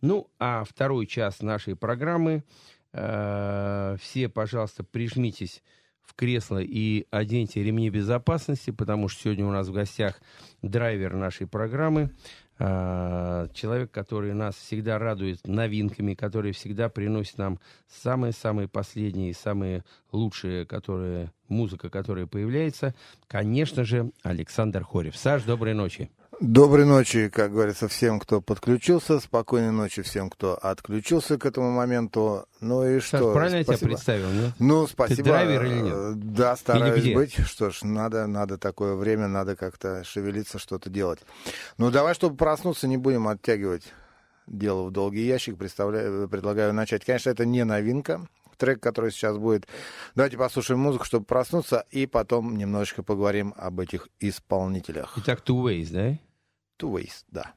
Ну, 0.00 0.28
а 0.38 0.64
второй 0.64 1.06
час 1.06 1.42
нашей 1.42 1.76
программы 1.76 2.44
э, 2.92 3.96
все, 4.00 4.28
пожалуйста, 4.30 4.84
прижмитесь 4.84 5.62
в 6.02 6.14
кресло 6.14 6.62
и 6.62 7.06
оденьте 7.10 7.62
ремни 7.62 7.90
безопасности, 7.90 8.70
потому 8.70 9.08
что 9.08 9.24
сегодня 9.24 9.46
у 9.46 9.50
нас 9.50 9.68
в 9.68 9.72
гостях 9.72 10.20
драйвер 10.62 11.14
нашей 11.14 11.46
программы, 11.46 12.12
а, 12.58 13.48
человек, 13.52 13.90
который 13.90 14.32
нас 14.32 14.54
всегда 14.54 14.98
радует 14.98 15.46
новинками, 15.46 16.14
который 16.14 16.52
всегда 16.52 16.88
приносит 16.88 17.36
нам 17.36 17.58
самые-самые 17.88 18.68
последние, 18.68 19.34
самые 19.34 19.84
лучшие, 20.10 20.64
которые, 20.64 21.32
музыка, 21.48 21.90
которая 21.90 22.26
появляется, 22.26 22.94
конечно 23.28 23.84
же, 23.84 24.10
Александр 24.22 24.84
Хорев. 24.84 25.16
Саш, 25.16 25.42
доброй 25.44 25.74
ночи. 25.74 26.10
Доброй 26.38 26.84
ночи, 26.84 27.30
как 27.30 27.50
говорится, 27.52 27.88
всем, 27.88 28.20
кто 28.20 28.42
подключился. 28.42 29.20
Спокойной 29.20 29.70
ночи 29.72 30.02
всем, 30.02 30.28
кто 30.28 30.54
отключился 30.54 31.38
к 31.38 31.46
этому 31.46 31.70
моменту. 31.70 32.44
Ну 32.60 32.86
и 32.86 33.00
Саш, 33.00 33.20
что? 33.20 33.32
правильно 33.32 33.56
я 33.56 33.64
тебя 33.64 33.76
спасибо. 33.78 33.90
представил, 33.92 34.30
нет? 34.30 34.50
Ну, 34.58 34.86
спасибо. 34.86 35.16
Ты 35.16 35.22
драйвер 35.22 35.64
или 35.64 35.80
нет? 35.80 35.94
Э, 35.96 36.12
Да, 36.14 36.56
стараюсь 36.56 36.98
Или 36.98 37.00
где? 37.06 37.14
быть. 37.14 37.34
Что 37.46 37.70
ж, 37.70 37.84
надо, 37.84 38.26
надо 38.26 38.58
такое 38.58 38.96
время, 38.96 39.28
надо 39.28 39.56
как-то 39.56 40.04
шевелиться, 40.04 40.58
что-то 40.58 40.90
делать. 40.90 41.20
Ну, 41.78 41.90
давай, 41.90 42.12
чтобы 42.12 42.36
проснуться, 42.36 42.86
не 42.86 42.98
будем 42.98 43.28
оттягивать 43.28 43.84
дело 44.46 44.82
в 44.84 44.90
долгий 44.90 45.24
ящик. 45.26 45.56
Представляю, 45.56 46.28
предлагаю 46.28 46.74
начать. 46.74 47.02
Конечно, 47.06 47.30
это 47.30 47.46
не 47.46 47.64
новинка. 47.64 48.20
Трек, 48.56 48.80
который 48.80 49.10
сейчас 49.10 49.36
будет. 49.38 49.66
Давайте 50.14 50.36
послушаем 50.36 50.80
музыку, 50.80 51.04
чтобы 51.04 51.24
проснуться, 51.24 51.84
и 51.90 52.06
потом 52.06 52.56
немножечко 52.56 53.02
поговорим 53.02 53.54
об 53.56 53.80
этих 53.80 54.08
исполнителях. 54.20 55.14
Итак, 55.18 55.42
Two 55.44 55.62
Ways, 55.62 55.92
да? 55.92 56.18
Two 56.78 56.92
Ways, 56.92 57.24
да. 57.28 57.52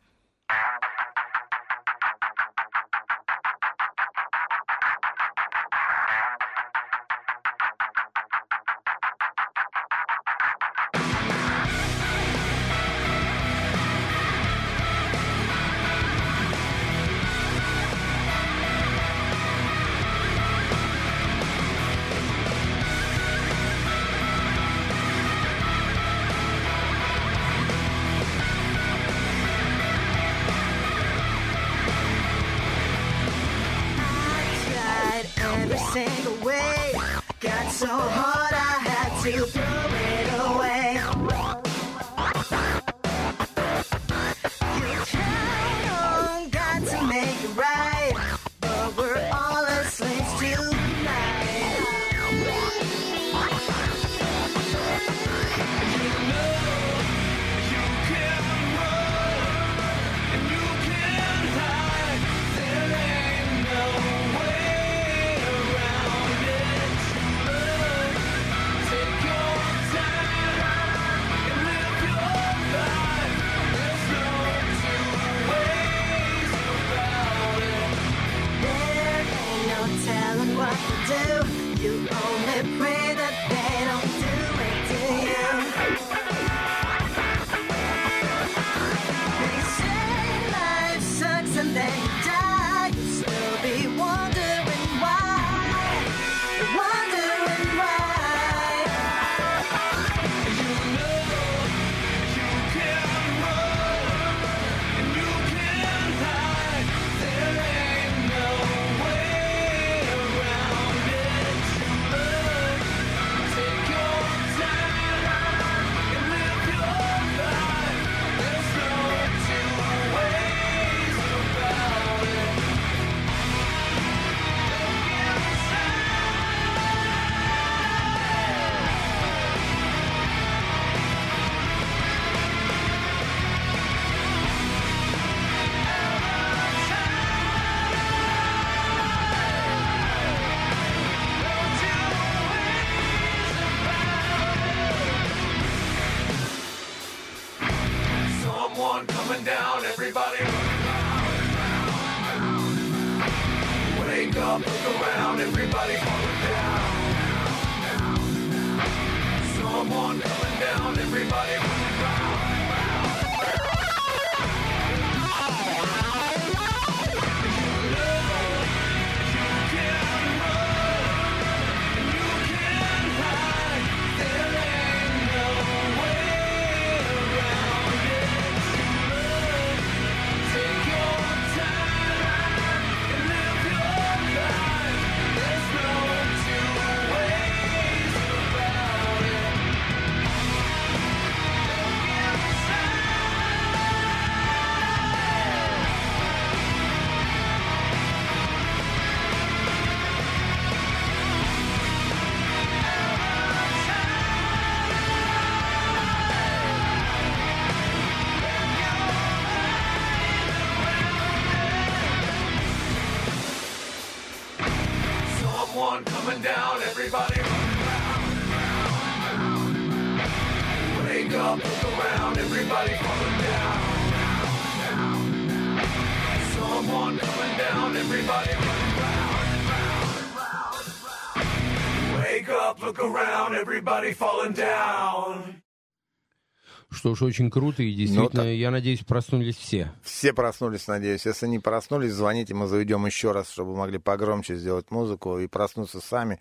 Ж, 237.19 237.21
очень 237.23 237.51
круто, 237.51 237.83
и 237.83 237.93
действительно, 237.93 238.43
Ну, 238.43 238.49
я 238.49 238.71
надеюсь, 238.71 238.99
проснулись 238.99 239.57
все. 239.57 239.91
Все 240.03 240.33
проснулись, 240.33 240.87
надеюсь. 240.87 241.25
Если 241.25 241.47
не 241.47 241.59
проснулись, 241.59 242.13
звоните, 242.13 242.53
мы 242.53 242.67
заведем 242.67 243.05
еще 243.05 243.31
раз, 243.31 243.49
чтобы 243.49 243.75
могли 243.75 243.99
погромче 243.99 244.55
сделать 244.55 244.91
музыку 244.91 245.37
и 245.39 245.47
проснуться 245.47 245.99
сами. 245.99 246.39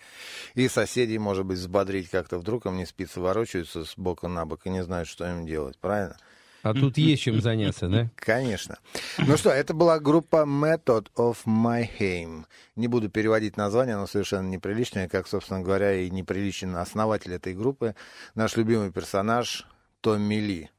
И 0.55 0.69
соседей, 0.69 1.19
может 1.19 1.45
быть, 1.45 1.59
взбодрить 1.59 2.09
как-то. 2.09 2.39
Вдруг 2.39 2.67
им 2.67 2.77
не 2.77 2.87
спится, 2.87 3.21
ворочаются 3.21 3.85
с 3.85 3.95
бока 3.97 4.29
на 4.29 4.47
бок 4.47 4.61
и 4.65 4.71
не 4.71 4.83
знают, 4.83 5.09
что 5.09 5.29
им 5.29 5.47
делать. 5.47 5.77
Правильно? 5.79 6.17
А 6.63 6.75
тут 6.75 6.99
есть 6.99 7.23
чем 7.23 7.41
заняться, 7.41 7.89
да? 7.89 8.11
Конечно. 8.17 8.79
Ну 9.19 9.37
что, 9.37 9.51
это 9.51 9.75
была 9.75 10.01
группа 10.01 10.45
Method 10.47 11.07
of 11.17 11.39
Mayhem. 11.47 12.45
Не 12.77 12.89
буду 12.89 13.09
переводить 13.09 13.57
название, 13.57 13.95
оно 13.95 14.07
совершенно 14.07 14.49
неприличное, 14.49 15.09
как, 15.09 15.29
собственно 15.29 15.61
говоря, 15.61 15.95
и 15.95 16.11
неприличен 16.11 16.77
основатель 16.77 17.33
этой 17.33 17.55
группы, 17.55 17.95
наш 18.35 18.57
любимый 18.57 18.91
персонаж 18.91 19.67
Томми 20.01 20.37
Ли. 20.37 20.71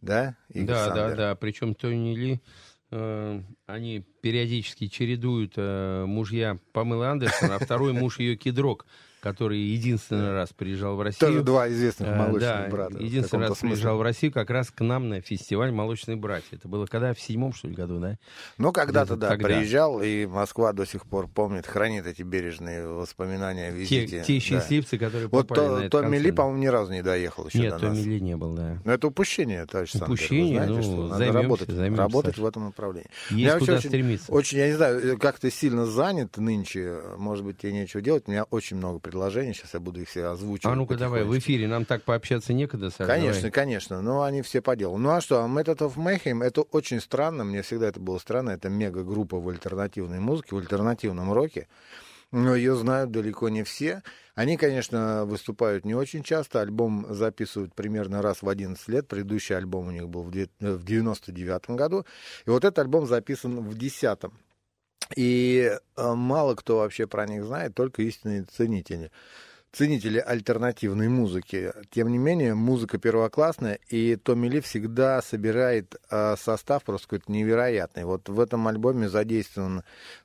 Да, 0.00 0.36
Игорь 0.48 0.66
Да, 0.66 0.94
да, 0.94 1.14
да. 1.14 1.34
Причем 1.34 1.74
Тони 1.74 2.16
Ли, 2.16 2.40
э, 2.90 3.42
они 3.66 4.00
периодически 4.00 4.86
чередуют 4.88 5.54
э, 5.56 6.04
мужья 6.06 6.58
Памелы 6.72 7.06
Андерсон, 7.06 7.52
а 7.52 7.58
второй 7.58 7.92
муж 7.92 8.18
ее 8.18 8.36
Кедрок, 8.36 8.86
который 9.20 9.58
единственный 9.58 10.32
раз 10.32 10.50
приезжал 10.52 10.96
в 10.96 11.02
Россию. 11.02 11.30
Тоже 11.32 11.42
два 11.42 11.68
известных 11.68 12.08
Э, 12.08 12.16
молочных 12.16 12.40
да, 12.42 12.68
брата, 12.70 12.98
единственный 12.98 13.40
раз 13.40 13.58
смысле. 13.58 13.68
приезжал 13.76 13.98
в 13.98 14.02
Россию 14.02 14.32
как 14.32 14.50
раз 14.50 14.70
к 14.70 14.80
нам 14.82 15.08
на 15.08 15.20
фестиваль 15.20 15.70
«Молочные 15.72 16.16
братья». 16.16 16.56
Это 16.56 16.68
было 16.68 16.86
когда? 16.86 17.14
В 17.14 17.20
седьмом, 17.20 17.52
что 17.52 17.68
ли, 17.68 17.74
году, 17.74 17.98
да? 18.00 18.16
Ну, 18.58 18.72
когда-то, 18.72 19.16
да, 19.16 19.28
тогда. 19.28 19.48
приезжал, 19.48 20.02
и 20.02 20.26
Москва 20.26 20.72
до 20.72 20.84
сих 20.86 21.04
пор 21.06 21.28
помнит, 21.28 21.66
хранит 21.66 22.06
эти 22.06 22.22
бережные 22.22 22.86
воспоминания 22.86 23.68
о 23.68 23.72
Те, 23.72 23.76
визите. 23.78 24.22
те 24.24 24.34
да. 24.34 24.40
счастливцы, 24.40 24.98
которые 24.98 25.28
Вот 25.28 25.48
попали 25.48 25.60
то- 25.66 25.72
на 25.74 25.78
этот 25.80 25.90
Томми 25.92 26.08
Ли, 26.10 26.16
концерт. 26.16 26.36
по-моему, 26.36 26.58
ни 26.62 26.66
разу 26.66 26.92
не 26.92 27.02
доехал 27.02 27.46
еще 27.48 27.58
Нет, 27.58 27.72
до 27.74 27.78
Томми 27.80 27.96
нас. 27.96 28.04
Ли 28.06 28.20
не 28.20 28.36
был, 28.36 28.54
да. 28.54 28.78
Но 28.84 28.92
это 28.92 29.06
упущение, 29.08 29.66
товарищ 29.66 29.90
Сандер. 29.92 30.08
Вы 30.08 30.14
Упущение, 30.14 30.54
знаете, 30.64 30.72
ну, 30.74 30.82
что 30.82 31.02
надо 31.02 31.16
займемся, 31.18 31.42
работать, 31.42 31.68
займемся, 31.70 32.02
работать 32.02 32.30
Саша. 32.34 32.42
в 32.42 32.46
этом 32.46 32.64
направлении. 32.64 33.10
Есть 33.30 33.32
Меня 33.32 33.58
куда 33.58 33.74
очень, 33.74 33.88
стремиться. 33.88 34.32
Очень, 34.32 34.58
я 34.58 34.66
не 34.68 34.74
знаю, 34.74 35.18
как 35.18 35.38
ты 35.38 35.50
сильно 35.50 35.86
занят 35.86 36.36
нынче, 36.36 36.98
может 37.18 37.44
быть, 37.44 37.58
тебе 37.58 37.72
нечего 37.72 38.00
делать. 38.02 38.24
У 38.26 38.30
меня 38.30 38.44
очень 38.44 38.76
много 38.76 38.98
предложений, 39.10 39.54
сейчас 39.54 39.74
я 39.74 39.80
буду 39.80 40.00
их 40.00 40.08
все 40.08 40.26
озвучивать. 40.26 40.72
А 40.72 40.76
ну-ка 40.76 40.96
давай, 40.96 41.24
в 41.24 41.36
эфире 41.36 41.66
нам 41.66 41.84
так 41.84 42.04
пообщаться 42.04 42.52
некогда, 42.52 42.90
Саша. 42.90 43.06
Конечно, 43.06 43.42
давай. 43.42 43.50
конечно, 43.50 44.00
но 44.02 44.22
они 44.22 44.42
все 44.42 44.62
по 44.62 44.76
делу. 44.76 44.98
Ну 44.98 45.10
а 45.10 45.20
что, 45.20 45.40
Method 45.46 45.78
of 45.78 45.96
Mayhem, 45.96 46.44
это 46.44 46.62
очень 46.62 47.00
странно, 47.00 47.42
мне 47.42 47.62
всегда 47.62 47.88
это 47.88 47.98
было 47.98 48.18
странно, 48.18 48.50
это 48.50 48.68
мега-группа 48.68 49.40
в 49.40 49.48
альтернативной 49.48 50.20
музыке, 50.20 50.54
в 50.54 50.58
альтернативном 50.58 51.32
роке, 51.32 51.66
но 52.30 52.54
ее 52.54 52.76
знают 52.76 53.10
далеко 53.10 53.48
не 53.48 53.64
все. 53.64 54.02
Они, 54.36 54.56
конечно, 54.56 55.24
выступают 55.26 55.84
не 55.84 55.94
очень 55.94 56.22
часто, 56.22 56.60
альбом 56.60 57.04
записывают 57.10 57.74
примерно 57.74 58.22
раз 58.22 58.42
в 58.42 58.48
11 58.48 58.88
лет, 58.88 59.08
предыдущий 59.08 59.56
альбом 59.56 59.88
у 59.88 59.90
них 59.90 60.08
был 60.08 60.22
в 60.22 60.30
де- 60.30 60.48
э, 60.60 60.72
в 60.72 60.84
99 60.84 61.70
году, 61.70 62.06
и 62.46 62.50
вот 62.50 62.64
этот 62.64 62.78
альбом 62.78 63.06
записан 63.06 63.60
в 63.60 63.76
10 63.76 64.30
и 65.16 65.70
э, 65.96 66.14
мало 66.14 66.54
кто 66.54 66.78
вообще 66.78 67.06
про 67.06 67.26
них 67.26 67.44
знает, 67.44 67.74
только 67.74 68.02
истинные 68.02 68.44
ценители 68.44 69.10
ценители 69.72 70.18
альтернативной 70.18 71.08
музыки. 71.08 71.72
Тем 71.90 72.08
не 72.08 72.18
менее, 72.18 72.54
музыка 72.54 72.98
первоклассная, 72.98 73.78
и 73.88 74.16
Томми 74.16 74.48
Ли 74.48 74.60
всегда 74.60 75.22
собирает 75.22 75.96
э, 76.10 76.36
состав 76.36 76.84
просто 76.84 77.08
какой-то 77.08 77.32
невероятный. 77.32 78.04
Вот 78.04 78.28
в 78.28 78.40
этом 78.40 78.66
альбоме 78.68 79.08
задействован 79.08 79.82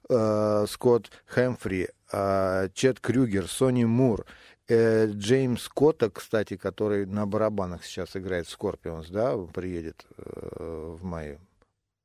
э, 0.10 0.66
Скотт 0.68 1.12
Хэмфри, 1.28 1.90
э, 2.12 2.70
Чет 2.74 3.00
Крюгер, 3.00 3.48
Сони 3.48 3.86
Мур, 3.86 4.26
э, 4.68 5.08
Джеймс 5.08 5.68
Котта, 5.70 6.10
кстати, 6.10 6.58
который 6.58 7.06
на 7.06 7.28
барабанах 7.28 7.84
сейчас 7.84 8.16
играет 8.16 8.48
в 8.48 8.58
Scorpions, 8.58 9.12
да, 9.12 9.38
приедет 9.38 10.06
э, 10.18 10.96
в 11.00 11.04
мае, 11.04 11.40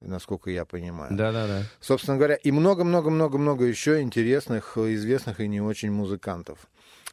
насколько 0.01 0.51
я 0.51 0.65
понимаю. 0.65 1.15
Да-да-да. 1.17 1.63
Собственно 1.81 2.17
говоря, 2.17 2.35
и 2.35 2.51
много-много-много-много 2.51 3.65
еще 3.65 4.01
интересных, 4.01 4.77
известных 4.79 5.41
и 5.41 5.49
не 5.49 5.61
очень 5.61 5.91
музыкантов. 5.91 6.59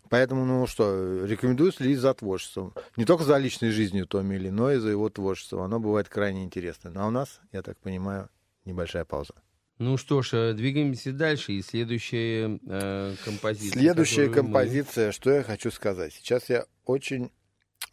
Поэтому, 0.10 0.46
ну 0.46 0.66
что, 0.68 1.26
рекомендую 1.26 1.74
следить 1.74 2.00
за 2.00 2.14
творчеством. 2.14 2.74
Не 2.96 3.04
только 3.04 3.26
за 3.26 3.38
личной 3.38 3.72
жизнью 3.72 4.08
Томми 4.08 4.36
Ли, 4.38 4.50
но 4.52 4.72
и 4.72 4.78
за 4.78 4.90
его 4.90 5.10
творчеством. 5.10 5.62
Оно 5.64 5.80
бывает 5.82 6.08
крайне 6.08 6.46
интересно. 6.46 6.92
Ну 6.94 7.02
а 7.02 7.08
у 7.08 7.12
нас, 7.12 7.42
я 7.52 7.62
так 7.62 7.78
понимаю, 7.78 8.30
небольшая 8.64 9.04
пауза. 9.04 9.34
Ну 9.80 9.98
что 9.98 10.22
ж, 10.22 10.30
э, 10.34 10.54
двигаемся 10.54 11.12
дальше. 11.12 11.52
И 11.52 11.62
следующая 11.62 12.58
э, 12.68 13.16
композиция. 13.26 13.80
Следующая 13.82 14.28
которую 14.28 14.44
мы- 14.46 14.54
композиция, 14.54 15.12
что 15.12 15.30
я 15.30 15.44
хочу 15.44 15.72
сказать. 15.72 16.14
Сейчас 16.14 16.50
я 16.50 16.66
очень 16.86 17.30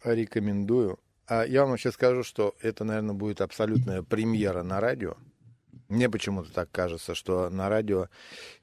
рекомендую. 0.03 0.97
А 1.27 1.43
я 1.43 1.61
вам 1.61 1.71
вообще 1.71 1.91
скажу, 1.91 2.23
что 2.23 2.55
это, 2.61 2.83
наверное, 2.83 3.15
будет 3.15 3.41
абсолютная 3.41 4.03
премьера 4.03 4.63
на 4.63 4.79
радио. 4.79 5.15
Мне 5.87 6.09
почему-то 6.09 6.51
так 6.51 6.71
кажется, 6.71 7.13
что 7.13 7.49
на 7.49 7.69
радио 7.69 8.07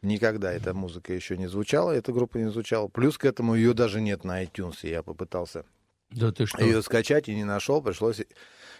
никогда 0.02 0.52
эта 0.52 0.74
музыка 0.74 1.12
еще 1.12 1.36
не 1.36 1.46
звучала, 1.46 1.92
эта 1.92 2.12
группа 2.12 2.38
не 2.38 2.50
звучала. 2.50 2.88
Плюс 2.88 3.16
к 3.16 3.24
этому 3.24 3.54
ее 3.54 3.74
даже 3.74 4.00
нет 4.00 4.24
на 4.24 4.42
iTunes. 4.42 4.78
и 4.82 4.88
Я 4.88 5.02
попытался 5.02 5.64
Да 6.10 6.32
ты 6.32 6.46
что? 6.46 6.62
ее 6.62 6.82
скачать 6.82 7.28
и 7.28 7.34
не 7.34 7.44
нашел. 7.44 7.80
Пришлось 7.80 8.22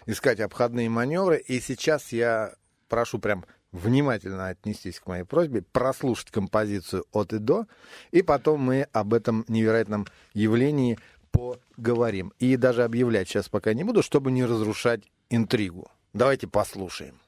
искать 0.05 0.39
обходные 0.41 0.89
маневры. 0.89 1.37
И 1.37 1.59
сейчас 1.61 2.11
я 2.11 2.53
прошу 2.89 3.19
прям 3.19 3.45
внимательно 3.73 4.49
отнестись 4.49 4.99
к 4.99 5.07
моей 5.07 5.23
просьбе, 5.23 5.63
прослушать 5.63 6.29
композицию 6.29 7.05
от 7.11 7.33
и 7.33 7.39
до, 7.39 7.65
и 8.11 8.21
потом 8.21 8.61
мы 8.61 8.87
об 8.93 9.13
этом 9.13 9.45
невероятном 9.47 10.05
явлении 10.33 10.99
поговорим. 11.33 12.31
И 12.39 12.55
даже 12.55 12.83
объявлять 12.83 13.27
сейчас 13.27 13.49
пока 13.49 13.73
не 13.73 13.83
буду, 13.83 14.01
чтобы 14.01 14.31
не 14.31 14.45
разрушать 14.45 15.03
интригу. 15.29 15.89
Давайте 16.13 16.47
послушаем. 16.47 17.19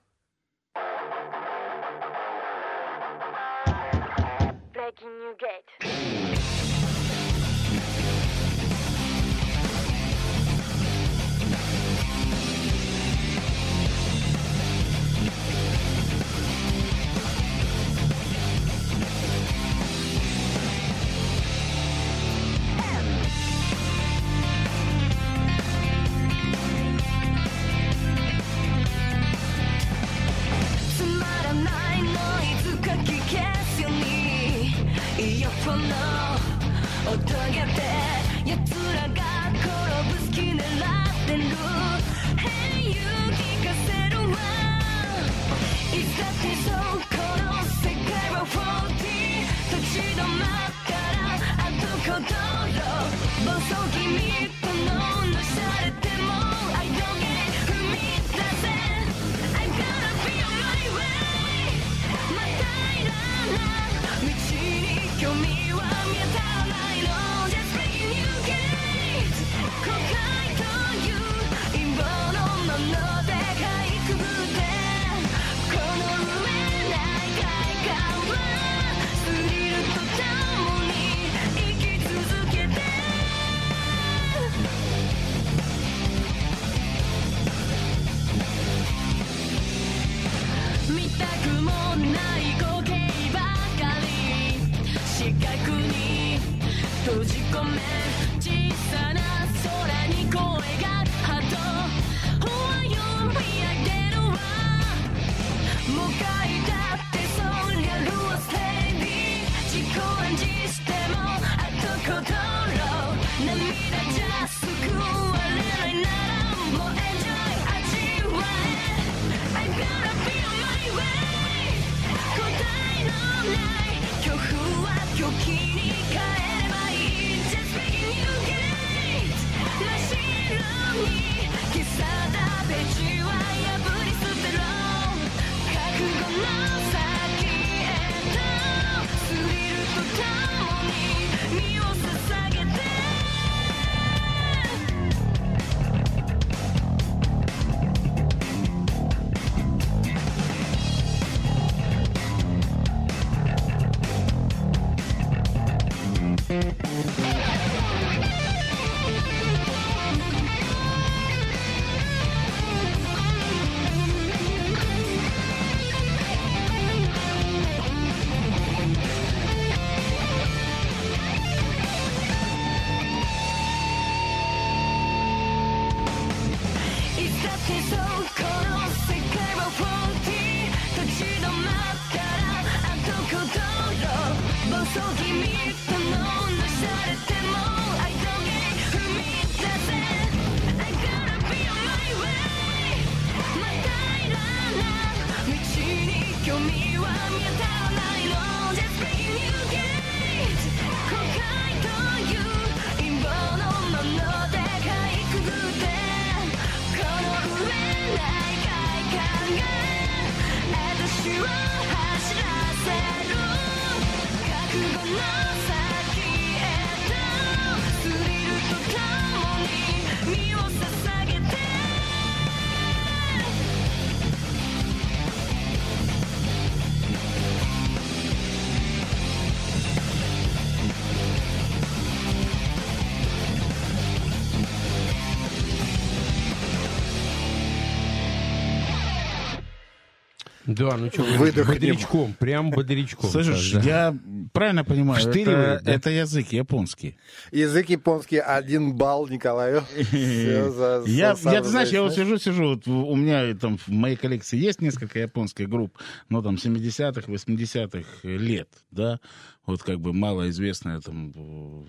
Да, 240.76 240.98
ну 240.98 241.10
что, 241.10 241.24
Выдохнем. 241.24 241.66
бодрячком, 241.74 242.34
прям 242.34 242.72
бодрячком. 242.72 243.30
Слышишь, 243.30 243.72
да. 243.72 243.82
я 243.82 244.18
правильно 244.54 244.84
понимаю, 244.84 245.28
это, 245.28 245.82
да? 245.84 245.92
это 245.92 246.10
язык 246.10 246.52
японский. 246.52 247.18
Язык 247.52 247.90
японский, 247.90 248.38
один 248.38 248.94
балл 248.96 249.28
Николаю. 249.28 249.84
За- 250.12 251.04
Я, 251.06 251.36
за- 251.36 251.52
я, 251.52 251.62
ты 251.62 251.70
знаешь, 251.70 251.90
я 251.90 252.02
вот 252.02 252.14
сижу, 252.14 252.38
сижу, 252.38 252.70
вот 252.76 252.88
у 252.88 253.06
у 253.08 253.16
меня 253.16 253.56
там 253.56 253.78
в 253.78 253.88
моей 253.88 254.16
коллекции 254.16 254.58
есть 254.58 254.82
несколько 254.82 255.20
японских 255.20 255.70
групп, 255.70 255.98
но 256.30 256.42
там 256.42 256.56
70-х, 256.56 257.32
80-х 257.32 258.06
лет, 258.24 258.68
да, 258.92 259.20
вот 259.66 259.84
как 259.84 260.00
бы 260.00 260.14
малоизвестная 260.14 261.00
там 261.02 261.32
в, 261.32 261.88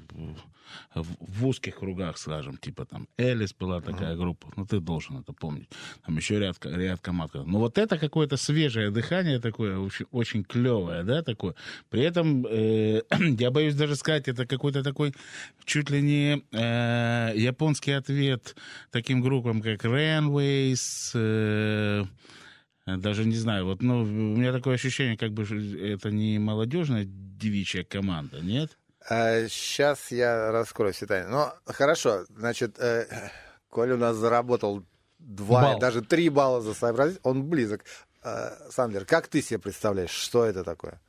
в- 0.95 1.17
в 1.21 1.47
узких 1.47 1.77
кругах, 1.79 2.19
скажем, 2.19 2.57
типа 2.57 2.85
там 2.85 3.07
Элис 3.19 3.55
была 3.55 3.81
такая 3.81 4.17
группа, 4.17 4.49
ну 4.57 4.67
ты 4.67 4.81
должен 4.81 5.19
это 5.19 5.33
помнить, 5.33 5.69
там 6.05 6.17
еще 6.17 6.39
ряд, 6.39 6.57
ряд 6.65 7.01
команд. 7.01 7.35
Но 7.35 7.59
вот 7.59 7.79
это 7.79 7.99
какое-то 7.99 8.37
свежее 8.37 8.91
дыхание 8.91 9.39
такое, 9.41 9.79
очень, 9.79 10.07
очень 10.11 10.45
клевое, 10.45 11.03
да, 11.05 11.23
такое. 11.23 11.55
При 11.91 12.03
этом, 12.03 12.47
э, 12.47 13.03
я 13.39 13.51
боюсь 13.51 13.75
даже 13.75 13.95
сказать, 13.97 14.29
это 14.29 14.47
какой-то 14.47 14.83
такой 14.83 15.15
чуть 15.65 15.91
ли 15.91 16.03
не 16.03 16.43
э, 16.53 17.33
японский 17.37 17.93
ответ 17.93 18.57
таким 18.91 19.21
группам, 19.23 19.61
как 19.63 19.85
Rainways, 19.85 21.11
э, 21.15 22.05
даже 22.87 23.25
не 23.25 23.35
знаю, 23.35 23.67
вот, 23.67 23.83
ну, 23.83 24.03
у 24.03 24.07
меня 24.07 24.53
такое 24.53 24.75
ощущение, 24.77 25.17
как 25.17 25.33
бы 25.33 25.45
что 25.45 25.57
это 25.57 26.11
не 26.11 26.39
молодежная 26.39 27.05
девичья 27.05 27.83
команда, 27.83 28.41
нет? 28.41 28.79
Сейчас 29.09 30.11
я 30.11 30.51
раскрою 30.53 30.93
все 30.93 31.07
тайны. 31.07 31.29
Ну, 31.29 31.47
хорошо, 31.67 32.25
значит, 32.29 32.79
э, 32.79 33.07
Коля 33.71 33.95
у 33.95 33.99
нас 33.99 34.17
заработал 34.17 34.85
два, 35.19 35.63
Балл. 35.63 35.79
даже 35.79 36.03
три 36.03 36.29
балла 36.29 36.61
за 36.61 36.75
сообразить, 36.75 37.19
он 37.23 37.45
близок. 37.45 37.85
Э, 38.23 38.51
Сандер, 38.71 39.05
как 39.05 39.29
ты 39.29 39.43
себе 39.43 39.59
представляешь, 39.59 40.11
что 40.11 40.45
это 40.45 40.65
такое? 40.65 41.01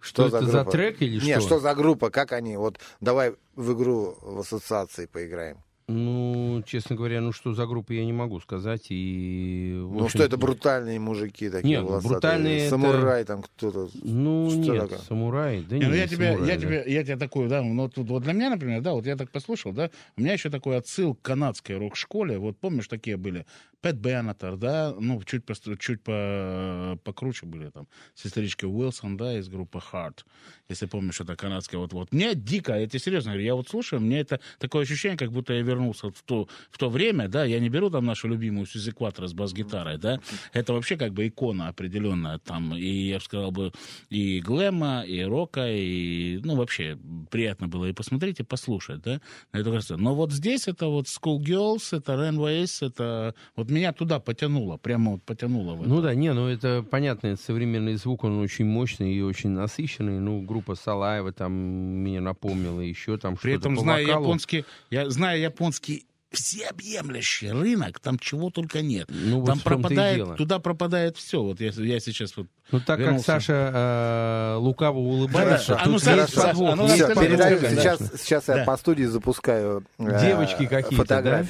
Что 0.00 0.28
это 0.28 0.42
за 0.42 0.64
трек 0.64 1.02
или 1.02 1.24
Нет, 1.24 1.40
что? 1.40 1.48
что 1.48 1.60
за 1.60 1.74
группа, 1.74 2.10
как 2.10 2.32
они, 2.32 2.56
вот 2.56 2.78
давай 3.00 3.34
в 3.56 3.72
игру 3.72 4.16
в 4.20 4.40
ассоциации 4.40 5.06
поиграем. 5.06 5.58
Ну, 5.90 6.62
честно 6.66 6.96
говоря, 6.96 7.22
ну 7.22 7.32
что 7.32 7.54
за 7.54 7.66
группа, 7.66 7.92
я 7.92 8.04
не 8.04 8.12
могу 8.12 8.40
сказать. 8.40 8.86
И, 8.90 9.72
Ну, 9.74 10.04
общем, 10.04 10.08
что 10.10 10.22
это 10.24 10.36
брутальные 10.36 11.00
мужики 11.00 11.48
такие 11.48 11.76
Нет, 11.76 11.80
ну, 11.82 11.88
волосатые? 11.88 12.12
брутальные 12.12 12.58
это- 12.58 12.68
Самурай 12.70 13.24
там 13.24 13.42
кто-то. 13.42 13.88
Ну, 13.94 14.50
Что 14.50 14.58
нет, 14.58 14.82
такое? 14.82 14.98
самурай, 14.98 15.62
да 15.62 15.76
Не, 15.76 15.80
нет, 15.80 15.88
ну 15.90 15.96
я 15.96 16.06
тебе, 16.06 16.26
самурай, 16.32 16.48
я 16.50 16.54
да. 16.56 16.60
тебе, 16.60 16.84
я 16.86 17.04
тебе 17.04 17.16
такую, 17.16 17.48
да, 17.48 17.62
ну 17.62 17.88
тут 17.88 18.06
вот 18.10 18.22
для 18.22 18.34
меня, 18.34 18.50
например, 18.50 18.82
да, 18.82 18.92
вот 18.92 19.06
я 19.06 19.16
так 19.16 19.30
послушал, 19.30 19.72
да, 19.72 19.90
у 20.18 20.20
меня 20.20 20.34
еще 20.34 20.50
такой 20.50 20.76
отсыл 20.76 21.14
к 21.14 21.22
канадской 21.22 21.78
рок-школе, 21.78 22.36
вот 22.38 22.58
помнишь, 22.58 22.86
такие 22.86 23.16
были, 23.16 23.46
Пэт 23.80 23.96
Беннетер, 23.96 24.56
да, 24.56 24.94
ну, 24.98 25.22
чуть, 25.22 25.44
по, 25.46 25.54
чуть 25.78 26.02
по, 26.02 26.98
покруче 27.02 27.46
были 27.46 27.70
там, 27.70 27.86
сестричка 28.14 28.66
Уилсон, 28.66 29.16
да, 29.16 29.38
из 29.38 29.48
группы 29.48 29.80
Heart, 29.92 30.24
если 30.68 30.84
помнишь, 30.84 31.18
это 31.20 31.34
канадская, 31.34 31.80
вот, 31.80 31.92
вот. 31.94 32.12
Мне 32.12 32.34
дико, 32.34 32.78
я 32.78 32.86
тебе 32.86 32.98
серьезно 32.98 33.30
говорю, 33.30 33.46
я 33.46 33.54
вот 33.54 33.68
слушаю, 33.68 34.02
мне 34.02 34.20
это 34.20 34.38
такое 34.58 34.82
ощущение, 34.82 35.16
как 35.16 35.32
будто 35.32 35.54
я 35.54 35.62
вернулся 35.62 36.10
в 36.10 36.22
то, 36.22 36.46
в 36.70 36.76
то 36.76 36.90
время, 36.90 37.26
да, 37.26 37.44
я 37.44 37.58
не 37.58 37.70
беру 37.70 37.88
там 37.88 38.04
нашу 38.04 38.28
любимую 38.28 38.66
Сюзи 38.66 38.92
Кватро 38.92 39.26
с 39.26 39.32
бас-гитарой, 39.32 39.96
да, 39.96 40.20
это 40.52 40.74
вообще 40.74 40.96
как 40.96 41.12
бы 41.14 41.26
икона 41.26 41.68
определенная 41.68 42.38
там, 42.38 42.76
и 42.76 43.08
я 43.08 43.16
бы 43.16 43.24
сказал 43.24 43.50
бы, 43.50 43.72
и 44.10 44.40
глэма, 44.40 45.04
и 45.06 45.22
рока, 45.22 45.66
и, 45.70 46.38
ну, 46.44 46.56
вообще, 46.56 46.98
приятно 47.30 47.66
было 47.66 47.86
и 47.86 47.94
посмотреть, 47.94 48.40
и 48.40 48.42
послушать, 48.42 49.00
да, 49.00 49.22
на 49.52 49.58
эту 49.60 49.70
красоту. 49.70 49.98
Но 50.02 50.14
вот 50.14 50.32
здесь 50.32 50.68
это 50.68 50.88
вот 50.88 51.06
Schoolgirls, 51.06 51.96
это 51.96 52.12
Rainways, 52.12 52.86
это 52.86 53.34
вот 53.56 53.70
меня 53.70 53.94
туда 53.94 54.20
потянуло, 54.20 54.76
прямо 54.76 55.12
вот 55.12 55.22
потянуло. 55.22 55.76
Ну 55.82 56.02
да, 56.02 56.14
не, 56.14 56.34
ну 56.34 56.46
это 56.46 56.84
понятно, 56.90 57.28
это 57.28 57.42
современный 57.42 57.94
звук, 57.94 58.24
он 58.24 58.38
очень 58.38 58.66
мощный 58.66 59.14
и 59.14 59.22
очень 59.22 59.50
насыщенный. 59.50 60.20
Ну, 60.20 60.42
группа 60.58 60.74
Салаева 60.74 61.32
там 61.32 61.52
меня 61.52 62.20
напомнила, 62.20 62.80
еще 62.80 63.16
там 63.16 63.36
При 63.36 63.52
что-то 63.52 63.60
этом, 63.68 63.76
по 63.76 63.82
зная 63.82 64.04
вокалу. 64.06 64.24
японский, 64.24 64.64
я 64.90 65.08
знаю 65.08 65.40
японский 65.40 66.04
всеобъемлющий 66.30 67.50
рынок, 67.52 68.00
там 68.00 68.18
чего 68.18 68.50
только 68.50 68.82
нет. 68.82 69.08
Ну, 69.08 69.40
вот 69.40 69.46
там 69.46 69.60
пропадает, 69.60 70.36
туда 70.36 70.58
пропадает 70.58 71.16
все. 71.16 71.42
Вот 71.42 71.60
я, 71.60 71.70
я 71.70 72.00
сейчас 72.00 72.36
вот 72.36 72.48
Ну, 72.70 72.80
так 72.80 72.98
вернулся. 72.98 73.24
как 73.26 73.34
Саша 73.42 73.72
э, 73.74 74.56
лукаво 74.58 74.98
улыбается, 74.98 75.78
А 75.80 75.88
ну, 75.88 75.98
Саша, 75.98 76.26
Саша, 76.30 76.50
а 76.72 76.74
ну, 76.76 76.86
передаю. 76.88 77.60
конечно. 77.60 77.80
сейчас, 77.80 78.20
сейчас 78.20 78.48
я 78.48 78.64
по 78.64 78.76
студии 78.76 79.04
запускаю 79.04 79.84
э, 79.98 80.20
Девочки 80.20 80.66
какие-то, 80.66 81.22
да? 81.22 81.44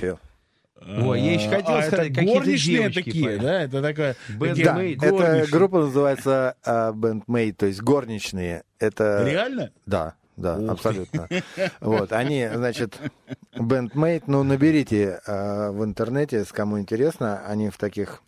Ой, 0.81 1.21
я 1.21 1.35
еще 1.35 1.49
хотел 1.49 1.75
А, 1.77 1.83
сказать, 1.83 2.07
это 2.11 2.15
какие-то 2.15 2.39
горничные 2.41 2.77
девочки, 2.79 3.03
такие, 3.03 3.25
поют. 3.27 3.43
да? 3.43 3.63
Это 3.63 3.83
такая... 3.83 4.17
Band 4.39 4.49
такие 4.49 4.65
Да, 4.65 4.77
Made, 4.79 4.97
эта 4.97 5.11
горничные. 5.11 5.47
группа 5.47 5.79
называется 5.81 6.57
э, 6.65 6.93
Bandmate, 6.93 7.53
то 7.55 7.67
есть 7.67 7.83
горничные. 7.83 8.63
Это... 8.79 9.25
Реально? 9.29 9.71
Да, 9.87 10.15
да, 10.37 10.55
Ух 10.57 10.61
ты. 10.67 10.71
абсолютно. 10.73 11.29
Вот, 11.81 12.13
они, 12.13 12.49
значит, 12.55 12.97
Bandmate, 13.55 14.25
ну, 14.29 14.43
наберите 14.45 15.21
э, 15.27 15.71
в 15.71 15.85
интернете, 15.85 16.45
с 16.45 16.53
кому 16.53 16.79
интересно, 16.79 17.43
они 17.47 17.71
в 17.71 17.77
таких 17.77 18.23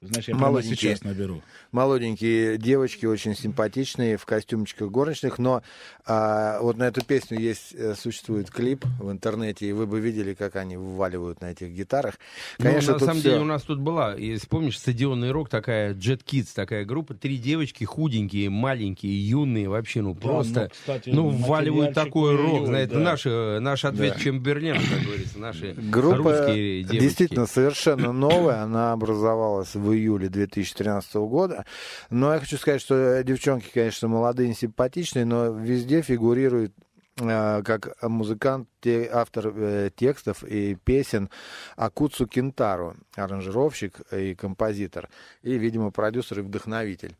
Значит, 0.00 0.28
я 0.28 0.34
прямо 0.36 0.46
Молоденькие. 0.48 0.76
сейчас 0.76 1.02
наберу. 1.02 1.42
молоденькие 1.72 2.56
девочки, 2.56 3.04
очень 3.04 3.34
симпатичные, 3.34 4.16
в 4.16 4.24
костюмчиках 4.26 4.90
горничных, 4.92 5.38
но 5.40 5.62
а, 6.06 6.60
вот 6.60 6.76
на 6.76 6.84
эту 6.84 7.04
песню 7.04 7.38
есть, 7.40 7.74
э, 7.74 7.94
существует 7.96 8.48
клип 8.48 8.84
в 9.00 9.10
интернете, 9.10 9.66
и 9.66 9.72
вы 9.72 9.86
бы 9.88 9.98
видели, 9.98 10.34
как 10.34 10.54
они 10.54 10.76
вываливают 10.76 11.40
на 11.40 11.46
этих 11.50 11.70
гитарах. 11.70 12.14
Конечно, 12.58 12.92
ну, 12.92 12.98
на 13.00 13.06
самом 13.06 13.20
всё- 13.20 13.30
деле 13.30 13.42
у 13.42 13.44
нас 13.44 13.62
тут 13.62 13.80
была, 13.80 14.14
если 14.14 14.46
помнишь, 14.46 14.78
стадионный 14.78 15.32
рок 15.32 15.48
такая, 15.48 15.94
Jet 15.94 16.20
Kids 16.24 16.50
такая 16.54 16.84
группа, 16.84 17.14
три 17.14 17.36
девочки 17.36 17.82
худенькие, 17.82 18.50
маленькие, 18.50 19.28
юные, 19.28 19.68
вообще, 19.68 20.00
ну 20.02 20.14
просто, 20.14 20.60
ну, 20.62 20.68
кстати, 20.70 21.10
ну, 21.10 21.28
вваливают 21.28 21.94
такой 21.94 22.36
рок, 22.36 22.46
ой-ой-ой, 22.52 22.66
знаете, 22.66 22.94
да. 22.94 23.00
наш, 23.00 23.26
э, 23.26 23.58
наш 23.58 23.84
ответ 23.84 24.14
Да. 24.14 24.20
Чемберлена, 24.20 24.78
как 24.78 25.02
говорится, 25.04 25.38
наши 25.40 25.72
Группа 25.76 26.16
русские 26.18 26.84
девочки. 26.84 27.00
действительно 27.00 27.46
совершенно 27.46 28.12
новая, 28.12 28.62
она 28.62 28.92
образовалась 28.92 29.74
в 29.74 29.87
июле 29.94 30.28
2013 30.28 31.14
года. 31.14 31.64
Но 32.10 32.32
я 32.32 32.40
хочу 32.40 32.56
сказать, 32.56 32.80
что 32.80 33.22
девчонки, 33.22 33.70
конечно, 33.72 34.08
молодые 34.08 34.50
и 34.50 34.54
симпатичные, 34.54 35.24
но 35.24 35.48
везде 35.48 36.02
фигурирует 36.02 36.72
э, 37.20 37.62
как 37.64 38.02
музыкант, 38.02 38.68
автор 39.12 39.52
э, 39.54 39.90
текстов 39.94 40.44
и 40.44 40.74
песен 40.74 41.30
Акуцу 41.76 42.26
Кентару, 42.26 42.96
аранжировщик 43.16 44.00
и 44.12 44.34
композитор, 44.34 45.08
и, 45.42 45.58
видимо, 45.58 45.90
продюсер 45.90 46.40
и 46.40 46.42
вдохновитель 46.42 47.16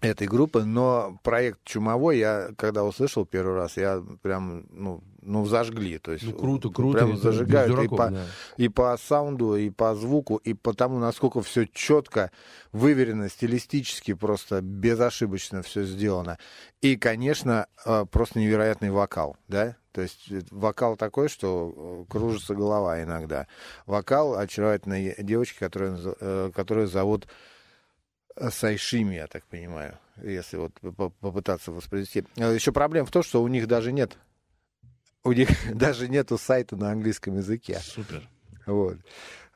этой 0.00 0.26
группы, 0.26 0.64
но 0.64 1.18
проект 1.22 1.60
«Чумовой» 1.64 2.18
я, 2.18 2.50
когда 2.56 2.84
услышал 2.84 3.26
первый 3.26 3.54
раз, 3.54 3.76
я 3.76 4.02
прям, 4.22 4.66
ну, 4.70 5.02
ну 5.22 5.44
зажгли, 5.46 5.98
то 5.98 6.12
есть 6.12 6.24
Ну, 6.24 6.32
круто, 6.32 6.70
круто, 6.70 6.98
прям 6.98 7.16
зажигают 7.16 7.70
и 7.70 7.74
дураков, 7.74 7.98
по, 7.98 8.10
да. 8.10 8.24
и 8.56 8.68
по 8.68 8.96
саунду, 8.96 9.56
и 9.56 9.70
по 9.70 9.94
звуку, 9.94 10.36
и 10.36 10.54
по 10.54 10.74
тому, 10.74 10.98
насколько 10.98 11.40
все 11.42 11.66
четко, 11.66 12.30
выверено, 12.72 13.28
стилистически, 13.28 14.14
просто 14.14 14.60
безошибочно 14.60 15.62
все 15.62 15.84
сделано. 15.84 16.38
И, 16.80 16.96
конечно, 16.96 17.66
э, 17.84 18.06
просто 18.10 18.38
невероятный 18.38 18.90
вокал, 18.90 19.36
да? 19.48 19.76
То 19.92 20.02
есть 20.02 20.30
э, 20.30 20.42
вокал 20.50 20.96
такой, 20.96 21.28
что 21.28 22.04
э, 22.08 22.10
кружится 22.10 22.54
голова 22.54 23.02
иногда. 23.02 23.46
Вокал 23.86 24.36
очаровательной 24.36 25.14
девочки, 25.18 25.58
которую, 25.58 26.52
которую 26.52 26.86
зовут 26.86 27.26
Сайшими, 28.48 29.16
я 29.16 29.26
так 29.26 29.44
понимаю, 29.44 29.98
если 30.22 30.56
вот 30.56 30.72
по- 30.96 31.10
попытаться 31.10 31.72
воспроизвести. 31.72 32.24
Еще 32.36 32.72
проблема 32.72 33.06
в 33.06 33.10
том, 33.10 33.22
что 33.22 33.42
у 33.42 33.48
них 33.48 33.66
даже 33.66 33.92
нет 33.92 34.16
у 35.24 35.32
них 35.32 35.48
даже 35.74 36.08
нету 36.08 36.38
сайта 36.38 36.76
на 36.76 36.90
английском 36.90 37.36
языке. 37.36 37.78
Супер. 37.82 38.22
Вот. 38.66 38.98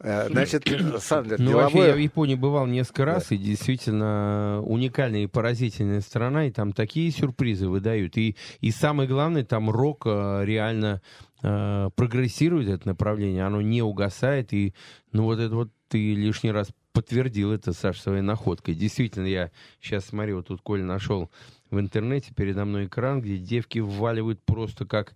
Э, 0.01 0.29
Значит, 0.29 0.65
Сандлер, 1.01 1.39
Ну, 1.39 1.53
вообще, 1.53 1.79
я 1.79 1.85
в 1.85 1.87
деловое... 1.87 1.97
Японии 1.97 2.35
бывал 2.35 2.67
несколько 2.67 3.05
раз, 3.05 3.33
и 3.33 3.37
действительно 3.37 4.61
уникальная 4.63 5.25
и 5.25 5.27
поразительная 5.27 6.01
страна, 6.01 6.47
и 6.47 6.51
там 6.51 6.73
такие 6.73 7.11
сюрпризы 7.11 7.69
выдают. 7.69 8.17
И, 8.17 8.37
и 8.61 8.71
самое 8.71 9.09
главное, 9.09 9.45
там 9.45 9.71
рок 9.71 10.03
э, 10.07 10.43
реально 10.45 11.01
э, 11.43 11.91
прогрессирует, 11.95 12.69
это 12.69 12.89
направление, 12.89 13.47
оно 13.47 13.61
не 13.61 13.83
угасает, 13.83 14.53
и, 14.53 14.75
ну, 15.13 15.25
вот 15.25 15.39
это 15.39 15.55
вот 15.55 15.71
ты 15.89 16.15
лишний 16.15 16.51
раз 16.51 16.69
подтвердил 16.93 17.53
это, 17.53 17.73
Саш, 17.73 18.01
своей 18.01 18.23
находкой. 18.23 18.75
Действительно, 18.75 19.27
я 19.27 19.51
сейчас 19.81 20.07
смотрю, 20.07 20.37
вот 20.37 20.47
тут 20.49 20.61
Коля 20.63 20.85
нашел 20.85 21.31
в 21.71 21.79
интернете 21.81 22.33
передо 22.35 22.65
мной 22.65 22.87
экран, 22.87 23.21
где 23.21 23.37
девки 23.39 23.79
вваливают 23.79 24.41
просто 24.45 24.87
как... 24.87 25.15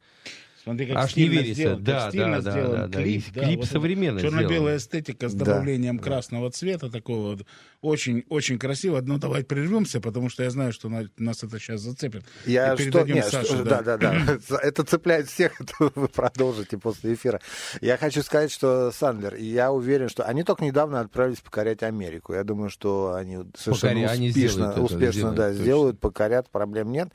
Смотри, 0.65 0.87
как 0.87 0.97
Аж 0.99 1.17
не 1.17 1.29
верится. 1.29 1.55
сделан, 1.55 1.83
Да, 1.85 2.01
как 2.01 2.09
стильно 2.11 2.43
да, 2.43 2.43
да, 2.43 2.51
сделан 2.51 2.73
да, 2.73 2.87
да. 2.89 3.03
клип. 3.03 3.25
Да, 3.33 3.41
клип 3.41 3.57
вот 3.57 3.65
это 3.65 3.73
современно 3.73 4.21
Черно-белая 4.21 4.51
сделан. 4.51 4.77
эстетика 4.77 5.29
с 5.29 5.35
Да. 5.35 5.45
добавлением 5.47 5.99
красного 5.99 6.51
цвета 6.51 6.91
такого 6.91 7.37
вот. 7.37 7.47
Очень, 7.81 8.25
очень 8.29 8.59
красиво. 8.59 9.01
Ну, 9.01 9.19
давайте 9.19 9.47
прервемся, 9.47 10.01
потому 10.01 10.29
что 10.29 10.43
я 10.43 10.51
знаю, 10.51 10.73
что 10.73 10.89
на- 10.89 11.09
нас 11.17 11.45
это 11.45 11.61
сейчас 11.61 11.81
зацепит. 11.83 12.25
Я 12.45 12.75
И 12.75 12.89
что, 12.89 13.03
нет, 13.05 13.25
Саше, 13.27 13.47
что- 13.55 13.65
да, 13.65 13.83
да, 13.83 13.97
да. 13.97 14.39
Это 14.63 14.83
цепляет 14.83 15.29
всех, 15.29 15.53
это 15.61 15.73
вы 15.95 16.09
продолжите 16.09 16.77
после 16.77 17.15
эфира. 17.15 17.41
Я 17.81 17.97
хочу 17.97 18.23
сказать, 18.23 18.51
что 18.51 18.91
Сандлер, 18.91 19.37
я 19.37 19.71
уверен, 19.71 20.09
что 20.09 20.25
они 20.25 20.43
только 20.43 20.65
недавно 20.65 20.99
отправились 21.01 21.39
покорять 21.41 21.85
Америку. 21.85 22.35
Я 22.35 22.43
думаю, 22.43 22.69
что 22.69 23.15
они 23.15 23.45
совершенно 23.57 23.93
Покоря- 24.01 24.09
они 24.09 24.29
успешно, 24.31 24.51
сделают 24.51 24.73
это, 24.73 24.83
успешно 24.83 25.13
сделают, 25.13 25.37
да, 25.37 25.49
точно. 25.51 25.63
сделают, 25.63 26.01
покорят, 26.01 26.51
проблем 26.51 26.91
нет. 26.91 27.09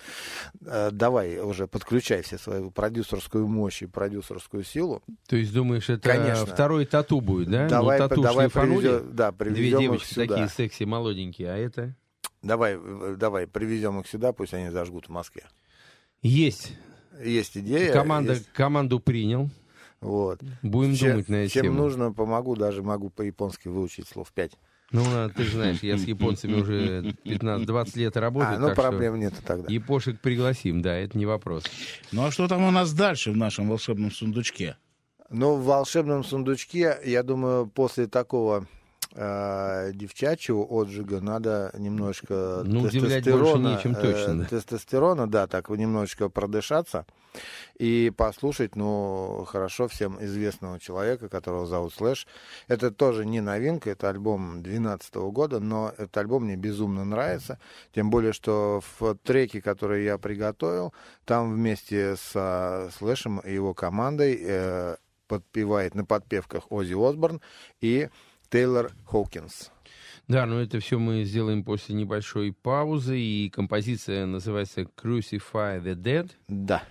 Э, 0.66 0.90
Давай 0.94 1.40
уже 1.40 1.68
подключай 1.68 2.22
все 2.22 2.38
свою 2.38 2.72
продюсерскую 2.72 3.48
мощь 3.48 3.82
и 3.82 3.86
продюсерскую 3.86 4.64
силу. 4.64 5.04
То 5.28 5.36
есть 5.36 5.52
думаешь, 5.54 5.90
это 5.90 6.08
Конечно. 6.10 6.46
второй 6.46 6.86
тату 6.86 7.20
будет, 7.20 7.50
да? 7.50 7.68
Давай, 7.68 8.00
ну, 8.00 8.08
тату 8.08 8.22
давай 8.22 8.48
привезем- 8.50 9.14
да, 9.14 9.32
Две 9.34 9.38
привезем 9.52 9.74
их 9.76 9.80
девочки 9.82 10.14
сюда. 10.14 10.28
такие 10.36 10.48
секси, 10.54 10.84
молоденькие, 10.84 11.52
а 11.52 11.58
это... 11.58 11.96
Давай, 12.42 12.78
давай, 13.18 13.48
привезем 13.48 14.00
их 14.00 14.08
сюда, 14.08 14.34
пусть 14.34 14.54
они 14.54 14.70
зажгут 14.70 15.08
в 15.08 15.10
Москве. 15.10 15.44
Есть. 16.22 16.74
Есть 17.24 17.58
идея. 17.58 17.94
Команда, 17.94 18.34
есть- 18.34 18.52
Команду 18.54 19.00
принял. 19.00 19.50
Вот. 20.02 20.42
Будем 20.62 20.96
Чем- 20.96 21.12
думать 21.12 21.30
на 21.30 21.36
эту 21.36 21.54
Чем 21.54 21.64
тему. 21.64 21.78
нужно, 21.78 22.12
помогу, 22.12 22.56
даже 22.56 22.84
могу 22.84 23.10
по-японски 23.10 23.70
выучить 23.70 24.08
слов 24.08 24.32
5. 24.34 24.52
Ну, 24.92 25.02
а, 25.08 25.30
ты 25.30 25.44
же 25.44 25.54
знаешь, 25.54 25.80
я 25.82 25.98
с 25.98 26.04
японцами 26.04 26.54
уже 26.54 27.16
15-20 27.24 27.98
лет 27.98 28.18
работаю. 28.18 28.58
А, 28.58 28.60
ну 28.60 28.68
так 28.68 28.76
что 28.76 28.82
проблем 28.84 29.20
нету 29.20 29.38
тогда. 29.46 29.72
Япошек 29.72 30.20
пригласим, 30.20 30.82
да, 30.82 30.96
это 30.96 31.18
не 31.18 31.26
вопрос. 31.26 31.64
Ну, 32.12 32.26
а 32.26 32.32
что 32.32 32.48
там 32.48 32.64
у 32.64 32.72
нас 32.72 32.94
дальше 32.94 33.32
в 33.32 33.38
нашем 33.38 33.70
волшебном 33.70 34.12
сундучке? 34.12 34.76
Ну, 35.30 35.56
в 35.56 35.64
волшебном 35.64 36.24
сундучке, 36.24 37.00
я 37.06 37.24
думаю, 37.24 37.66
после 37.66 38.06
такого 38.06 38.68
э, 39.16 39.92
девчачьего 39.94 40.64
отжига 40.64 41.22
надо 41.22 41.72
немножко 41.78 42.64
Ну, 42.66 42.82
удивлять 42.82 43.24
больше 43.26 43.40
тестостерона, 43.40 43.68
нечем 43.76 43.92
э, 43.92 44.02
точно, 44.02 44.40
да. 44.40 44.46
тестостерона, 44.46 45.28
да, 45.28 45.48
так 45.48 45.70
немножечко 45.70 46.30
продышаться 46.30 47.06
и 47.78 48.12
послушать, 48.16 48.76
ну, 48.76 49.46
хорошо 49.48 49.88
всем 49.88 50.24
известного 50.24 50.80
человека, 50.80 51.30
которого 51.30 51.66
зовут 51.66 51.94
Слэш. 51.94 52.28
Это 52.68 52.92
тоже 52.92 53.26
не 53.26 53.42
новинка, 53.42 53.90
это 53.90 54.10
альбом 54.10 54.62
2012 54.62 55.16
года, 55.16 55.60
но 55.60 55.92
этот 55.98 56.16
альбом 56.18 56.46
мне 56.46 56.56
безумно 56.56 57.04
нравится, 57.06 57.60
тем 57.94 58.10
более, 58.10 58.34
что 58.34 58.82
в 59.00 59.16
треке, 59.24 59.62
который 59.62 60.04
я 60.04 60.18
приготовил, 60.18 60.94
там 61.26 61.54
вместе 61.54 62.16
с 62.16 62.92
Слэшем 62.98 63.40
и 63.40 63.54
его 63.54 63.74
командой 63.74 64.40
э, 64.40 64.96
подпевает 65.28 65.96
на 65.96 66.06
подпевках 66.06 66.72
Оззи 66.72 66.94
Осборн 66.94 67.42
и 67.82 68.10
Тейлор 68.54 68.92
Хоукинс. 69.08 69.72
Да, 70.28 70.46
но 70.46 70.62
это 70.62 70.80
все 70.80 71.00
мы 71.00 71.24
сделаем 71.24 71.64
после 71.64 71.96
небольшой 71.96 72.54
паузы, 72.54 73.20
и 73.20 73.50
композиция 73.50 74.28
называется 74.28 74.82
Crucify 74.82 75.82
the 75.84 75.96
Dead. 75.96 76.32
Да. 76.48 76.84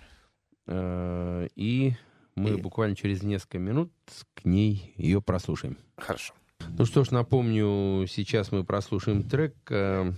Э, 0.67 1.47
И 1.55 1.95
мы 2.35 2.57
буквально 2.57 2.97
через 2.97 3.23
несколько 3.23 3.61
минут 3.61 3.93
к 4.35 4.45
ней 4.45 4.93
ее 4.97 5.23
прослушаем. 5.23 5.79
Хорошо. 5.99 6.35
Ну 6.77 6.85
что 6.85 7.05
ж, 7.05 7.13
напомню, 7.13 8.09
сейчас 8.09 8.51
мы 8.51 8.65
прослушаем 8.65 9.23
трек 9.23 9.55
э, 9.71 10.11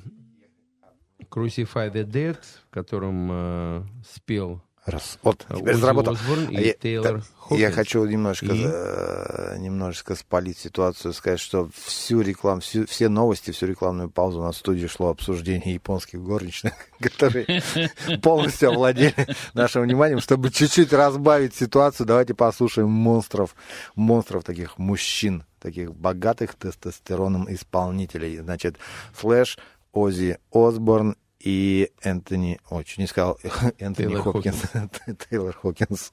Crucify 1.30 1.92
the 1.92 2.04
Dead, 2.04 2.38
в 2.66 2.70
котором 2.70 3.28
э, 3.30 3.82
спел 4.02 4.62
Раз. 4.86 5.18
Вот, 5.22 5.46
теперь 5.48 5.76
заработал. 5.76 6.16
А 6.48 6.52
я, 6.52 6.74
Тейлор 6.74 7.22
я 7.50 7.70
хочу 7.70 8.04
немножко, 8.04 8.46
И? 8.46 8.64
э, 8.64 9.56
немножечко 9.58 10.14
спалить 10.14 10.58
ситуацию, 10.58 11.12
сказать, 11.12 11.40
что 11.40 11.68
всю 11.74 12.20
рекламу, 12.20 12.60
всю, 12.60 12.86
все 12.86 13.08
новости, 13.08 13.50
всю 13.50 13.66
рекламную 13.66 14.10
паузу 14.10 14.42
на 14.42 14.52
студии 14.52 14.86
шло 14.86 15.10
обсуждение 15.10 15.74
японских 15.74 16.22
горничных, 16.22 16.72
которые 17.00 17.62
полностью 18.22 18.70
овладели 18.70 19.14
нашим 19.52 19.82
вниманием. 19.82 20.20
Чтобы 20.20 20.50
чуть-чуть 20.50 20.92
разбавить 20.92 21.54
ситуацию, 21.54 22.06
давайте 22.06 22.34
послушаем 22.34 22.90
монстров, 22.90 23.54
монстров 23.94 24.44
таких 24.44 24.78
мужчин, 24.78 25.44
таких 25.60 25.94
богатых 25.94 26.54
тестостероном 26.54 27.52
исполнителей. 27.52 28.38
Значит, 28.38 28.76
Флэш, 29.12 29.58
Оззи 29.92 30.38
Осборн 30.50 31.16
и 31.44 31.90
Энтони, 32.02 32.58
ой, 32.70 32.84
чуть 32.84 32.98
не 32.98 33.06
сказал, 33.06 33.38
Энтони 33.78 34.08
Тейлор 34.08 34.22
Хопкинс. 34.22 34.62
Тейлор 35.30 35.54
Хокинс. 35.54 36.10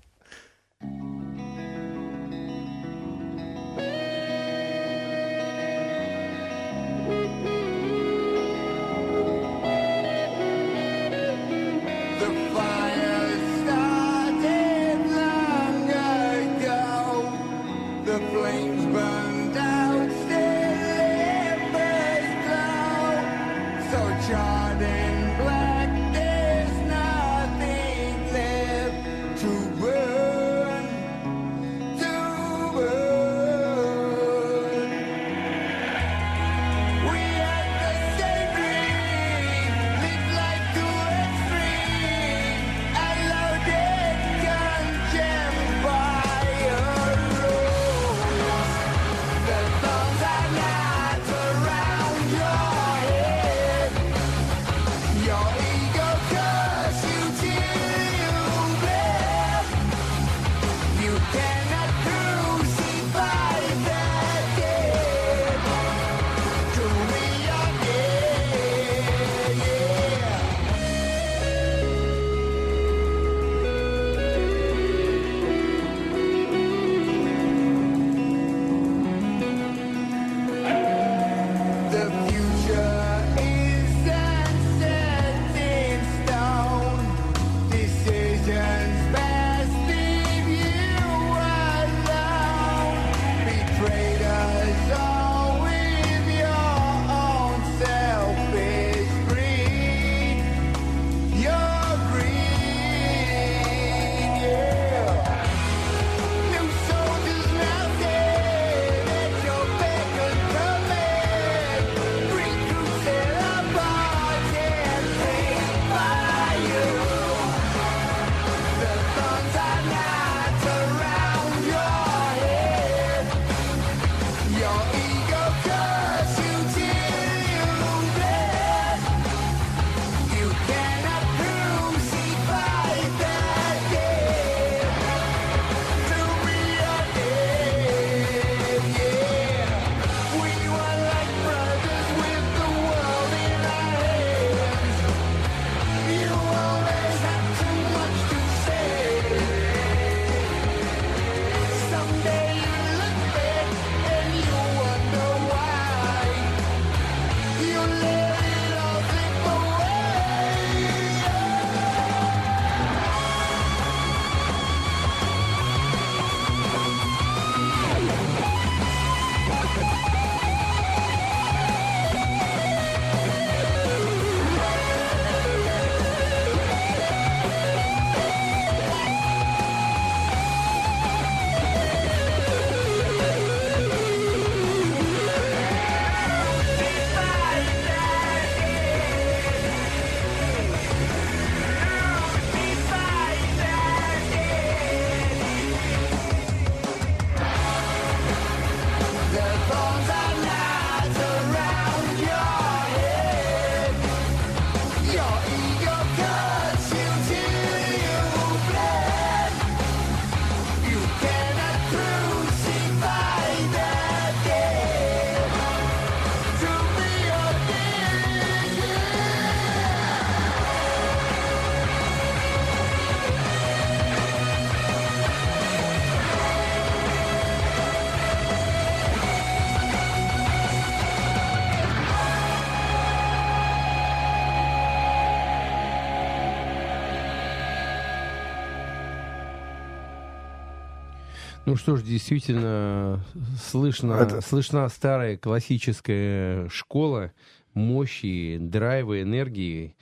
Ну 241.71 241.77
что 241.77 241.95
ж, 241.95 242.01
действительно, 242.03 243.23
слышно, 243.63 244.15
Это- 244.15 244.41
слышна 244.41 244.89
старая 244.89 245.37
классическая 245.37 246.67
школа 246.67 247.31
мощи, 247.73 248.57
драйва, 248.59 249.21
энергии. 249.21 249.95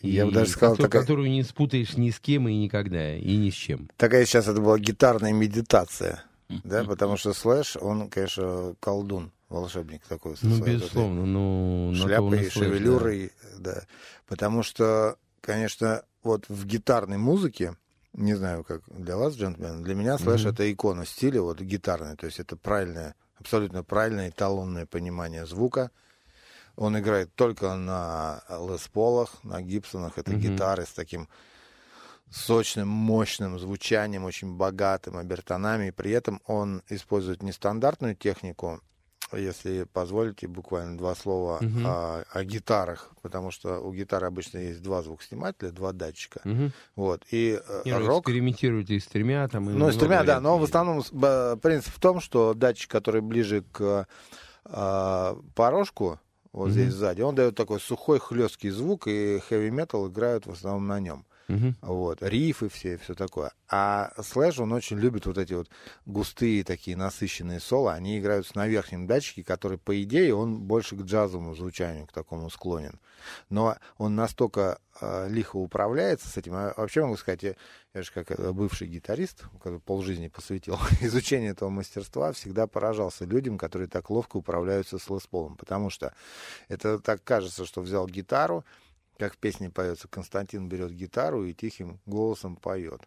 Я 0.00 0.22
и 0.24 0.26
бы 0.26 0.32
даже 0.32 0.50
сказал, 0.50 0.74
кото- 0.74 0.82
такая- 0.82 1.02
которую 1.02 1.30
не 1.30 1.44
спутаешь 1.44 1.96
ни 1.96 2.10
с 2.10 2.18
кем 2.18 2.48
и 2.48 2.54
никогда, 2.56 3.14
и 3.14 3.36
ни 3.36 3.50
с 3.50 3.54
чем. 3.54 3.88
Такая 3.96 4.24
сейчас 4.26 4.48
это 4.48 4.60
была 4.60 4.80
гитарная 4.80 5.32
медитация, 5.32 6.24
да, 6.64 6.82
потому 6.82 7.16
что 7.16 7.32
Слэш, 7.32 7.76
он, 7.76 8.08
конечно, 8.10 8.74
колдун, 8.80 9.30
волшебник 9.48 10.02
такой. 10.08 10.36
со 10.36 10.44
Ну, 10.44 10.60
безусловно, 10.60 11.24
ну, 11.24 11.92
шляпой, 11.94 12.38
Слэш, 12.50 12.54
да. 12.54 12.60
шевелюрой, 12.64 13.30
да. 13.60 13.82
Потому 14.26 14.64
что, 14.64 15.18
конечно, 15.40 16.02
вот 16.24 16.46
в 16.48 16.66
гитарной 16.66 17.18
музыке, 17.18 17.76
не 18.12 18.34
знаю, 18.34 18.64
как 18.64 18.82
для 18.86 19.16
вас, 19.16 19.34
джентльмен, 19.34 19.82
для 19.82 19.94
меня 19.94 20.18
Слэш 20.18 20.42
Мгм. 20.42 20.50
это 20.50 20.72
икона 20.72 21.06
стиля 21.06 21.42
вот 21.42 21.60
гитарной, 21.60 22.16
то 22.16 22.26
есть 22.26 22.40
это 22.40 22.56
правильное, 22.56 23.14
абсолютно 23.36 23.82
правильное 23.82 24.30
эталонное 24.30 24.86
понимание 24.86 25.46
звука. 25.46 25.90
Он 26.76 26.98
играет 26.98 27.34
только 27.34 27.74
на 27.74 28.42
Лес 28.48 28.88
Полах, 28.88 29.42
на 29.44 29.60
Гибсонах, 29.62 30.18
это 30.18 30.32
Мгм. 30.32 30.40
гитары 30.40 30.86
с 30.86 30.92
таким 30.92 31.28
сочным, 32.30 32.88
мощным 32.88 33.58
звучанием, 33.58 34.24
очень 34.24 34.56
богатым 34.56 35.18
обертонами, 35.18 35.88
и 35.88 35.90
при 35.90 36.10
этом 36.12 36.40
он 36.46 36.82
использует 36.88 37.42
нестандартную 37.42 38.16
технику, 38.16 38.80
если 39.36 39.84
позволите, 39.84 40.46
буквально 40.48 40.96
два 40.98 41.14
слова 41.14 41.58
Мгм. 41.60 41.86
о, 41.86 42.24
о 42.30 42.44
гитарах, 42.44 43.10
потому 43.22 43.50
что 43.50 43.78
у 43.80 43.92
гитары 43.92 44.26
обычно 44.26 44.58
есть 44.58 44.82
два 44.82 45.02
звукоснимателя, 45.02 45.70
два 45.70 45.92
датчика. 45.92 46.40
Мгм. 46.44 46.72
Вот. 46.96 47.24
И 47.30 47.60
э, 47.66 47.82
Не, 47.84 47.98
ну, 47.98 48.06
рок... 48.06 48.24
экспериментируют 48.24 48.90
и 48.90 48.98
с 48.98 49.06
тремя, 49.06 49.48
там, 49.48 49.70
и 49.70 49.72
Ну, 49.72 49.90
с 49.90 49.96
тремя, 49.96 50.24
да, 50.24 50.40
но 50.40 50.58
в 50.58 50.64
основном 50.64 51.02
принцип 51.60 51.92
в 51.94 52.00
том, 52.00 52.20
что 52.20 52.54
датчик, 52.54 52.90
который 52.90 53.20
ближе 53.20 53.64
к 53.72 54.06
а, 54.64 55.36
порожку, 55.54 56.20
вот 56.52 56.66
Мгм. 56.66 56.72
здесь 56.72 56.92
сзади, 56.92 57.22
он 57.22 57.34
дает 57.34 57.54
такой 57.56 57.80
сухой, 57.80 58.18
хлесткий 58.20 58.70
звук, 58.70 59.06
и 59.08 59.38
heavy 59.50 59.70
metal 59.70 60.08
играют 60.08 60.46
в 60.46 60.52
основном 60.52 60.86
на 60.86 61.00
нем. 61.00 61.24
Мгм. 61.48 61.76
Вот, 61.82 62.22
рифы 62.22 62.68
все, 62.68 62.96
все 62.98 63.14
такое. 63.14 63.52
А 63.68 64.12
Слэш, 64.22 64.58
он 64.58 64.72
очень 64.72 64.98
любит 64.98 65.26
вот 65.26 65.38
эти 65.38 65.54
вот 65.54 65.68
густые 66.06 66.64
такие 66.64 66.96
насыщенные 66.96 67.60
соло. 67.60 67.92
Они 67.92 68.18
играются 68.18 68.56
на 68.56 68.66
верхнем 68.66 69.06
датчике, 69.06 69.42
который, 69.42 69.78
по 69.78 70.00
идее, 70.02 70.34
он 70.34 70.60
больше 70.60 70.96
к 70.96 71.02
джазовому 71.02 71.54
звучанию, 71.54 72.06
к 72.06 72.12
такому 72.12 72.50
склонен. 72.50 73.00
Но 73.48 73.76
он 73.98 74.14
настолько 74.14 74.78
э, 75.00 75.28
лихо 75.28 75.56
управляется 75.56 76.28
с 76.28 76.36
этим. 76.36 76.54
А 76.54 76.74
вообще 76.76 77.02
могу 77.02 77.16
сказать, 77.16 77.42
я, 77.42 77.54
я 77.94 78.02
же 78.02 78.12
как 78.12 78.30
э, 78.30 78.52
бывший 78.52 78.88
гитарист, 78.88 79.44
который 79.62 79.80
полжизни 79.80 80.28
посвятил 80.28 80.78
изучению 81.00 81.52
этого 81.52 81.70
мастерства, 81.70 82.32
всегда 82.32 82.66
поражался 82.66 83.24
людям, 83.24 83.58
которые 83.58 83.88
так 83.88 84.10
ловко 84.10 84.36
управляются 84.36 84.98
с 84.98 85.08
лесполом. 85.08 85.56
Потому 85.56 85.90
что 85.90 86.14
это 86.68 86.98
так 86.98 87.22
кажется, 87.24 87.64
что 87.64 87.80
взял 87.80 88.06
гитару, 88.06 88.64
как 89.18 89.34
в 89.34 89.38
песне 89.38 89.70
поется, 89.70 90.08
Константин 90.08 90.68
берет 90.68 90.92
гитару 90.92 91.44
и 91.44 91.54
тихим 91.54 92.00
голосом 92.06 92.56
поет. 92.56 93.02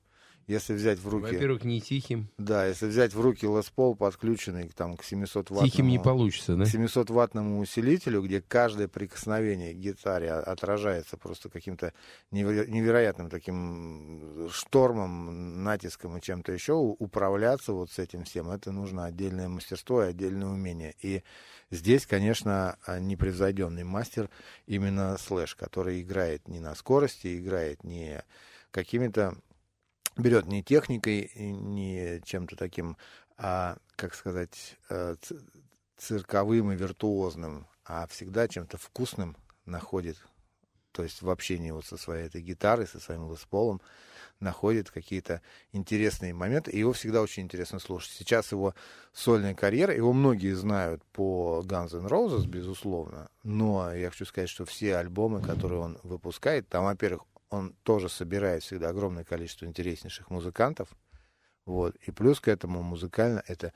Если 0.47 0.73
взять 0.73 0.99
в 0.99 1.09
руки... 1.09 1.33
Во-первых, 1.33 1.63
не 1.63 1.81
тихим. 1.81 2.29
Да, 2.37 2.67
если 2.67 2.85
взять 2.85 3.15
в 3.15 3.19
руки 3.19 3.47
Лес 3.47 3.67
Пол, 3.71 3.95
подключенный 3.95 4.69
там, 4.69 4.95
к 4.95 5.03
700 5.03 5.49
ваттному... 5.49 5.69
Тихим 5.69 5.87
не 5.87 5.97
получится, 5.97 6.55
да? 6.55 6.65
700 6.65 7.09
ваттному 7.09 7.59
усилителю, 7.59 8.21
где 8.21 8.41
каждое 8.41 8.87
прикосновение 8.87 9.73
к 9.73 9.77
гитаре 9.77 10.31
отражается 10.31 11.17
просто 11.17 11.49
каким-то 11.49 11.93
неверо- 12.31 12.67
невероятным 12.67 13.31
таким 13.31 14.47
штормом, 14.51 15.63
натиском 15.63 16.15
и 16.17 16.21
чем-то 16.21 16.51
еще, 16.51 16.73
управляться 16.73 17.73
вот 17.73 17.89
с 17.89 17.97
этим 17.97 18.23
всем, 18.23 18.51
это 18.51 18.71
нужно 18.71 19.05
отдельное 19.05 19.49
мастерство 19.49 20.03
и 20.03 20.09
отдельное 20.09 20.47
умение. 20.47 20.93
И 21.01 21.23
здесь, 21.75 22.05
конечно, 22.05 22.77
а, 22.85 22.99
непревзойденный 22.99 23.83
мастер 23.83 24.29
именно 24.65 25.17
Слэш, 25.17 25.55
который 25.55 26.01
играет 26.01 26.47
не 26.47 26.59
на 26.59 26.75
скорости, 26.75 27.37
играет 27.37 27.83
не 27.83 28.23
какими-то 28.71 29.37
берет 30.17 30.45
не 30.47 30.63
техникой, 30.63 31.31
не 31.35 32.21
чем-то 32.25 32.55
таким, 32.55 32.97
а, 33.37 33.77
как 33.95 34.15
сказать, 34.15 34.77
э, 34.89 35.15
цирковым 35.97 36.71
и 36.71 36.75
виртуозным, 36.75 37.67
а 37.85 38.07
всегда 38.07 38.47
чем-то 38.47 38.77
вкусным 38.77 39.37
находит, 39.65 40.17
то 40.91 41.03
есть 41.03 41.21
в 41.21 41.29
общении 41.29 41.71
вот 41.71 41.85
со 41.85 41.97
своей 41.97 42.27
этой 42.27 42.41
гитарой, 42.41 42.87
со 42.87 42.99
своим 42.99 43.29
лесполом, 43.31 43.81
находит 44.39 44.91
какие-то 44.91 45.41
интересные 45.71 46.33
моменты, 46.33 46.71
и 46.71 46.79
его 46.79 46.93
всегда 46.93 47.21
очень 47.21 47.43
интересно 47.43 47.79
слушать. 47.79 48.11
Сейчас 48.11 48.51
его 48.51 48.73
сольная 49.13 49.55
карьера, 49.55 49.93
его 49.93 50.13
многие 50.13 50.53
знают 50.53 51.03
по 51.05 51.63
Guns 51.65 51.95
N' 51.95 52.07
Roses, 52.07 52.47
безусловно, 52.47 53.29
но 53.43 53.93
я 53.93 54.09
хочу 54.09 54.25
сказать, 54.25 54.49
что 54.49 54.65
все 54.65 54.97
альбомы, 54.97 55.41
которые 55.41 55.79
он 55.79 55.99
выпускает, 56.03 56.67
там, 56.69 56.85
во-первых, 56.85 57.23
он 57.49 57.75
тоже 57.83 58.09
собирает 58.09 58.63
всегда 58.63 58.89
огромное 58.89 59.23
количество 59.23 59.65
интереснейших 59.65 60.29
музыкантов, 60.29 60.89
вот, 61.65 61.95
и 61.95 62.11
плюс 62.11 62.39
к 62.39 62.47
этому 62.47 62.83
музыкально 62.83 63.43
это 63.47 63.73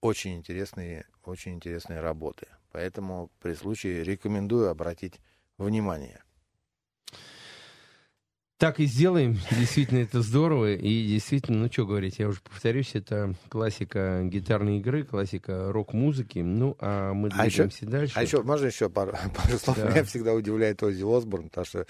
очень 0.00 0.36
интересные, 0.36 1.06
очень 1.24 1.54
интересные 1.54 2.00
работы. 2.00 2.48
Поэтому 2.72 3.30
при 3.40 3.54
случае 3.54 4.04
рекомендую 4.04 4.70
обратить 4.70 5.20
внимание. 5.58 6.22
Так 8.60 8.78
и 8.78 8.84
сделаем. 8.84 9.38
Действительно, 9.50 10.00
это 10.00 10.20
здорово. 10.20 10.74
И 10.74 11.08
действительно, 11.08 11.60
ну 11.60 11.72
что 11.72 11.86
говорить, 11.86 12.18
я 12.18 12.28
уже 12.28 12.42
повторюсь, 12.42 12.90
это 12.94 13.34
классика 13.48 14.20
гитарной 14.24 14.80
игры, 14.80 15.02
классика 15.02 15.72
рок-музыки. 15.72 16.40
Ну, 16.40 16.76
а 16.78 17.14
мы 17.14 17.30
А 17.32 17.46
еще, 17.46 17.64
двигаемся 17.64 17.86
дальше. 17.86 18.12
а 18.16 18.22
еще, 18.22 18.42
можно 18.42 18.66
еще 18.66 18.90
пару, 18.90 19.12
пару 19.34 19.58
слов? 19.58 19.78
Да. 19.78 19.88
Меня 19.88 20.04
всегда 20.04 20.34
удивляет 20.34 20.82
Оззи 20.82 21.04
Осборн, 21.04 21.44
потому 21.48 21.64
что 21.64 21.86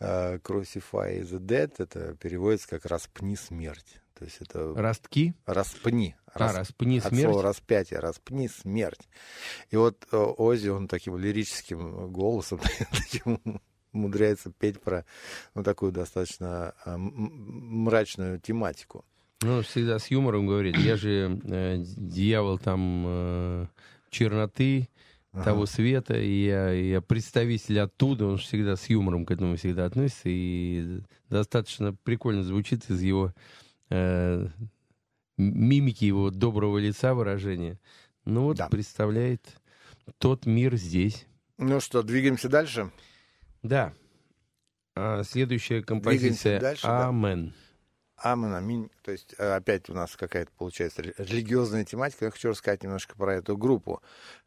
э, 0.00 0.38
Crucify 0.38 1.20
the 1.20 1.38
Dead, 1.38 1.70
это 1.76 2.14
переводится 2.14 2.68
как 2.68 2.86
«распни 2.86 3.36
смерть». 3.36 4.00
То 4.18 4.24
есть 4.24 4.38
это... 4.40 4.72
Ростки? 4.74 5.34
Распни. 5.44 6.16
А, 6.32 6.52
распни 6.54 7.00
От 7.00 7.08
смерть? 7.08 7.24
слова 7.24 7.42
распятие, 7.42 8.00
распни 8.00 8.48
смерть. 8.48 9.10
И 9.70 9.76
вот 9.76 10.06
э, 10.10 10.16
Оззи, 10.16 10.68
он 10.70 10.88
таким 10.88 11.18
лирическим 11.18 12.10
голосом 12.10 12.60
умудряется 13.94 14.50
петь 14.50 14.80
про 14.80 15.04
ну, 15.54 15.62
такую 15.62 15.92
достаточно 15.92 16.74
а, 16.84 16.96
мрачную 16.98 18.38
тематику. 18.40 19.04
Ну, 19.40 19.62
всегда 19.62 19.98
с 19.98 20.10
юмором 20.10 20.46
говорит. 20.46 20.76
Я 20.76 20.96
же 20.96 21.40
э, 21.44 21.76
дьявол 21.78 22.58
там 22.58 23.04
э, 23.06 23.66
черноты, 24.10 24.88
Ага. 25.34 25.44
того 25.44 25.66
света, 25.66 26.14
и 26.16 26.44
я, 26.44 26.70
я 26.70 27.00
представитель 27.00 27.80
оттуда, 27.80 28.26
он 28.26 28.38
всегда 28.38 28.76
с 28.76 28.88
юмором 28.88 29.26
к 29.26 29.32
этому 29.32 29.56
всегда 29.56 29.84
относится, 29.86 30.28
и 30.28 31.00
достаточно 31.28 31.92
прикольно 31.92 32.44
звучит 32.44 32.88
из 32.88 33.02
его 33.02 33.34
э, 33.90 34.46
мимики, 35.36 36.04
его 36.04 36.30
доброго 36.30 36.78
лица 36.78 37.14
выражения. 37.14 37.80
Ну 38.24 38.44
вот, 38.44 38.60
представляет 38.70 39.42
тот 40.18 40.46
мир 40.46 40.76
здесь. 40.76 41.26
Ну 41.58 41.80
что, 41.80 42.04
двигаемся 42.04 42.48
дальше? 42.48 42.92
Да. 43.64 43.92
А 44.94 45.24
следующая 45.24 45.82
композиция 45.82 46.60
дальше, 46.60 46.86
да. 46.86 47.08
«Амен». 47.08 47.52
Амен, 48.16 48.54
аминь. 48.54 48.90
То 49.02 49.10
есть 49.10 49.34
э, 49.38 49.54
опять 49.56 49.90
у 49.90 49.94
нас 49.94 50.14
какая-то 50.14 50.52
получается 50.56 51.02
ре- 51.02 51.14
религиозная 51.18 51.84
тематика. 51.84 52.26
Я 52.26 52.30
хочу 52.30 52.50
рассказать 52.50 52.84
немножко 52.84 53.16
про 53.16 53.34
эту 53.34 53.56
группу. 53.56 54.02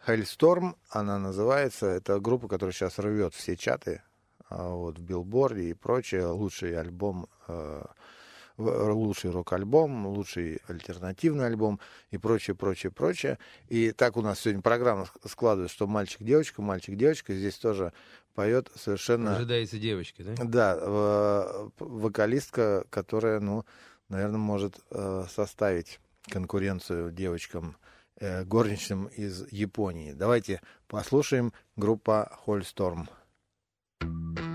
Hellstorm, 0.08 0.76
она 0.90 1.20
называется. 1.20 1.88
Это 1.88 2.20
группа, 2.22 2.48
которая 2.48 2.72
сейчас 2.74 2.98
рвет 2.98 3.34
все 3.34 3.58
чаты 3.58 4.02
а, 4.50 4.70
вот, 4.70 4.98
в 4.98 5.02
билборде 5.02 5.70
и 5.70 5.74
прочее. 5.74 6.28
Лучший 6.28 6.80
альбом, 6.80 7.28
э, 7.50 7.84
лучший 8.58 9.32
рок-альбом, 9.32 10.08
лучший 10.08 10.62
альтернативный 10.68 11.46
альбом 11.46 11.80
и 12.12 12.18
прочее, 12.18 12.56
прочее, 12.56 12.92
прочее. 12.92 13.38
И 13.70 13.92
так 13.92 14.18
у 14.18 14.22
нас 14.22 14.40
сегодня 14.40 14.62
программа 14.62 15.04
ск- 15.04 15.30
складывается, 15.30 15.76
что 15.76 15.88
мальчик-девочка, 15.88 16.62
мальчик-девочка. 16.62 17.34
Здесь 17.36 17.56
тоже 17.58 17.94
поет 18.34 18.72
совершенно... 18.76 19.36
Ожидается 19.36 19.78
девочка, 19.78 20.24
да? 20.24 20.36
Да, 20.44 21.70
вокалистка, 21.80 22.86
которая, 22.90 23.40
ну, 23.40 23.66
наверное, 24.10 24.40
может 24.40 24.80
э, 24.92 25.26
составить 25.30 26.00
конкуренцию 26.30 27.12
девочкам 27.12 27.78
э, 28.20 28.44
горничным 28.44 29.06
из 29.06 29.52
Японии. 29.52 30.14
Давайте 30.14 30.62
послушаем 30.88 31.54
группа 31.76 32.40
Hallstorm. 32.46 33.08
A 34.02 34.47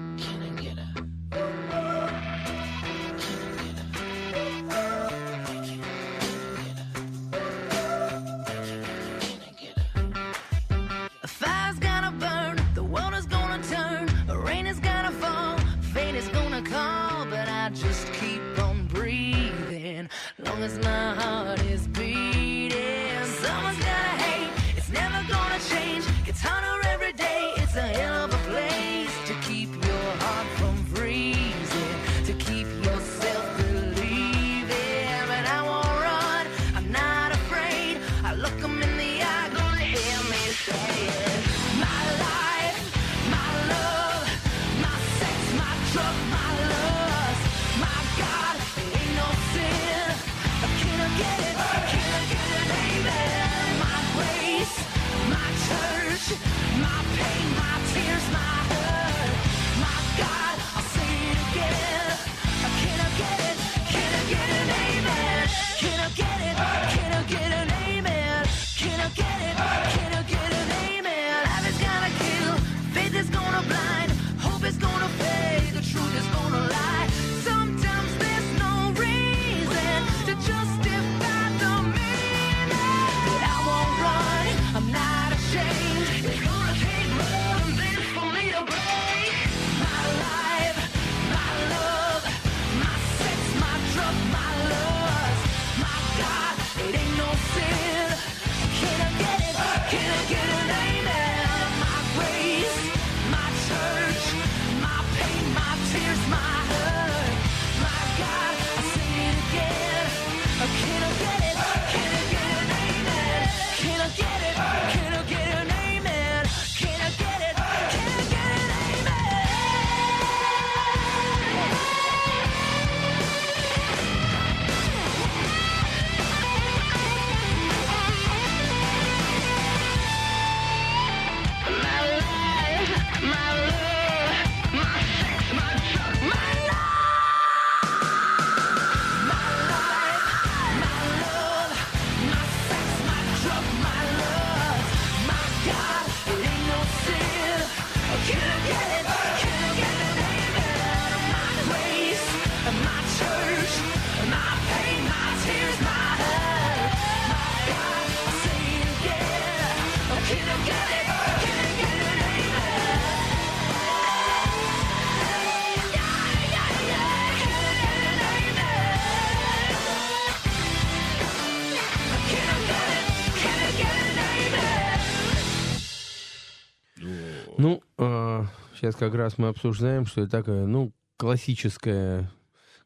сейчас 178.92 178.98
как 178.98 179.14
раз 179.14 179.38
мы 179.38 179.48
обсуждаем, 179.48 180.06
что 180.06 180.22
это 180.22 180.30
такая, 180.30 180.66
ну, 180.66 180.92
классическая, 181.16 182.30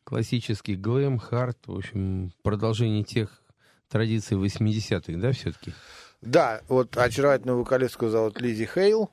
классический 0.05 0.77
глэм, 0.77 1.19
хард, 1.19 1.59
в 1.67 1.77
общем, 1.77 2.33
продолжение 2.43 3.03
тех 3.03 3.43
традиций 3.89 4.37
80-х, 4.37 5.13
да, 5.19 5.33
все-таки? 5.33 5.73
Да, 6.21 6.61
вот 6.69 6.97
очаровательную 6.97 7.59
вокалистку 7.59 8.09
зовут 8.09 8.41
Лизи 8.41 8.67
Хейл. 8.67 9.11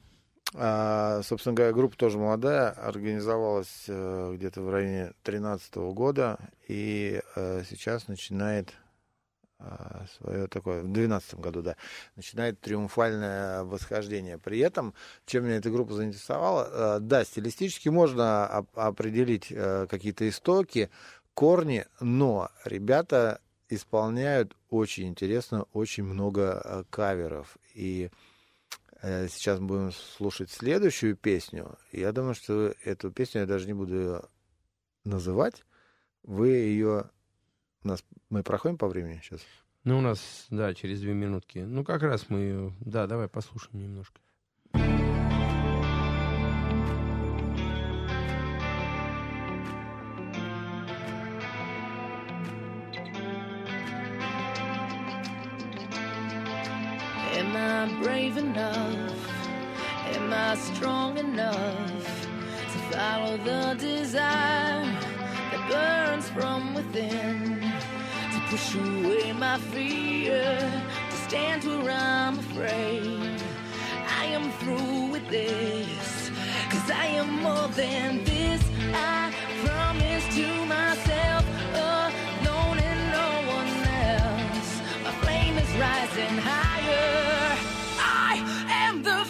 А, 0.55 1.21
собственно 1.23 1.55
говоря, 1.55 1.73
группа 1.73 1.97
тоже 1.97 2.19
молодая, 2.19 2.69
организовалась 2.69 3.85
э, 3.87 4.33
где-то 4.35 4.61
в 4.61 4.69
районе 4.69 5.05
2013 5.23 5.75
года 5.95 6.37
и 6.67 7.21
э, 7.35 7.63
сейчас 7.67 8.07
начинает 8.07 8.73
свое 10.17 10.47
такое, 10.47 10.79
в 10.79 10.91
2012 10.91 11.35
году, 11.35 11.61
да, 11.61 11.75
начинает 12.15 12.59
триумфальное 12.59 13.63
восхождение. 13.63 14.37
При 14.37 14.59
этом, 14.59 14.93
чем 15.25 15.45
меня 15.45 15.57
эта 15.57 15.69
группа 15.69 15.93
заинтересовала, 15.93 16.97
э, 16.97 16.99
да, 16.99 17.23
стилистически 17.23 17.89
можно 17.89 18.47
оп- 18.59 18.77
определить 18.77 19.47
э, 19.49 19.87
какие-то 19.89 20.27
истоки, 20.27 20.89
корни, 21.33 21.85
но 21.99 22.49
ребята 22.65 23.41
исполняют 23.69 24.55
очень 24.69 25.07
интересно, 25.07 25.65
очень 25.73 26.03
много 26.03 26.61
э, 26.63 26.83
каверов. 26.89 27.57
И 27.73 28.09
сейчас 29.27 29.59
будем 29.59 29.91
слушать 29.91 30.49
следующую 30.49 31.17
песню. 31.17 31.77
Я 31.91 32.13
думаю, 32.13 32.35
что 32.35 32.73
эту 32.85 33.11
песню 33.11 33.41
я 33.41 33.47
даже 33.47 33.67
не 33.67 33.73
буду 33.73 34.23
называть. 35.03 35.65
Вы 36.23 36.47
ее... 36.49 37.09
Нас... 37.83 38.03
Мы 38.29 38.43
проходим 38.43 38.77
по 38.77 38.87
времени 38.87 39.19
сейчас? 39.21 39.41
Ну, 39.83 39.97
у 39.97 40.01
нас, 40.01 40.47
да, 40.49 40.73
через 40.73 41.01
две 41.01 41.13
минутки. 41.13 41.59
Ну, 41.59 41.83
как 41.83 42.03
раз 42.03 42.29
мы 42.29 42.39
ее... 42.39 42.73
Да, 42.79 43.05
давай 43.07 43.27
послушаем 43.27 43.79
немножко. 43.81 44.21
Am 57.35 57.55
I 57.57 57.89
brave 58.01 58.37
enough? 58.37 59.11
Am 60.15 60.31
I 60.31 60.55
strong 60.55 61.17
enough 61.17 62.27
to 62.71 62.79
follow 62.91 63.37
the 63.37 63.75
desire 63.77 64.85
that 65.51 65.67
burns 65.69 66.29
from 66.29 66.73
within? 66.73 67.62
Push 68.53 68.75
away 68.75 69.33
my 69.33 69.57
fear, 69.57 70.83
to 71.09 71.15
stand 71.27 71.63
where 71.63 71.89
I'm 71.89 72.37
afraid. 72.37 73.41
I 74.21 74.25
am 74.25 74.51
through 74.59 75.07
with 75.11 75.27
this, 75.27 76.29
cause 76.69 76.91
I 76.91 77.07
am 77.17 77.41
more 77.41 77.67
than 77.69 78.23
this. 78.23 78.61
I 78.93 79.33
promise 79.65 80.23
to 80.35 80.65
myself, 80.67 81.43
alone 81.73 82.77
and 82.77 83.01
no 83.17 83.29
one 83.57 83.71
else. 84.11 84.81
My 85.03 85.13
flame 85.23 85.57
is 85.57 85.71
rising 85.85 86.37
higher. 86.37 87.57
I 87.97 88.33
am 88.69 89.01
the 89.01 89.25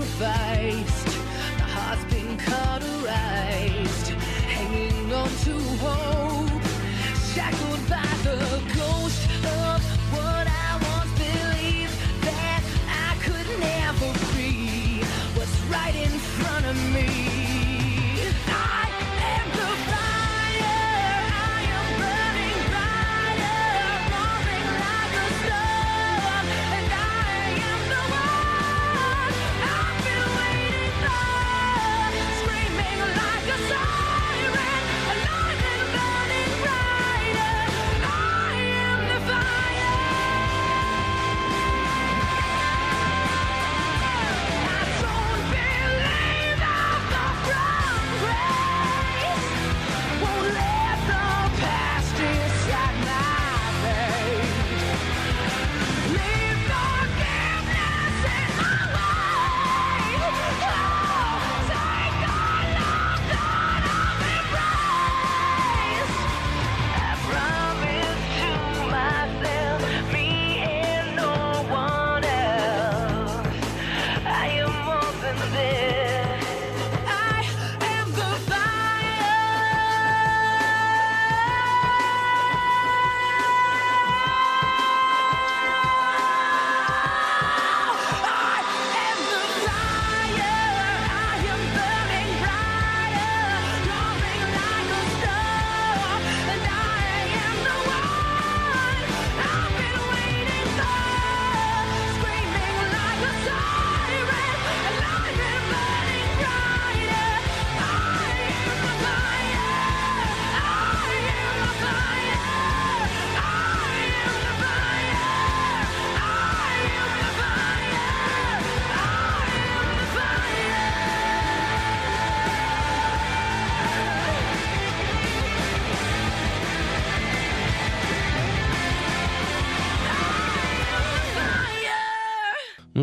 sacrificed. 0.00 1.06
My 1.58 1.64
heart's 1.64 2.04
been 2.12 2.38
cauterized. 2.38 4.08
Hanging 4.48 5.12
on 5.12 5.28
to 5.28 5.52
hope. 5.78 6.19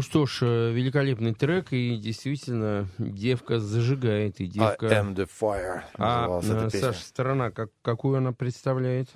Что 0.07 0.25
ж, 0.25 0.39
э, 0.43 0.71
великолепный 0.71 1.33
трек, 1.33 1.73
и 1.73 1.97
действительно, 1.97 2.87
девка 2.97 3.59
зажигает, 3.59 4.39
и 4.39 4.47
девка... 4.47 4.87
I 4.87 5.03
am 5.03 5.13
the 5.13 5.27
fire 5.27 5.81
А, 5.97 6.39
эта 6.41 6.67
э. 6.77 6.79
Саша, 6.79 7.03
страна, 7.03 7.51
как, 7.51 7.71
какую 7.81 8.17
она 8.17 8.31
представляет? 8.31 9.09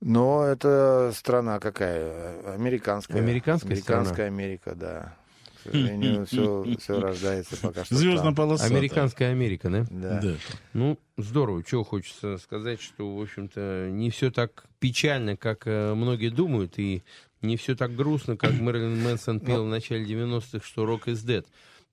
Но 0.00 0.44
это 0.44 1.10
страна 1.16 1.58
какая? 1.58 2.54
Американская. 2.54 3.20
Американская 3.20 3.72
Американская 3.72 4.14
страна. 4.14 4.28
Америка, 4.28 4.74
да. 4.76 5.16
сожалению, 5.64 6.26
все, 6.26 6.64
все 6.78 7.00
рождается 7.00 7.56
пока 7.56 7.84
что. 7.84 7.96
Звездная 7.96 8.34
полоса. 8.34 8.66
Американская 8.66 9.32
Америка, 9.32 9.68
да? 9.68 9.84
Да. 9.90 10.20
Да. 10.20 10.34
Ну, 10.74 10.96
здорово. 11.16 11.64
Чего 11.64 11.82
хочется 11.82 12.38
сказать, 12.38 12.80
что, 12.80 13.16
в 13.16 13.20
общем-то, 13.20 13.88
не 13.90 14.10
все 14.10 14.30
так 14.30 14.66
печально, 14.78 15.36
как 15.36 15.66
э, 15.66 15.94
многие 15.94 16.28
думают, 16.28 16.78
и 16.78 17.02
не 17.46 17.56
все 17.56 17.74
так 17.76 17.94
грустно, 17.94 18.36
как 18.36 18.52
Мэрилин 18.54 19.02
Мэнсон 19.02 19.40
пел 19.40 19.64
в 19.64 19.68
начале 19.68 20.04
90-х, 20.04 20.64
что 20.66 20.86
рок 20.86 21.08
is 21.08 21.24
dead. 21.24 21.46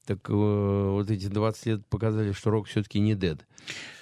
Так 0.06 0.28
э, 0.30 0.34
вот 0.34 1.12
эти 1.12 1.28
20 1.28 1.66
лет 1.68 1.86
показали, 1.88 2.32
что 2.32 2.50
рок 2.50 2.68
все-таки 2.68 3.00
не 3.00 3.14
dead. 3.14 3.40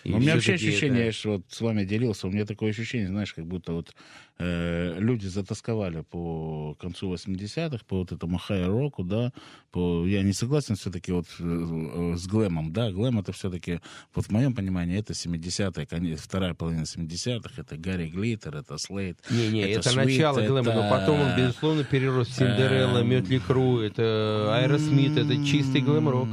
И 0.06 0.14
у 0.14 0.18
меня 0.20 0.36
вообще 0.36 0.54
ощущение, 0.54 1.00
это- 1.00 1.06
я 1.08 1.12
ж 1.12 1.26
вот 1.26 1.42
с 1.50 1.60
вами 1.62 1.84
делился, 1.84 2.28
у 2.28 2.32
меня 2.32 2.46
такое 2.46 2.70
ощущение, 2.70 3.08
знаешь, 3.10 3.34
как 3.34 3.46
будто 3.46 3.74
вот 3.74 3.94
люди 4.40 5.28
затасковали 5.28 6.02
по 6.10 6.76
концу 6.80 7.14
80-х, 7.14 7.84
по 7.88 7.98
вот 7.98 8.12
этому 8.12 8.38
хай-року, 8.38 9.04
да, 9.04 9.32
по, 9.72 10.06
я 10.06 10.24
не 10.24 10.34
согласен 10.34 10.76
все-таки 10.76 11.12
вот 11.12 11.26
э, 11.40 11.44
э, 11.44 12.16
с 12.18 12.26
глэмом, 12.28 12.72
да, 12.72 12.92
глэм 12.92 13.20
это 13.20 13.32
все-таки, 13.34 13.82
вот 14.16 14.26
в 14.28 14.32
моем 14.32 14.56
понимании, 14.56 14.98
это 14.98 15.14
70-е, 15.14 15.86
конец, 15.86 16.22
вторая 16.22 16.54
половина 16.54 16.84
70-х, 16.84 17.50
это 17.62 17.78
Гарри 17.78 18.08
Глиттер, 18.08 18.56
это 18.56 18.78
Слейд, 18.78 19.20
Не-не, 19.30 19.62
это, 19.62 19.90
Sweet, 19.90 19.96
начало 19.96 20.42
глэма, 20.48 20.74
но 20.74 20.90
потом 20.90 21.20
он, 21.20 21.28
это- 21.28 21.42
безусловно, 21.42 21.84
перерос 21.84 22.28
в 22.30 22.34
Cinderella, 22.34 23.00
Эм, 23.00 23.10
Mötley 23.10 23.40
Crüe, 23.40 23.80
это 23.80 24.56
Аэросмит, 24.56 25.18
это 25.18 25.36
чистый 25.46 25.82
глэм-рок. 25.82 26.28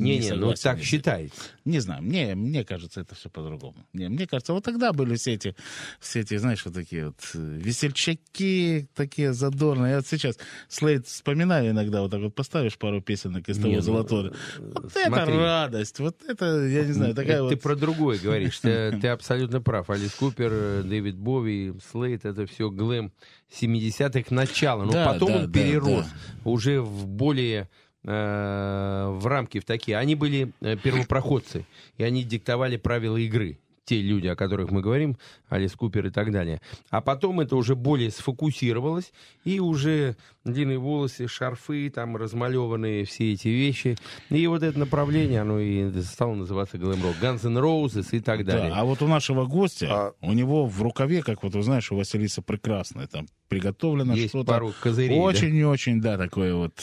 Не, 0.00 0.18
Не-не, 0.18 0.30
ну 0.30 0.56
согласен 0.56 0.62
так 0.62 0.80
считается. 0.82 1.40
Не 1.64 1.78
знаю, 1.80 2.02
мне, 2.02 2.34
мне 2.34 2.64
кажется, 2.64 3.00
это 3.00 3.14
все 3.14 3.28
по-другому. 3.28 3.76
Не, 3.92 4.08
мне 4.08 4.26
кажется, 4.26 4.52
вот 4.52 4.64
тогда 4.64 4.92
были 4.92 5.16
все 5.16 5.34
эти, 5.34 5.54
все 6.00 6.20
эти, 6.20 6.36
знаешь, 6.36 6.64
вот 6.64 6.74
такие 6.74 7.06
вот 7.06 7.20
э, 7.34 7.38
весельчаки, 7.38 8.88
такие 8.94 9.32
задорные. 9.32 9.90
Я 9.90 9.96
вот 9.96 10.06
сейчас 10.06 10.38
Слейд 10.68 11.06
вспоминаю 11.06 11.70
иногда, 11.70 12.02
вот 12.02 12.10
так 12.10 12.20
вот 12.20 12.34
поставишь 12.34 12.78
пару 12.78 13.00
песенок 13.00 13.48
из 13.48 13.56
того 13.56 13.68
Не, 13.68 13.76
ну, 13.76 13.82
золотого. 13.82 14.32
Вот 14.58 14.96
это 14.96 15.06
смотри. 15.06 15.34
радость, 15.34 15.98
вот 15.98 16.16
это, 16.26 16.66
я 16.66 16.84
не 16.84 16.92
знаю, 16.92 17.14
такая 17.14 17.34
Это 17.34 17.42
вот... 17.44 17.50
Ты 17.50 17.56
про 17.56 17.76
другое 17.76 18.18
говоришь. 18.18 18.58
Ты, 18.58 18.98
ты 19.00 19.08
абсолютно 19.08 19.60
прав. 19.60 19.90
Алис 19.90 20.12
Купер, 20.14 20.50
э, 20.52 20.82
Дэвид 20.84 21.16
Бови, 21.16 21.74
Слейт, 21.90 22.24
это 22.24 22.46
все 22.46 22.70
глэм 22.70 23.12
70-х 23.50 24.34
начала. 24.34 24.84
Но 24.84 24.92
Да, 24.92 25.06
потом 25.06 25.28
да, 25.28 25.36
он 25.38 25.46
да, 25.46 25.52
перерос 25.52 26.06
да. 26.06 26.50
уже 26.50 26.80
в 26.80 27.06
более 27.06 27.62
э, 27.62 27.68
в 28.02 29.20
рамки 29.26 29.58
в 29.60 29.64
такие. 29.64 29.98
Они 29.98 30.14
были 30.14 30.52
э, 30.60 30.76
первопроходцы, 30.76 31.66
и 31.98 32.02
они 32.02 32.24
диктовали 32.24 32.76
правила 32.76 33.16
игры. 33.16 33.58
Те 33.86 34.00
люди, 34.02 34.28
о 34.28 34.36
которых 34.36 34.70
мы 34.70 34.82
говорим, 34.82 35.16
Алис 35.48 35.72
Купер 35.72 36.06
и 36.06 36.10
так 36.10 36.30
далее. 36.30 36.60
А 36.90 37.00
потом 37.00 37.40
это 37.40 37.56
уже 37.56 37.74
более 37.74 38.10
сфокусировалось, 38.12 39.12
и 39.44 39.58
уже 39.58 40.16
длинные 40.44 40.78
волосы, 40.78 41.26
шарфы, 41.26 41.90
там 41.90 42.16
размалеванные 42.16 43.04
все 43.04 43.32
эти 43.32 43.48
вещи. 43.48 43.96
И 44.28 44.46
вот 44.46 44.62
это 44.62 44.78
направление, 44.78 45.40
оно 45.40 45.58
и 45.58 45.90
стало 46.02 46.34
называться 46.34 46.78
глэм-рок. 46.78 47.16
Guns 47.20 47.44
N' 47.44 47.58
Roses 47.58 48.06
и 48.12 48.20
так 48.20 48.44
далее. 48.44 48.70
Да, 48.70 48.80
а 48.80 48.84
вот 48.84 49.02
у 49.02 49.08
нашего 49.08 49.44
гостя, 49.46 49.88
А- 49.90 50.12
у 50.20 50.34
него 50.34 50.66
в 50.66 50.80
рукаве, 50.82 51.22
как 51.22 51.42
вот 51.42 51.54
вы 51.54 51.62
знаешь, 51.62 51.90
у 51.90 51.96
Василиса 51.96 52.42
прекрасная, 52.42 53.08
там 53.08 53.26
приготовлено 53.48 54.14
что-то 54.14 54.52
пару 54.52 54.72
козырей, 54.80 55.16
да? 55.16 55.22
очень-очень, 55.22 56.00
да, 56.00 56.16
такое 56.16 56.54
вот 56.54 56.74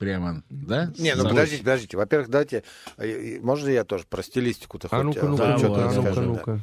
прямо, 0.00 0.42
да? 0.48 0.90
Не, 0.98 1.14
ну 1.14 1.28
подождите, 1.28 1.62
подождите. 1.62 1.96
Во-первых, 1.98 2.30
давайте... 2.30 2.64
э, 2.96 3.36
э, 3.36 3.40
Можно 3.40 3.68
я 3.68 3.84
тоже 3.84 4.06
про 4.08 4.22
стилистику-то 4.22 4.88
А 4.90 4.96
хоть, 4.96 5.04
ну-ка, 5.04 5.20
э, 5.20 5.28
ну-ка, 5.28 5.52
хоть 5.52 5.62
ну-ка, 5.62 5.90
что-то 5.92 6.20
а 6.20 6.22
ну-ка, 6.22 6.52
да. 6.56 6.60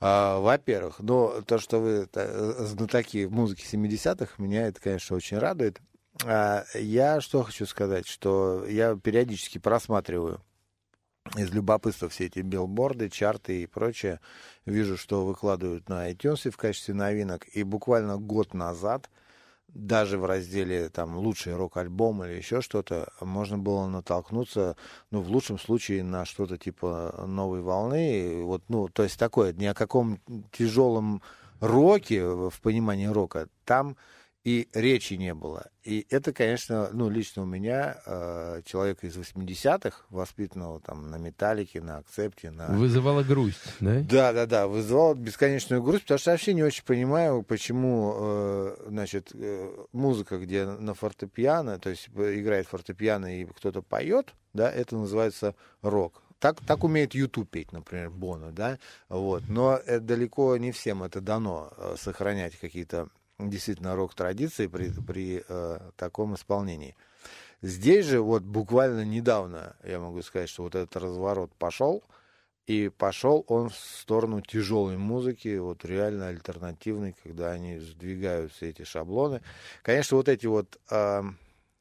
А, 0.00 0.38
Во-первых, 0.38 0.96
ну, 1.00 1.42
то, 1.46 1.58
что 1.58 1.80
вы 1.80 2.06
та- 2.06 2.52
знатоки 2.66 3.26
музыки 3.26 3.64
70-х, 3.64 4.34
меня 4.36 4.68
это, 4.68 4.80
конечно, 4.82 5.16
очень 5.16 5.38
радует. 5.38 5.80
А, 6.24 6.64
Я 6.74 7.22
что 7.22 7.42
хочу 7.42 7.64
сказать, 7.64 8.06
что 8.06 8.66
я 8.68 8.96
периодически 8.96 9.56
просматриваю 9.56 10.42
из 11.36 11.50
любопытства 11.50 12.10
все 12.10 12.26
эти 12.26 12.40
билборды, 12.40 13.08
чарты 13.08 13.62
и 13.62 13.66
прочее. 13.66 14.20
Вижу, 14.66 14.98
что 14.98 15.24
выкладывают 15.24 15.88
на 15.88 16.10
iTunes 16.12 16.50
в 16.50 16.56
качестве 16.58 16.92
новинок. 16.92 17.46
И 17.54 17.62
буквально 17.62 18.18
год 18.18 18.52
назад 18.52 19.08
даже 19.68 20.18
в 20.18 20.24
разделе 20.24 20.88
там 20.88 21.16
лучший 21.16 21.54
рок-альбом 21.54 22.24
или 22.24 22.34
еще 22.34 22.60
что-то, 22.60 23.12
можно 23.20 23.58
было 23.58 23.86
натолкнуться, 23.86 24.76
ну, 25.10 25.20
в 25.20 25.30
лучшем 25.30 25.58
случае, 25.58 26.02
на 26.02 26.24
что-то 26.24 26.58
типа 26.58 27.24
новой 27.26 27.60
волны. 27.60 28.40
И 28.40 28.42
Вот, 28.42 28.62
ну, 28.68 28.88
то 28.88 29.02
есть 29.02 29.18
такое, 29.18 29.52
ни 29.52 29.66
о 29.66 29.74
каком 29.74 30.20
тяжелом 30.52 31.22
роке, 31.60 32.24
в 32.24 32.60
понимании 32.62 33.06
рока, 33.06 33.48
там 33.64 33.96
и 34.44 34.68
речи 34.72 35.14
не 35.14 35.34
было. 35.34 35.70
И 35.82 36.06
это, 36.10 36.32
конечно, 36.32 36.90
ну, 36.92 37.10
лично 37.10 37.42
у 37.42 37.46
меня, 37.46 38.00
э, 38.06 38.62
человека 38.64 39.06
из 39.06 39.16
80-х, 39.16 40.04
воспитанного 40.10 40.80
там 40.80 41.10
на 41.10 41.16
металлике, 41.16 41.80
на 41.80 41.98
акцепте, 41.98 42.50
на... 42.50 42.68
Вызывала 42.68 43.22
грусть, 43.22 43.74
да? 43.80 44.00
Да, 44.00 44.32
да, 44.32 44.46
да, 44.46 44.66
вызывал 44.66 45.14
бесконечную 45.14 45.82
грусть, 45.82 46.04
потому 46.04 46.18
что 46.18 46.30
я 46.30 46.34
вообще 46.34 46.54
не 46.54 46.62
очень 46.62 46.84
понимаю, 46.84 47.42
почему, 47.42 48.14
э, 48.16 48.76
значит, 48.88 49.30
э, 49.34 49.84
музыка, 49.92 50.38
где 50.38 50.66
на 50.66 50.94
фортепиано, 50.94 51.78
то 51.78 51.90
есть 51.90 52.08
играет 52.08 52.66
фортепиано 52.68 53.40
и 53.40 53.44
кто-то 53.44 53.82
поет, 53.82 54.34
да, 54.52 54.70
это 54.70 54.96
называется 54.96 55.54
рок. 55.82 56.22
Так, 56.38 56.60
так 56.60 56.84
умеет 56.84 57.14
YouTube 57.14 57.50
петь, 57.50 57.72
например, 57.72 58.10
Боно, 58.10 58.52
да, 58.52 58.78
вот. 59.08 59.48
Но 59.48 59.80
э, 59.84 59.98
далеко 59.98 60.56
не 60.56 60.70
всем 60.70 61.02
это 61.02 61.20
дано 61.20 61.72
э, 61.76 61.96
сохранять 61.98 62.56
какие-то 62.56 63.08
действительно 63.38 63.94
рок-традиции 63.94 64.66
при, 64.66 64.90
при 64.90 65.44
э, 65.48 65.78
таком 65.96 66.34
исполнении. 66.34 66.96
Здесь 67.62 68.06
же 68.06 68.20
вот 68.20 68.42
буквально 68.42 69.04
недавно, 69.04 69.76
я 69.84 69.98
могу 69.98 70.22
сказать, 70.22 70.48
что 70.48 70.64
вот 70.64 70.74
этот 70.74 70.96
разворот 70.96 71.54
пошел, 71.56 72.04
и 72.66 72.90
пошел 72.90 73.44
он 73.48 73.70
в 73.70 73.76
сторону 73.76 74.42
тяжелой 74.42 74.96
музыки, 74.96 75.56
вот 75.56 75.84
реально 75.84 76.28
альтернативной, 76.28 77.16
когда 77.22 77.52
они 77.52 77.78
сдвигают 77.78 78.52
все 78.52 78.68
эти 78.70 78.84
шаблоны. 78.84 79.40
Конечно, 79.82 80.18
вот 80.18 80.28
эти 80.28 80.46
вот, 80.46 80.78
а, 80.90 81.24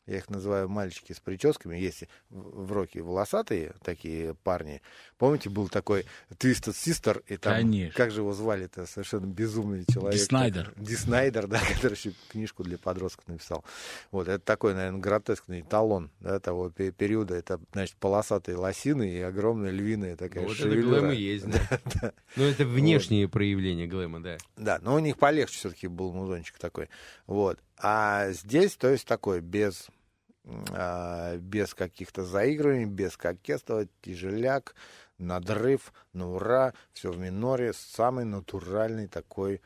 я 0.06 0.18
их 0.18 0.30
называю 0.30 0.70
мальчики 0.70 1.12
с 1.12 1.20
прическами, 1.20 1.78
есть 1.78 2.06
в 2.30 2.72
роке 2.72 3.02
волосатые 3.02 3.74
такие 3.84 4.34
парни. 4.36 4.82
Помните, 5.18 5.50
был 5.50 5.68
такой 5.68 6.06
Twisted 6.30 6.74
Sister, 6.74 7.24
и 7.28 7.38
там, 7.38 7.54
Конечно. 7.54 7.94
как 7.96 8.12
же 8.12 8.22
его 8.22 8.34
звали-то, 8.34 8.86
совершенно 8.86 9.26
безумный 9.26 9.84
человек. 9.92 10.20
Ди 10.20 10.26
Снайдер. 10.26 10.74
Ди 10.76 10.96
Снайдер, 10.96 11.48
да, 11.48 11.60
который 11.74 11.94
еще 11.94 12.14
книжку 12.30 12.64
для 12.64 12.78
подростков 12.78 13.28
написал. 13.28 13.66
Вот, 14.12 14.28
это 14.28 14.40
такой, 14.44 14.76
наверное, 14.76 15.00
гротескный 15.00 15.62
эталон 15.62 16.12
да, 16.20 16.40
того 16.40 16.70
пе- 16.70 16.92
периода. 16.92 17.34
Это, 17.36 17.60
значит, 17.74 17.96
полосатые 17.98 18.58
лосины 18.58 19.10
и 19.10 19.20
огромная 19.22 19.72
львиная 19.72 20.16
такая 20.16 20.44
Вот 20.44 20.54
это 20.54 20.64
шевелюра. 20.64 21.00
глэм 21.02 21.12
и 21.12 21.16
есть, 21.22 21.46
да. 21.48 22.14
Ну, 22.36 22.44
это 22.44 22.66
внешние 22.66 23.28
проявления 23.28 23.88
глэма, 23.88 24.22
да. 24.22 24.38
Да, 24.56 24.78
но 24.84 24.94
у 24.96 25.00
них 25.00 25.18
полегче 25.18 25.58
все-таки 25.58 25.88
был 25.88 26.14
музончик 26.14 26.60
такой. 26.60 26.90
Вот. 27.26 27.60
А 27.80 28.32
здесь, 28.32 28.76
то 28.76 28.90
есть, 28.90 29.06
такой, 29.08 29.42
без, 29.42 29.88
а, 30.72 31.38
без 31.38 31.74
каких-то 31.74 32.24
заигрываний, 32.24 32.86
без 32.86 33.18
кокетства, 33.18 33.88
тяжеляк, 34.02 34.76
надрыв, 35.18 35.94
на 36.14 36.32
ура, 36.32 36.74
все 36.94 37.12
в 37.12 37.18
миноре, 37.18 37.74
самый 37.74 38.26
натуральный 38.26 39.08
такой 39.08 39.62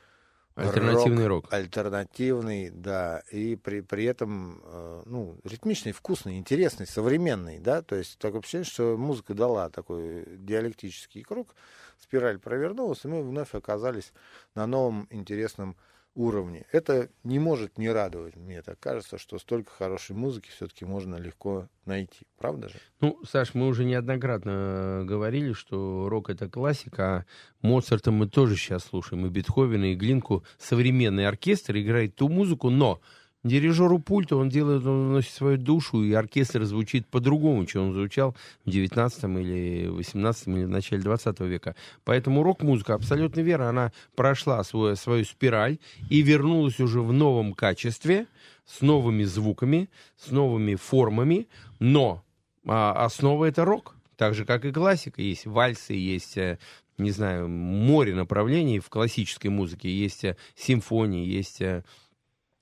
Альтернативный 0.56 1.28
рок. 1.28 1.52
Альтернативный, 1.52 2.70
да, 2.70 3.24
и 3.32 3.56
при, 3.56 3.80
при 3.82 4.04
этом, 4.04 4.62
э, 4.64 5.04
ну, 5.06 5.38
ритмичный, 5.46 5.94
вкусный, 5.94 6.38
интересный, 6.38 6.86
современный, 6.86 7.60
да, 7.60 7.82
то 7.82 7.96
есть 7.96 8.18
такое 8.20 8.42
ощущение, 8.42 8.66
что 8.66 8.98
музыка 8.98 9.34
дала 9.34 9.70
такой 9.70 10.26
диалектический 10.38 11.24
круг, 11.24 11.56
спираль 11.98 12.38
провернулась, 12.38 13.06
и 13.06 13.08
мы 13.08 13.24
вновь 13.24 13.56
оказались 13.56 14.12
на 14.54 14.68
новом 14.68 15.08
интересном 15.10 15.78
уровне. 16.16 16.66
Это 16.72 17.10
не 17.24 17.40
может 17.40 17.78
не 17.78 17.90
радовать, 17.90 18.36
мне 18.36 18.62
так 18.62 18.80
кажется, 18.80 19.18
что 19.18 19.40
столько 19.40 19.72
хорошей 19.72 20.16
музыки 20.16 20.50
все-таки 20.50 20.86
можно 20.86 21.16
легко 21.16 21.70
найти, 21.86 22.26
правда 22.38 22.70
же? 22.70 22.76
Ну, 23.00 23.20
Саш, 23.26 23.54
мы 23.54 23.68
уже 23.68 23.86
неоднократно 23.86 24.52
э, 24.52 25.04
говорили, 25.06 25.54
что 25.54 26.10
рок 26.10 26.30
это 26.30 26.50
классика, 26.50 27.04
а 27.04 27.26
Моцарта 27.62 28.12
мы 28.12 28.28
тоже 28.28 28.56
сейчас 28.56 28.84
слушаем, 28.84 29.26
и 29.26 29.30
Бетховена, 29.30 29.88
и 29.88 29.96
Глинку. 29.96 30.44
Современный 30.58 31.28
оркестр 31.28 31.78
играет 31.78 32.16
ту 32.16 32.28
музыку, 32.28 32.70
но 32.70 33.02
дирижеру 33.44 34.00
пульта 34.00 34.36
он 34.36 34.50
делает, 34.50 34.86
он 34.86 35.10
вносит 35.10 35.34
свою 35.34 35.58
душу, 35.58 36.04
и 36.04 36.14
оркестр 36.14 36.64
звучит 36.66 37.08
по-другому, 37.08 37.66
чем 37.66 37.90
он 37.90 37.94
звучал 37.94 38.36
в 38.66 38.70
19 38.70 39.24
или 39.24 39.88
18 39.88 40.48
или 40.48 40.66
в 40.66 40.70
начале 40.70 41.02
20 41.02 41.40
века. 41.42 41.76
Поэтому 42.04 42.44
рок-музыка, 42.44 42.94
абсолютно 42.94 43.42
верно, 43.42 43.70
она 43.70 43.92
прошла 44.16 44.64
свою, 44.64 44.96
свою 44.96 45.26
спираль 45.26 45.80
и 46.10 46.22
вернулась 46.22 46.80
уже 46.80 47.02
в 47.02 47.12
новом 47.14 47.54
качестве, 47.54 48.28
с 48.66 48.82
новыми 48.82 49.24
звуками, 49.24 49.90
с 50.18 50.32
новыми 50.32 50.76
формами, 50.76 51.48
но 51.80 52.24
а, 52.66 53.06
основа 53.06 53.46
это 53.46 53.66
рок, 53.66 53.96
так 54.18 54.36
же 54.36 54.46
как 54.46 54.66
и 54.66 54.72
классика. 54.72 55.22
Есть 55.22 55.46
вальсы, 55.46 55.94
есть, 55.94 56.38
э, 56.38 56.60
не 56.98 57.12
знаю, 57.12 57.50
море 57.50 58.14
направлений 58.14 58.80
в 58.80 58.90
классической 58.90 59.48
музыке, 59.48 59.90
есть 59.90 60.24
э, 60.24 60.38
симфонии, 60.56 61.26
есть 61.26 61.62
э, 61.62 61.84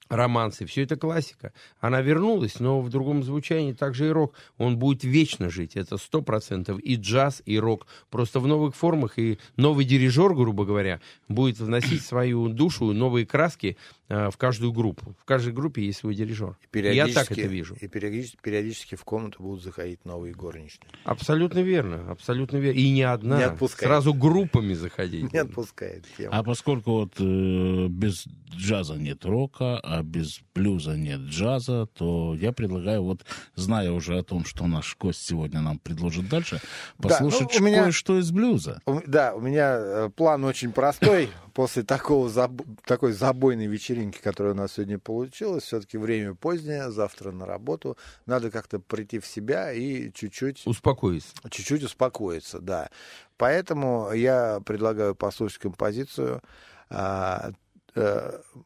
романсы, 0.09 0.65
все 0.65 0.83
это 0.83 0.95
классика. 0.95 1.53
Она 1.79 2.01
вернулась, 2.01 2.59
но 2.59 2.81
в 2.81 2.89
другом 2.89 3.23
звучании 3.23 3.73
также 3.73 4.07
и 4.07 4.09
рок. 4.09 4.33
Он 4.57 4.77
будет 4.77 5.03
вечно 5.03 5.49
жить, 5.49 5.75
это 5.75 5.97
сто 5.97 6.21
процентов. 6.21 6.79
И 6.79 6.95
джаз, 6.95 7.41
и 7.45 7.57
рок. 7.59 7.87
Просто 8.09 8.39
в 8.39 8.47
новых 8.47 8.75
формах. 8.75 9.17
И 9.17 9.37
новый 9.55 9.85
дирижер, 9.85 10.33
грубо 10.33 10.65
говоря, 10.65 10.99
будет 11.27 11.59
вносить 11.59 12.01
свою 12.05 12.49
душу, 12.49 12.91
новые 12.91 13.25
краски 13.25 13.77
э, 14.09 14.29
в 14.31 14.37
каждую 14.37 14.73
группу. 14.73 15.15
В 15.21 15.25
каждой 15.25 15.53
группе 15.53 15.83
есть 15.85 15.99
свой 15.99 16.15
дирижер. 16.15 16.57
Я 16.73 17.07
так 17.07 17.31
это 17.31 17.47
вижу. 17.47 17.75
И 17.79 17.87
периодически, 17.87 18.39
периодически 18.41 18.95
в 18.95 19.03
комнату 19.03 19.43
будут 19.43 19.63
заходить 19.63 20.03
новые 20.05 20.33
горничные. 20.33 20.89
Абсолютно 21.03 21.59
верно, 21.59 22.09
абсолютно 22.09 22.57
верно. 22.57 22.77
И 22.79 22.89
не 22.89 23.03
одна. 23.03 23.37
Не 23.37 23.43
отпускает. 23.43 23.89
Сразу 23.89 24.13
группами 24.13 24.73
заходить. 24.73 25.31
Не 25.33 25.39
отпускает 25.39 26.05
тему. 26.17 26.29
А 26.33 26.43
поскольку 26.43 26.91
вот 26.91 27.13
э, 27.19 27.87
без 27.89 28.25
джаза 28.55 28.95
нет 28.95 29.25
рока, 29.25 29.79
а 29.79 29.98
без 30.03 30.41
блюза 30.53 30.95
нет 30.97 31.19
джаза, 31.21 31.85
то 31.87 32.35
я 32.35 32.51
предлагаю, 32.51 33.03
вот 33.03 33.25
зная 33.55 33.91
уже 33.91 34.17
о 34.17 34.23
том, 34.23 34.45
что 34.45 34.67
наш 34.67 34.95
гость 34.97 35.25
сегодня 35.25 35.61
нам 35.61 35.79
предложит 35.79 36.29
дальше, 36.29 36.61
Да, 36.97 37.09
послушать 37.09 37.49
ну, 37.53 37.59
у 37.59 37.67
меня- 37.67 37.83
кое-что 37.83 38.19
из 38.19 38.31
блюза. 38.31 38.81
У 38.85 38.99
Да, 39.05 39.33
у 39.35 39.41
меня 39.41 39.75
э, 39.79 40.09
план 40.15 40.43
очень 40.45 40.71
простой. 40.71 41.29
После 41.53 41.83
такого 41.83 42.29
заб- 42.29 42.65
такой 42.85 43.11
забойной 43.11 43.65
вечеринки, 43.67 44.19
которая 44.21 44.53
у 44.53 44.55
нас 44.57 44.73
сегодня 44.73 44.97
получилась, 44.99 45.63
все-таки 45.63 45.97
время 45.97 46.33
позднее, 46.35 46.89
завтра 46.91 47.31
на 47.31 47.45
работу, 47.45 47.97
надо 48.25 48.49
как-то 48.51 48.79
прийти 48.79 49.19
в 49.19 49.27
себя 49.27 49.73
и 49.73 50.11
чуть-чуть... 50.13 50.61
Успокоиться. 50.65 51.29
Чуть-чуть 51.49 51.83
успокоиться, 51.83 52.59
да. 52.59 52.89
Поэтому 53.37 54.11
я 54.13 54.59
предлагаю 54.65 55.15
послушать 55.15 55.59
композицию 55.59 56.41
а, 56.89 57.51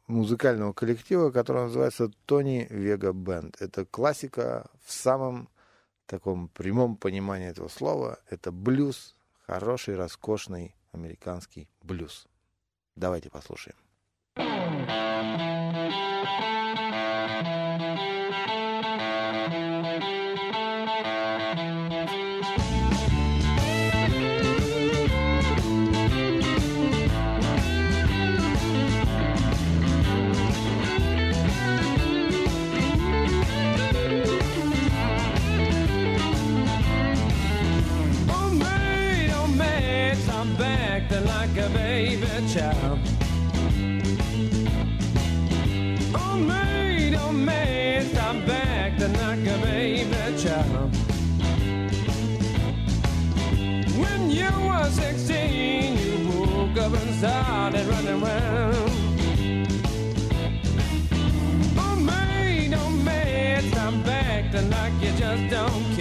музыкального 0.08 0.74
коллектива, 0.74 1.32
который 1.32 1.64
называется 1.64 2.10
Тони 2.26 2.68
Вега 2.70 3.14
Бенд. 3.14 3.62
Это 3.62 3.86
классика 3.86 4.70
в 4.84 4.92
самом 4.92 5.50
таком 6.06 6.50
прямом 6.50 6.96
понимании 6.98 7.50
этого 7.50 7.68
слова. 7.68 8.20
Это 8.30 8.52
блюз, 8.52 9.16
хороший, 9.46 9.96
роскошный 9.96 10.76
американский 10.92 11.70
блюз. 11.82 12.28
Давайте 12.96 13.30
послушаем. 13.30 13.78
Oh, 14.36 15.43
child. 42.54 43.00
Oh, 46.14 46.38
maid, 46.38 47.16
oh, 47.16 47.32
maid, 47.32 48.16
I'm 48.16 48.46
back 48.46 49.00
like 49.00 49.40
a 49.40 49.58
baby 49.64 50.38
child. 50.38 50.96
When 53.98 54.30
you 54.30 54.52
were 54.68 54.88
16, 54.88 55.98
you 55.98 56.30
woke 56.30 56.78
up 56.78 56.94
and 56.94 57.16
started 57.16 57.88
running 57.88 58.22
around. 58.22 58.92
Oh, 61.76 61.96
maid, 61.96 62.74
oh, 62.76 62.90
maid, 63.04 63.76
I'm 63.78 64.04
back 64.04 64.54
like 64.54 64.94
you 65.02 65.12
just 65.18 65.50
don't 65.50 65.93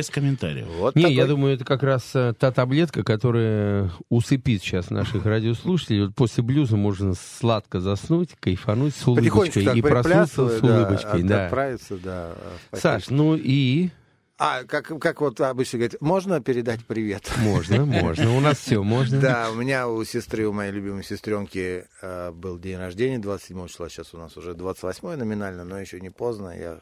Без 0.00 0.08
комментариев. 0.08 0.94
Не, 0.94 1.12
я 1.12 1.26
думаю, 1.26 1.54
это 1.54 1.64
как 1.66 1.82
раз 1.82 2.10
э, 2.14 2.32
та 2.38 2.50
таблетка, 2.52 3.02
которая 3.02 3.90
усыпит 4.08 4.62
сейчас 4.62 4.88
наших 4.88 5.26
радиослушателей. 5.26 6.06
Вот 6.06 6.14
после 6.14 6.42
блюза 6.42 6.78
можно 6.78 7.12
сладко 7.14 7.80
заснуть, 7.80 8.30
кайфануть 8.40 8.94
с 8.94 9.06
улыбочкой 9.06 9.78
и 9.78 9.82
проснуться 9.82 10.48
с 10.48 10.62
улыбочкой. 10.62 11.22
Да. 11.22 11.44
отправиться, 11.44 11.98
да. 11.98 12.32
Саш, 12.72 13.10
ну 13.10 13.36
и... 13.36 13.90
А, 14.38 14.64
как, 14.64 14.98
как 14.98 15.20
вот 15.20 15.38
обычно 15.42 15.80
говорят, 15.80 16.00
можно 16.00 16.40
передать 16.40 16.82
привет? 16.86 17.30
Можно, 17.40 17.84
можно. 17.84 18.34
У 18.34 18.40
нас 18.40 18.56
все 18.56 18.82
можно. 18.82 19.20
Да, 19.20 19.50
у 19.50 19.54
меня 19.54 19.86
у 19.86 20.02
сестры, 20.02 20.46
у 20.46 20.52
моей 20.54 20.72
любимой 20.72 21.04
сестренки 21.04 21.84
э, 22.00 22.30
был 22.32 22.58
день 22.58 22.78
рождения 22.78 23.18
27 23.18 23.68
числа, 23.68 23.90
сейчас 23.90 24.14
у 24.14 24.16
нас 24.16 24.38
уже 24.38 24.54
28 24.54 25.16
номинально, 25.16 25.64
но 25.64 25.78
еще 25.78 26.00
не 26.00 26.08
поздно. 26.08 26.58
Я, 26.58 26.78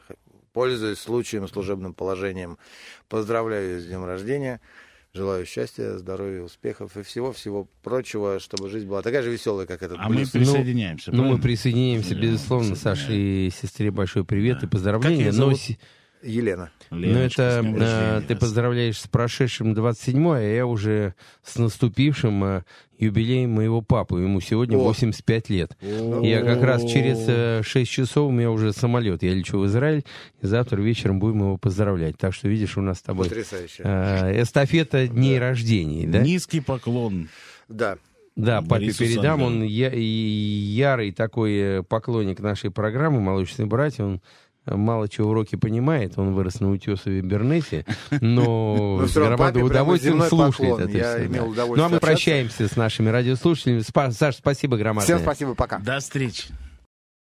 пользуясь 0.53 0.99
случаем, 0.99 1.47
служебным 1.47 1.93
положением, 1.93 2.57
поздравляю 3.07 3.73
ее 3.75 3.79
с 3.79 3.85
днем 3.85 4.05
рождения. 4.05 4.61
Желаю 5.11 5.43
счастья, 5.47 5.97
здоровья, 5.97 6.41
успехов 6.43 6.95
и 6.95 7.01
всего-всего 7.01 7.67
прочего, 7.81 8.39
чтобы 8.39 8.69
жизнь 8.69 8.87
была 8.87 9.01
такая 9.01 9.23
же 9.23 9.31
веселая, 9.31 9.65
как 9.65 9.81
этот 9.81 9.97
А 9.99 10.07
мы 10.07 10.17
блюз. 10.17 10.29
присоединяемся, 10.29 11.09
Ну, 11.11 11.17
мы 11.17 11.21
правильно? 11.23 11.43
присоединяемся, 11.43 12.13
безусловно, 12.15 12.75
Саше 12.75 13.15
и 13.17 13.49
сестре 13.49 13.89
большой 13.89 14.23
привет 14.23 14.57
и 14.57 14.61
Как 14.61 14.69
поздравления. 14.69 15.17
ее 15.25 15.31
Но 15.31 15.37
зовут? 15.37 15.57
си- 15.59 15.79
Елена. 16.21 16.69
Ну, 16.89 16.97
Леночка, 16.99 17.41
это 17.43 17.61
с 17.61 17.65
днем 17.65 17.77
э, 17.81 18.21
ты 18.27 18.35
поздравляешь 18.35 18.99
с 18.99 19.07
прошедшим 19.07 19.73
27 19.73 20.29
а 20.33 20.39
я 20.41 20.65
уже 20.65 21.13
с 21.43 21.57
наступившим 21.57 22.43
э, 22.43 22.63
юбилеем 22.97 23.51
моего 23.51 23.81
папы. 23.81 24.19
Ему 24.21 24.41
сегодня 24.41 24.77
О. 24.77 24.81
85 24.81 25.49
лет. 25.49 25.77
Я 25.81 26.41
как 26.43 26.61
раз 26.61 26.83
через 26.83 27.23
э, 27.27 27.61
6 27.63 27.89
часов 27.89 28.29
у 28.29 28.31
меня 28.31 28.51
уже 28.51 28.73
самолет. 28.73 29.23
Я 29.23 29.33
лечу 29.33 29.59
в 29.59 29.65
Израиль, 29.67 30.03
и 30.41 30.45
завтра 30.47 30.81
вечером 30.81 31.19
будем 31.19 31.39
его 31.39 31.57
поздравлять. 31.57 32.17
Так 32.17 32.33
что, 32.33 32.47
видишь, 32.49 32.77
у 32.77 32.81
нас 32.81 32.97
с 32.99 33.01
тобой 33.01 33.27
Потрясающе. 33.29 33.83
э, 33.85 34.41
эстафета 34.41 35.07
дней 35.07 35.39
рождений. 35.39 36.05
Да? 36.05 36.19
Низкий 36.19 36.59
поклон. 36.59 37.29
Да. 37.67 37.97
Да, 38.35 38.61
папе 38.61 38.69
Борису 38.69 38.99
передам. 38.99 39.39
Сандрову. 39.39 39.45
Он 39.51 39.63
я- 39.63 39.91
и 39.93 40.01
ярый 40.01 41.11
такой 41.11 41.53
э, 41.79 41.83
поклонник 41.83 42.39
нашей 42.39 42.71
программы 42.71 43.19
«Молочные 43.21 43.65
братья». 43.65 44.03
Он 44.03 44.21
мало 44.75 45.09
чего 45.09 45.29
уроки 45.29 45.55
понимает. 45.55 46.17
Он 46.17 46.33
вырос 46.33 46.59
на 46.59 46.71
Утесове 46.71 47.21
Бернесе, 47.21 47.85
но 48.21 48.97
Но 48.99 49.07
с 49.07 49.13
громадным 49.13 49.63
удовольствием 49.63 50.21
слушает 50.21 50.79
это 50.79 50.97
удовольствие 51.49 51.77
Ну, 51.77 51.83
а 51.83 51.89
мы 51.89 51.99
прощаемся 51.99 52.67
с 52.67 52.75
нашими 52.75 53.09
радиослушателями. 53.09 53.83
Саш, 54.11 54.35
спасибо 54.37 54.77
громадное. 54.77 55.03
Всем 55.03 55.19
спасибо, 55.19 55.55
пока. 55.55 55.79
До 55.79 55.99
встречи. 55.99 56.45